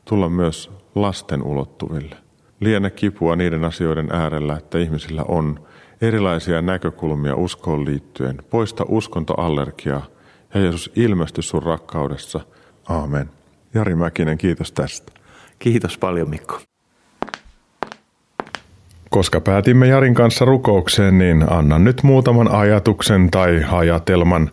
tulla 0.09 0.29
myös 0.29 0.71
lasten 0.95 1.43
ulottuville. 1.43 2.24
Liene 2.59 2.89
kipua 2.89 3.35
niiden 3.35 3.63
asioiden 3.63 4.09
äärellä, 4.11 4.57
että 4.57 4.77
ihmisillä 4.77 5.23
on 5.27 5.67
erilaisia 6.01 6.61
näkökulmia 6.61 7.35
uskoon 7.35 7.85
liittyen. 7.85 8.37
Poista 8.49 8.85
uskontoallergiaa 8.87 10.05
ja 10.53 10.61
Jeesus 10.61 10.91
ilmesty 10.95 11.41
sun 11.41 11.63
rakkaudessa. 11.63 12.39
Aamen. 12.89 13.29
Jari 13.73 13.95
Mäkinen, 13.95 14.37
kiitos 14.37 14.71
tästä. 14.71 15.11
Kiitos 15.59 15.97
paljon 15.97 16.29
Mikko. 16.29 16.59
Koska 19.09 19.41
päätimme 19.41 19.87
Jarin 19.87 20.13
kanssa 20.13 20.45
rukoukseen, 20.45 21.17
niin 21.17 21.51
annan 21.51 21.83
nyt 21.83 22.03
muutaman 22.03 22.51
ajatuksen 22.51 23.31
tai 23.31 23.65
ajatelman 23.71 24.51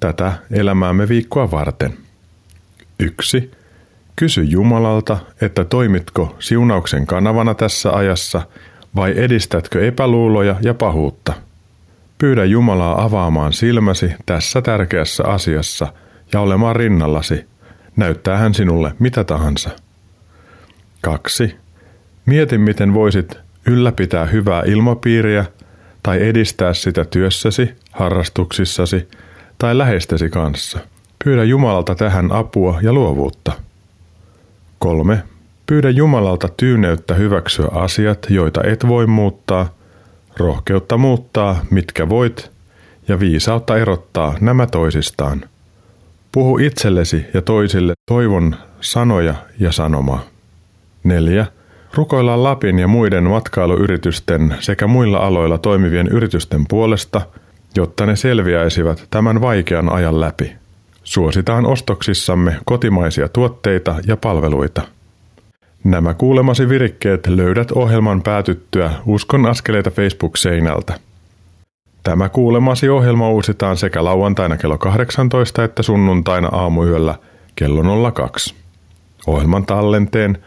tätä 0.00 0.32
elämäämme 0.50 1.08
viikkoa 1.08 1.50
varten. 1.50 1.94
Yksi. 3.00 3.57
Kysy 4.18 4.42
Jumalalta, 4.42 5.18
että 5.40 5.64
toimitko 5.64 6.36
siunauksen 6.38 7.06
kanavana 7.06 7.54
tässä 7.54 7.92
ajassa 7.92 8.42
vai 8.96 9.12
edistätkö 9.16 9.86
epäluuloja 9.86 10.56
ja 10.60 10.74
pahuutta. 10.74 11.32
Pyydä 12.18 12.44
Jumalaa 12.44 13.04
avaamaan 13.04 13.52
silmäsi 13.52 14.12
tässä 14.26 14.62
tärkeässä 14.62 15.24
asiassa 15.24 15.92
ja 16.32 16.40
olemaan 16.40 16.76
rinnallasi. 16.76 17.46
Näyttää 17.96 18.36
hän 18.36 18.54
sinulle 18.54 18.92
mitä 18.98 19.24
tahansa. 19.24 19.70
2. 21.00 21.56
Mieti, 22.26 22.58
miten 22.58 22.94
voisit 22.94 23.38
ylläpitää 23.66 24.26
hyvää 24.26 24.62
ilmapiiriä 24.66 25.44
tai 26.02 26.28
edistää 26.28 26.74
sitä 26.74 27.04
työssäsi, 27.04 27.74
harrastuksissasi 27.90 29.08
tai 29.58 29.78
läheistesi 29.78 30.30
kanssa. 30.30 30.78
Pyydä 31.24 31.44
Jumalalta 31.44 31.94
tähän 31.94 32.32
apua 32.32 32.78
ja 32.82 32.92
luovuutta. 32.92 33.67
3. 34.78 35.22
Pyydä 35.66 35.90
Jumalalta 35.90 36.48
tyyneyttä 36.56 37.14
hyväksyä 37.14 37.68
asiat, 37.72 38.26
joita 38.30 38.60
et 38.64 38.88
voi 38.88 39.06
muuttaa, 39.06 39.74
rohkeutta 40.36 40.96
muuttaa, 40.96 41.64
mitkä 41.70 42.08
voit, 42.08 42.50
ja 43.08 43.20
viisautta 43.20 43.76
erottaa 43.76 44.34
nämä 44.40 44.66
toisistaan. 44.66 45.44
Puhu 46.32 46.58
itsellesi 46.58 47.24
ja 47.34 47.42
toisille 47.42 47.94
toivon 48.08 48.56
sanoja 48.80 49.34
ja 49.58 49.72
sanomaa. 49.72 50.22
4. 51.04 51.46
Rukoillaan 51.94 52.42
Lapin 52.42 52.78
ja 52.78 52.88
muiden 52.88 53.24
matkailuyritysten 53.24 54.54
sekä 54.60 54.86
muilla 54.86 55.18
aloilla 55.18 55.58
toimivien 55.58 56.08
yritysten 56.08 56.64
puolesta, 56.68 57.20
jotta 57.76 58.06
ne 58.06 58.16
selviäisivät 58.16 59.06
tämän 59.10 59.40
vaikean 59.40 59.92
ajan 59.92 60.20
läpi. 60.20 60.52
Suositaan 61.08 61.66
ostoksissamme 61.66 62.56
kotimaisia 62.64 63.28
tuotteita 63.28 63.94
ja 64.06 64.16
palveluita. 64.16 64.82
Nämä 65.84 66.14
kuulemasi 66.14 66.68
virikkeet 66.68 67.26
löydät 67.26 67.72
ohjelman 67.72 68.22
päätyttyä 68.22 68.92
Uskon 69.06 69.46
askeleita 69.46 69.90
Facebook-seinältä. 69.90 70.94
Tämä 72.02 72.28
kuulemasi 72.28 72.88
ohjelma 72.88 73.30
uusitaan 73.30 73.76
sekä 73.76 74.04
lauantaina 74.04 74.56
kello 74.56 74.78
18 74.78 75.64
että 75.64 75.82
sunnuntaina 75.82 76.48
aamuyöllä 76.48 77.14
kello 77.56 78.10
02. 78.12 78.54
Ohjelman 79.26 79.66
tallenteen 79.66 80.38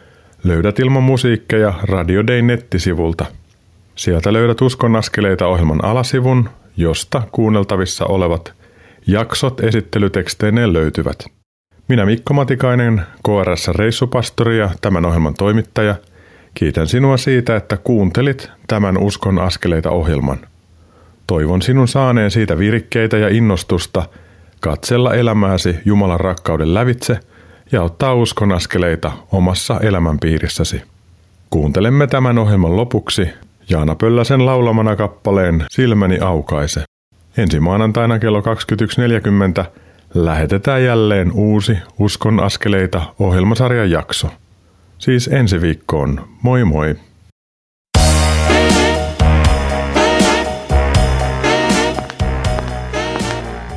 Löydät 0.44 0.78
ilman 0.78 1.02
musiikkeja 1.02 1.74
Radio 1.82 2.26
Day 2.26 2.42
nettisivulta. 2.42 3.24
Sieltä 3.94 4.32
löydät 4.32 4.60
Uskon 4.60 4.96
askeleita 4.96 5.46
ohjelman 5.46 5.84
alasivun, 5.84 6.48
josta 6.76 7.22
kuunneltavissa 7.32 8.04
olevat 8.06 8.61
jaksot 9.06 9.60
esittelyteksteineen 9.60 10.72
löytyvät. 10.72 11.24
Minä 11.88 12.06
Mikko 12.06 12.34
Matikainen, 12.34 13.02
KRS 13.26 13.68
Reissupastori 13.68 14.58
ja 14.58 14.70
tämän 14.80 15.04
ohjelman 15.04 15.34
toimittaja, 15.34 15.94
kiitän 16.54 16.86
sinua 16.86 17.16
siitä, 17.16 17.56
että 17.56 17.76
kuuntelit 17.76 18.50
tämän 18.68 18.98
Uskon 18.98 19.38
askeleita 19.38 19.90
ohjelman. 19.90 20.38
Toivon 21.26 21.62
sinun 21.62 21.88
saaneen 21.88 22.30
siitä 22.30 22.58
virkkeitä 22.58 23.18
ja 23.18 23.28
innostusta 23.28 24.02
katsella 24.60 25.14
elämääsi 25.14 25.76
Jumalan 25.84 26.20
rakkauden 26.20 26.74
lävitse 26.74 27.20
ja 27.72 27.82
ottaa 27.82 28.14
uskon 28.14 28.52
askeleita 28.52 29.12
omassa 29.32 29.80
elämänpiirissäsi. 29.80 30.82
Kuuntelemme 31.50 32.06
tämän 32.06 32.38
ohjelman 32.38 32.76
lopuksi 32.76 33.28
Jaana 33.70 33.94
Pölläsen 33.94 34.46
laulamana 34.46 34.96
kappaleen 34.96 35.64
Silmäni 35.70 36.18
aukaise. 36.18 36.84
Ensi 37.36 37.60
maanantaina 37.60 38.18
kello 38.18 38.40
21.40 38.40 39.64
lähetetään 40.14 40.84
jälleen 40.84 41.32
uusi 41.32 41.76
Uskon 41.98 42.40
askeleita 42.40 43.02
ohjelmasarjan 43.18 43.90
jakso. 43.90 44.28
Siis 44.98 45.28
ensi 45.28 45.60
viikkoon. 45.60 46.28
Moi 46.42 46.64
moi! 46.64 46.96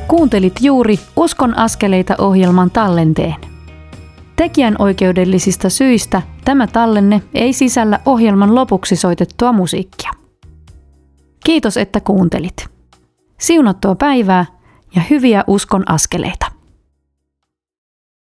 Kuuntelit 0.08 0.54
juuri 0.60 0.98
Uskon 1.16 1.58
askeleita 1.58 2.14
ohjelman 2.18 2.70
tallenteen. 2.70 3.34
Tekijän 4.36 4.76
oikeudellisista 4.78 5.70
syistä 5.70 6.22
tämä 6.44 6.66
tallenne 6.66 7.22
ei 7.34 7.52
sisällä 7.52 8.00
ohjelman 8.06 8.54
lopuksi 8.54 8.96
soitettua 8.96 9.52
musiikkia. 9.52 10.10
Kiitos, 11.44 11.76
että 11.76 12.00
kuuntelit. 12.00 12.75
Siunattua 13.38 13.94
päivää 13.94 14.46
ja 14.94 15.02
hyviä 15.10 15.44
uskon 15.46 15.90
askeleita. 15.90 16.55